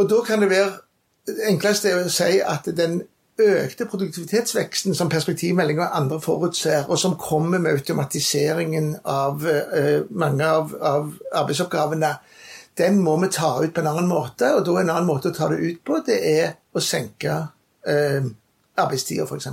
Og 0.00 0.08
da 0.08 0.22
kan 0.24 0.40
det 0.40 0.48
være 0.50 1.36
enklest 1.50 1.84
å 1.90 2.06
si 2.08 2.38
at 2.40 2.70
den 2.78 3.02
økte 3.36 3.84
produktivitetsveksten 3.84 4.96
som 4.96 5.12
perspektivmeldinga 5.12 5.90
og 5.90 5.98
andre 5.98 6.20
forutser, 6.24 6.88
og 6.88 6.96
som 6.98 7.18
kommer 7.20 7.60
med 7.60 7.76
automatiseringen 7.76 8.94
av 9.04 9.44
uh, 9.44 10.08
mange 10.08 10.48
av, 10.48 10.72
av, 10.80 11.12
arbeidsoppgavene, 11.34 12.14
den 12.80 12.96
må 13.04 13.18
vi 13.20 13.28
ta 13.32 13.58
ut 13.60 13.74
på 13.76 13.84
en 13.84 13.90
annen 13.92 14.08
måte. 14.08 14.54
Og 14.56 14.64
da 14.64 14.80
en 14.80 14.94
annen 14.94 15.08
måte 15.08 15.34
å 15.34 15.36
ta 15.36 15.50
det 15.52 15.60
ut 15.60 15.84
på, 15.84 16.00
det 16.06 16.16
er 16.32 16.56
å 16.72 16.80
senke 16.80 17.36
uh, 17.44 18.32
arbeidstida, 18.76 19.26
f.eks. 19.26 19.48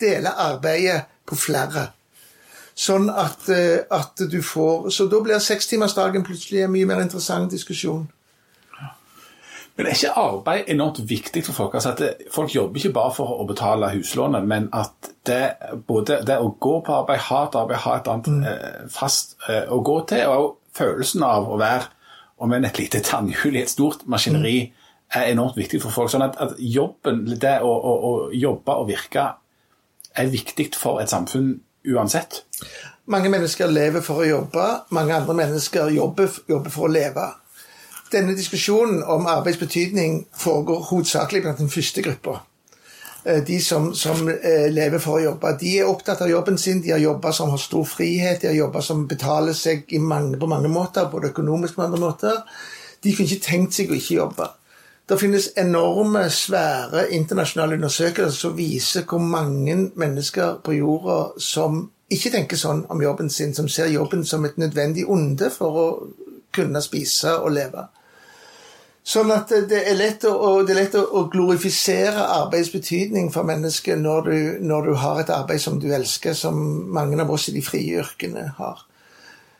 Dele 0.00 0.32
arbeidet 0.44 1.04
på 1.28 1.38
flere. 1.38 1.90
Sånn 2.74 3.10
at, 3.10 3.44
uh, 3.52 3.84
at, 3.92 4.24
du 4.32 4.40
får 4.40 4.88
Så 4.90 5.04
da 5.12 5.20
blir 5.20 5.42
sekstimersdagen 5.44 6.24
plutselig 6.24 6.64
en 6.64 6.72
mye 6.72 6.88
mer 6.88 7.02
interessant 7.04 7.52
diskusjon. 7.52 8.06
Men 9.76 9.88
er 9.88 9.96
ikke 9.96 10.16
arbeid 10.20 10.68
enormt 10.72 11.00
viktig 11.08 11.42
for 11.46 11.56
folk? 11.56 11.74
Altså 11.74 11.92
at 11.94 12.00
det, 12.00 12.10
Folk 12.32 12.54
jobber 12.54 12.80
ikke 12.80 12.92
bare 12.96 13.14
for 13.16 13.40
å 13.40 13.46
betale 13.48 13.88
huslånet, 13.94 14.44
men 14.48 14.68
at 14.76 15.12
det, 15.26 15.54
både 15.88 16.20
det 16.28 16.36
å 16.40 16.50
gå 16.60 16.74
på 16.84 16.96
arbeid, 16.98 17.22
ha 17.28 17.44
et 17.46 17.56
arbeid, 17.56 17.80
ha 17.86 17.94
et 17.96 18.10
annet 18.12 18.28
mm. 18.28 18.42
eh, 18.50 18.82
fast 18.92 19.36
eh, 19.48 19.64
å 19.72 19.80
gå 19.84 19.96
til, 20.12 20.28
og 20.28 20.76
følelsen 20.76 21.24
av 21.24 21.48
å 21.48 21.56
være 21.60 21.88
om 22.42 22.52
enn 22.52 22.66
et 22.68 22.80
lite 22.80 23.00
tannhjul 23.06 23.56
i 23.56 23.62
et 23.62 23.72
stort 23.72 24.04
maskineri, 24.10 24.58
mm. 24.66 24.81
Er 25.14 25.32
enormt 25.32 25.58
viktig 25.60 25.82
for 25.82 25.94
folk. 25.94 26.10
Sånn 26.12 26.24
at, 26.26 26.38
at 26.40 26.56
jobben, 26.58 27.24
det 27.40 27.58
å, 27.64 27.72
å, 27.72 27.92
å, 28.08 28.12
jobbe 28.36 28.78
og 28.80 28.88
virke, 28.90 29.28
er 30.12 30.32
viktig 30.32 30.70
for 30.76 31.00
et 31.02 31.12
samfunn 31.12 31.54
uansett. 31.92 32.42
Mange 33.12 33.30
mennesker 33.32 33.70
lever 33.72 34.04
for 34.04 34.22
å 34.22 34.28
jobbe, 34.28 34.66
mange 34.94 35.16
andre 35.16 35.34
mennesker 35.34 35.90
jobber, 35.96 36.30
jobber 36.48 36.72
for 36.72 36.88
å 36.88 36.92
leve. 36.92 37.26
Denne 38.12 38.36
diskusjonen 38.36 39.00
om 39.08 39.26
arbeidsbetydning 39.26 40.26
foregår 40.36 40.88
hovedsakelig 40.90 41.42
blant 41.46 41.62
den 41.62 41.72
første 41.72 42.04
gruppa. 42.04 42.42
Eh, 43.24 43.40
de 43.46 43.60
som, 43.60 43.94
som, 43.94 44.28
eh, 44.28 44.68
lever 44.70 44.98
for 44.98 45.18
å 45.18 45.22
jobbe. 45.22 45.56
De 45.58 45.78
er 45.78 45.88
opptatt 45.88 46.22
av 46.22 46.30
jobben 46.30 46.58
sin, 46.58 46.82
de 46.82 46.90
har 46.90 46.98
jobber 46.98 47.32
som 47.32 47.50
har 47.50 47.58
stor 47.58 47.84
frihet, 47.86 48.40
de 48.40 48.48
har 48.50 48.54
jobber 48.54 48.80
som 48.80 49.06
betaler 49.06 49.54
seg 49.56 49.86
mange, 50.00 50.38
på 50.38 50.48
mange 50.50 50.68
måter, 50.68 51.10
både 51.10 51.30
økonomisk 51.30 51.76
og 51.76 51.76
på 51.76 51.86
andre 51.86 52.00
måter. 52.00 52.42
De 53.02 53.14
kunne 53.14 53.30
ikke 53.30 53.46
tenkt 53.46 53.78
seg 53.78 53.90
å 53.90 53.98
ikke 53.98 54.18
jobbe. 54.18 54.48
Det 55.12 55.18
finnes 55.20 55.50
enorme, 55.56 56.30
svære 56.30 57.10
internasjonale 57.12 57.74
undersøkelser 57.74 58.38
som 58.38 58.54
viser 58.56 59.02
hvor 59.04 59.18
mange 59.20 59.74
mennesker 60.00 60.54
på 60.64 60.72
jorda 60.72 61.16
som 61.36 61.82
ikke 62.08 62.30
tenker 62.32 62.56
sånn 62.56 62.86
om 62.88 63.02
jobben 63.04 63.28
sin, 63.28 63.52
som 63.52 63.68
ser 63.68 63.90
jobben 63.92 64.24
som 64.24 64.46
et 64.48 64.56
nødvendig 64.56 65.04
onde 65.04 65.50
for 65.52 65.76
å 65.82 65.84
kunne 66.56 66.80
spise 66.80 67.34
og 67.42 67.52
leve. 67.58 67.84
Sånn 69.04 69.34
at 69.36 69.52
det 69.68 69.82
er 69.82 70.00
lett 70.00 70.24
å, 70.24 70.32
er 70.64 70.80
lett 70.80 70.96
å 70.96 71.26
glorifisere 71.28 72.24
arbeidets 72.38 72.72
betydning 72.72 73.28
for 73.36 73.44
mennesket 73.44 74.00
når 74.00 74.24
du, 74.30 74.34
når 74.64 74.88
du, 74.88 74.92
har 75.04 75.20
et 75.20 75.36
arbeid 75.36 75.60
som 75.60 75.76
du 75.76 75.90
elsker, 75.92 76.32
som 76.32 76.56
mange 76.88 77.20
av 77.20 77.36
oss 77.36 77.50
i 77.52 77.56
de 77.58 77.66
frie 77.68 78.00
yrkene 78.00 78.48
har. 78.56 78.80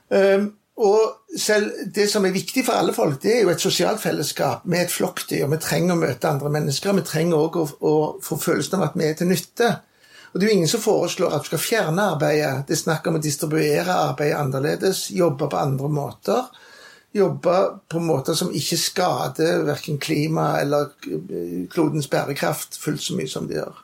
Um, 0.08 0.54
og 0.80 1.38
selv 1.38 1.70
det 1.94 2.06
som 2.08 2.24
er 2.24 2.32
viktig 2.32 2.64
for 2.64 2.80
alle 2.80 2.94
folk, 2.96 3.18
det 3.22 3.34
er 3.36 3.42
jo 3.44 3.52
et 3.52 3.60
sosialt 3.60 4.00
fellesskap 4.00 4.64
med 4.64 4.86
et 4.86 4.94
flokkdyr. 4.94 5.44
Vi 5.52 5.60
trenger 5.60 5.94
å 5.94 6.00
møte 6.00 6.30
andre 6.30 6.52
mennesker. 6.54 6.96
Vi 6.96 7.04
trenger 7.06 7.44
òg 7.44 7.58
å, 7.60 7.64
å, 7.84 7.94
få 8.24 8.38
følelsen 8.40 8.78
av 8.80 8.88
at 8.88 8.96
vi 8.96 9.04
er 9.06 9.18
til 9.18 9.28
nytte. 9.28 9.68
Og 10.32 10.40
Det 10.40 10.46
er 10.46 10.48
jo 10.48 10.56
ingen 10.56 10.72
som 10.72 10.80
foreslår 10.80 11.36
at 11.36 11.44
du 11.44 11.50
skal 11.50 11.60
fjerne 11.60 12.08
arbeidet. 12.14 12.64
Det 12.68 12.76
er 12.78 12.84
snakk 12.86 13.06
om 13.10 13.18
å 13.20 13.22
distribuere 13.22 13.98
arbeidet 14.08 14.40
annerledes, 14.40 15.10
jobbe 15.12 15.50
på 15.52 15.60
andre 15.60 15.92
måter 15.92 16.48
jobbe 17.12 17.56
på 17.88 18.00
måter 18.00 18.36
som 18.36 18.52
ikke 18.56 18.78
skader 18.80 19.66
verken 19.68 19.98
klima 20.00 20.54
eller 20.62 20.92
klodens 21.72 22.08
bærekraft 22.10 22.78
fullt 22.80 23.04
så 23.04 23.16
mye 23.18 23.28
som 23.28 23.48
de 23.48 23.58
gjør. 23.58 23.82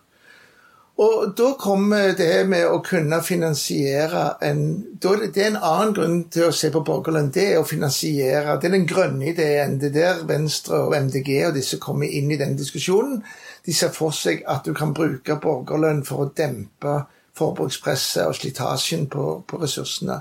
Og 0.99 1.34
da 1.38 1.53
kommer 1.55 2.16
det 2.18 2.49
med 2.51 2.64
å 2.66 2.80
kunne 2.82 3.20
finansiere 3.22 4.32
en 4.42 4.62
Det 4.99 5.36
er 5.38 5.53
en 5.53 5.61
annen 5.62 5.92
grunn 5.94 6.16
til 6.34 6.49
å 6.49 6.55
se 6.55 6.72
på 6.74 6.82
borgerlønn. 6.82 7.30
Det 7.30 7.44
er 7.53 7.61
å 7.61 7.66
finansiere 7.66 8.57
Det 8.59 8.66
er 8.66 8.74
den 8.74 8.88
grønne 8.90 9.28
ideen. 9.30 9.78
Det 9.78 9.92
er 9.92 9.94
der 9.94 10.24
Venstre 10.26 10.82
og 10.88 10.96
MDG 10.96 11.30
og 11.46 11.55
disse 11.55 11.78
kommer 11.78 12.11
inn 12.11 12.32
i 12.34 12.40
den 12.40 12.57
diskusjonen. 12.59 13.22
De 13.64 13.72
ser 13.72 13.94
for 13.94 14.11
seg 14.11 14.42
at 14.46 14.66
du 14.66 14.74
kan 14.74 14.94
bruke 14.94 15.38
borgerlønn 15.38 16.03
for 16.05 16.24
å 16.24 16.32
dempe 16.34 17.05
forbrukspresset 17.38 18.26
og 18.26 18.34
slitasjen 18.34 19.07
på, 19.07 19.44
på 19.46 19.62
ressursene. 19.62 20.18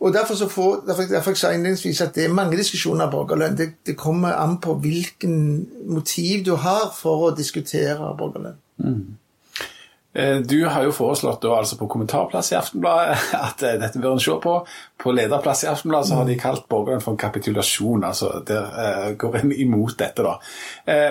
Og 0.00 0.14
Derfor, 0.14 0.34
så 0.34 0.48
får, 0.48 0.84
derfor, 0.86 1.02
derfor 1.02 1.36
jeg 1.36 1.58
innledningsvis 1.58 2.00
at 2.00 2.14
det 2.14 2.24
er 2.24 2.32
mange 2.32 2.56
diskusjoner 2.56 3.04
av 3.04 3.12
borgerlønn. 3.12 3.56
Det, 3.58 3.72
det, 3.86 3.98
kommer 4.00 4.32
an 4.40 4.56
på 4.64 4.78
hvilken 4.80 5.34
motiv 5.84 6.46
du 6.46 6.54
har 6.56 6.86
for 6.96 7.26
å 7.28 7.34
diskutere 7.36 8.14
borgerlønn. 8.16 8.56
Mm. 8.80 9.02
Du 10.12 10.56
har 10.66 10.82
jo 10.82 10.90
foreslått 10.90 11.44
da, 11.44 11.52
altså 11.54 11.76
på 11.78 11.86
kommentarplass 11.92 12.48
i 12.50 12.56
Aftenbladet 12.58 13.28
at 13.46 13.62
eh, 13.62 13.76
dette 13.78 14.00
bør 14.02 14.16
en 14.16 14.22
se 14.22 14.34
på. 14.42 14.54
På 14.98 15.12
lederplass 15.14 15.62
i 15.62 15.68
Aftenbladet 15.70 16.10
så 16.10 16.18
har 16.18 16.26
de 16.26 16.34
kalt 16.40 16.66
borgeren 16.72 17.02
for 17.04 17.14
en 17.14 17.20
kapitulasjon. 17.20 18.04
altså 18.04 18.32
Der 18.46 18.66
uh, 18.74 19.08
går 19.14 19.38
en 19.38 19.54
imot 19.54 19.94
dette. 20.00 20.26
da. 20.26 20.34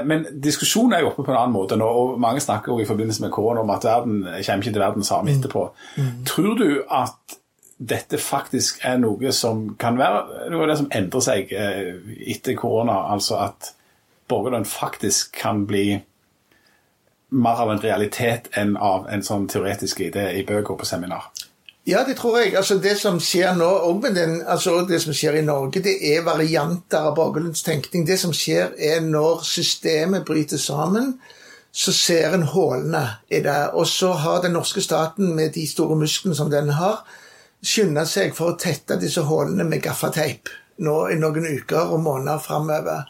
Men 0.04 0.28
diskusjonen 0.44 0.98
er 0.98 1.06
jo 1.06 1.14
oppe 1.14 1.24
på 1.24 1.32
en 1.32 1.40
annen 1.40 1.56
måte 1.56 1.80
nå, 1.80 1.88
og 1.88 2.20
mange 2.20 2.44
snakker 2.44 2.74
jo 2.74 2.84
i 2.84 2.90
forbindelse 2.90 3.24
med 3.24 3.32
korona 3.32 3.64
om 3.64 3.72
at 3.72 3.88
verden 3.88 4.24
kommer 4.28 4.68
ikke 4.68 4.76
til 4.76 4.84
verden 4.84 5.08
samme 5.08 5.32
mm. 5.32 5.38
etterpå. 5.38 5.66
Mm. 5.96 6.12
Tror 6.28 6.60
du 6.60 6.68
at 6.84 7.40
dette 7.80 8.20
faktisk 8.20 8.82
er 8.84 9.00
noe 9.00 9.32
som 9.36 9.64
kan 9.80 9.98
være 10.00 10.50
noe 10.52 10.66
av 10.66 10.72
det 10.72 10.78
som 10.82 10.90
endrer 10.96 11.24
seg 11.24 11.54
eh, 11.56 11.94
etter 12.34 12.58
korona. 12.60 13.06
Altså 13.14 13.40
at 13.40 13.72
borgerlønn 14.30 14.68
faktisk 14.68 15.32
kan 15.40 15.64
bli 15.70 16.02
mer 17.30 17.62
av 17.62 17.72
en 17.72 17.82
realitet 17.82 18.50
enn 18.58 18.76
av 18.78 19.08
en 19.12 19.24
sånn 19.24 19.48
teoretisk 19.52 20.02
idé 20.08 20.32
i 20.40 20.46
bøker 20.48 20.78
på 20.80 20.88
seminar. 20.88 21.30
Ja, 21.88 22.04
det 22.06 22.18
tror 22.20 22.38
jeg. 22.40 22.54
Altså 22.58 22.78
Det 22.78 22.98
som 23.00 23.20
skjer 23.20 23.56
nå, 23.58 23.68
og 23.88 24.04
den, 24.04 24.42
altså 24.48 24.82
det 24.86 25.02
som 25.02 25.14
skjer 25.14 25.40
i 25.40 25.46
Norge, 25.46 25.82
det 25.82 25.96
er 26.12 26.26
varianter 26.26 27.10
av 27.10 27.16
borgerlønnstenkning. 27.18 28.06
Det 28.08 28.20
som 28.20 28.34
skjer, 28.36 28.76
er 28.78 29.02
når 29.02 29.42
systemet 29.48 30.26
bryter 30.26 30.58
sammen, 30.58 31.16
så 31.72 31.94
ser 31.94 32.34
en 32.34 32.46
hullene 32.54 33.06
i 33.30 33.42
det. 33.46 33.72
Og 33.74 33.88
så 33.88 34.12
har 34.14 34.42
den 34.44 34.54
norske 34.58 34.82
staten, 34.82 35.36
med 35.36 35.54
de 35.56 35.66
store 35.68 35.98
musklene 35.98 36.36
som 36.36 36.52
den 36.52 36.70
har, 36.78 37.06
skynda 37.66 38.06
seg 38.08 38.36
for 38.36 38.54
å 38.54 38.60
tette 38.60 39.00
disse 39.00 39.22
hullene 39.26 39.66
med 39.68 39.82
gaffateip 39.84 40.50
nå 40.80 40.96
i 41.12 41.18
noen 41.20 41.48
uker 41.60 41.92
og 41.92 42.04
måneder 42.04 42.40
framover. 42.44 43.10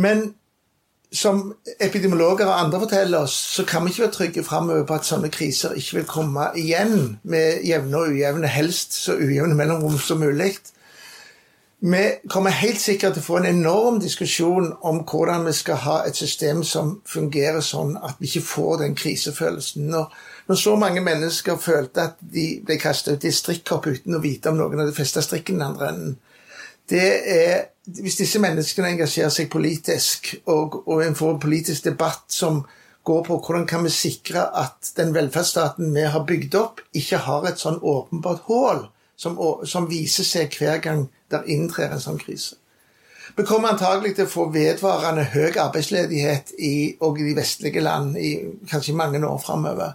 Men 0.00 0.30
som 1.16 1.40
epidemiologer 1.80 2.46
og 2.46 2.60
andre 2.60 2.80
forteller 2.84 3.24
oss, 3.26 3.34
så 3.56 3.64
kan 3.64 3.84
vi 3.84 3.92
ikke 3.92 4.04
være 4.04 4.14
trygge 4.14 4.44
framover 4.44 4.84
på 4.86 4.98
at 4.98 5.08
sånne 5.08 5.32
kriser 5.32 5.74
ikke 5.76 6.00
vil 6.00 6.08
komme 6.10 6.50
igjen 6.60 7.18
med 7.24 7.64
jevne 7.66 8.00
og 8.00 8.14
ujevne, 8.14 8.50
helst 8.52 8.96
så 9.00 9.16
ujevne 9.16 9.56
mellomrom 9.58 9.98
som 9.98 10.20
mulig. 10.20 10.54
Vi 11.80 12.04
kommer 12.32 12.56
helt 12.56 12.80
sikkert 12.80 13.16
til 13.16 13.22
å 13.22 13.26
få 13.26 13.40
en 13.40 13.50
enorm 13.50 13.98
diskusjon 14.00 14.72
om 14.86 15.02
hvordan 15.04 15.44
vi 15.48 15.52
skal 15.56 15.82
ha 15.84 15.98
et 16.06 16.16
system 16.16 16.62
som 16.64 16.96
fungerer 17.06 17.60
sånn 17.64 17.98
at 18.00 18.16
vi 18.20 18.30
ikke 18.30 18.48
får 18.48 18.80
den 18.84 18.96
krisefølelsen. 18.96 19.90
Når 19.92 20.08
når 20.46 20.54
så 20.54 20.76
mange 20.76 21.00
mennesker 21.00 21.56
følte 21.58 22.02
at 22.02 22.20
de 22.20 22.46
ble 22.66 22.78
kastet 22.78 23.18
ut 23.18 23.24
i 23.26 23.34
strikkhopp 23.34 23.88
uten 23.90 24.14
å 24.14 24.22
vite 24.22 24.52
om 24.52 24.60
noen 24.60 24.78
hadde 24.78 24.94
festa 24.94 25.22
strikken 25.24 25.58
den 25.58 25.66
andre 25.66 25.88
enden 25.90 26.12
det 26.90 27.06
er, 27.36 27.64
Hvis 27.86 28.16
disse 28.18 28.40
menneskene 28.42 28.88
engasjerer 28.96 29.30
seg 29.30 29.46
politisk, 29.50 30.32
og, 30.50 30.80
og 30.90 31.04
en 31.04 31.14
får 31.14 31.36
en 31.36 31.42
politisk 31.42 31.84
debatt 31.84 32.24
som 32.34 32.64
går 33.06 33.20
på 33.28 33.36
hvordan 33.46 33.66
kan 33.70 33.84
vi 33.86 33.92
sikre 33.94 34.42
at 34.58 34.90
den 34.96 35.12
velferdsstaten 35.14 35.92
vi 35.94 36.02
har 36.10 36.24
bygd 36.26 36.56
opp, 36.58 36.82
ikke 36.98 37.20
har 37.28 37.46
et 37.46 37.62
sånn 37.62 37.78
åpenbart 37.78 38.42
hull 38.48 38.82
som, 39.16 39.38
som, 39.62 39.86
viser 39.86 40.26
seg 40.26 40.56
hver 40.58 40.80
gang 40.82 41.06
der 41.30 41.46
inntrer 41.46 41.94
en 41.94 42.02
sånn 42.02 42.18
krise. 42.18 42.58
Vi 43.36 43.46
kommer 43.46 43.74
antagelig 43.74 44.16
til 44.16 44.26
å 44.26 44.32
få 44.32 44.48
vedvarende 44.54 45.28
høy 45.30 45.54
arbeidsledighet 45.62 46.56
i, 46.58 46.96
og 46.98 47.20
i 47.20 47.28
de 47.28 47.38
vestlige 47.38 47.82
land 47.86 48.18
i 48.18 48.32
kanskje 48.70 48.98
mange 48.98 49.22
år 49.22 49.38
framover 49.42 49.94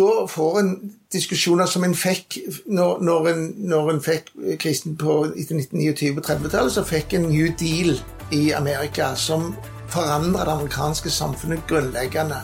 da 0.00 0.26
får 0.30 0.60
en 0.60 0.70
diskusjoner 1.12 1.68
som 1.68 1.84
en 1.84 1.96
fikk 1.96 2.38
når, 2.66 3.02
når, 3.04 3.28
en, 3.32 3.42
når 3.70 3.90
en, 3.94 4.00
fikk 4.04 4.32
kristen 4.62 4.96
på 5.00 5.20
etter 5.34 5.60
1929-30-tallet, 5.60 6.72
så 6.74 6.86
fikk 6.86 7.18
en 7.18 7.28
New 7.28 7.50
Deal 7.60 7.98
i 8.34 8.50
Amerika 8.56 9.12
som 9.18 9.52
forandra 9.90 10.46
det 10.46 10.56
amerikanske 10.56 11.10
samfunnet 11.10 11.66
grunnleggende. 11.68 12.40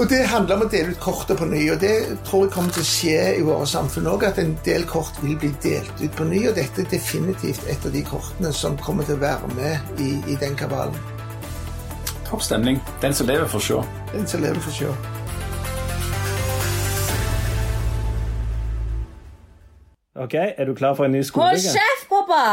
Og 0.00 0.08
Det 0.08 0.20
handler 0.26 0.56
om 0.56 0.62
å 0.64 0.68
dele 0.72 0.94
ut 0.94 1.00
kortet 1.02 1.36
på 1.36 1.44
ny, 1.44 1.60
og 1.74 1.80
det 1.82 1.92
tror 2.24 2.46
jeg 2.46 2.52
kommer 2.54 2.72
til 2.72 2.84
å 2.84 2.88
skje 2.88 3.16
i 3.36 3.42
våre 3.44 3.66
samfunn 3.68 4.08
òg. 4.08 4.24
At 4.30 4.40
en 4.40 4.54
del 4.64 4.86
kort 4.88 5.18
vil 5.20 5.36
bli 5.36 5.50
delt 5.60 6.00
ut 6.00 6.16
på 6.16 6.24
ny, 6.30 6.46
og 6.48 6.56
dette 6.56 6.86
er 6.86 6.88
definitivt 6.94 7.68
et 7.68 7.84
av 7.84 7.92
de 7.92 8.04
kortene 8.08 8.52
som 8.56 8.80
kommer 8.80 9.04
til 9.04 9.18
å 9.18 9.24
være 9.26 9.52
med 9.58 10.00
i, 10.00 10.14
i 10.32 10.40
den 10.40 10.56
kabalen. 10.56 10.96
Topp 12.30 12.46
stemning. 12.46 12.80
Den 13.04 13.16
som 13.16 13.28
lever, 13.28 13.48
får 13.50 13.66
se. 13.68 13.80
Den 14.14 14.28
som 14.30 14.46
lever, 14.46 14.62
får 14.64 14.78
se. 14.80 15.19
OK, 20.20 20.34
er 20.34 20.64
du 20.68 20.74
klar 20.74 20.94
for 20.94 21.08
en 21.08 21.14
ny 21.16 21.22
skolegang? 21.24 21.56
Hold 21.56 21.78
kjeft, 21.80 22.08
pappa! 22.12 22.44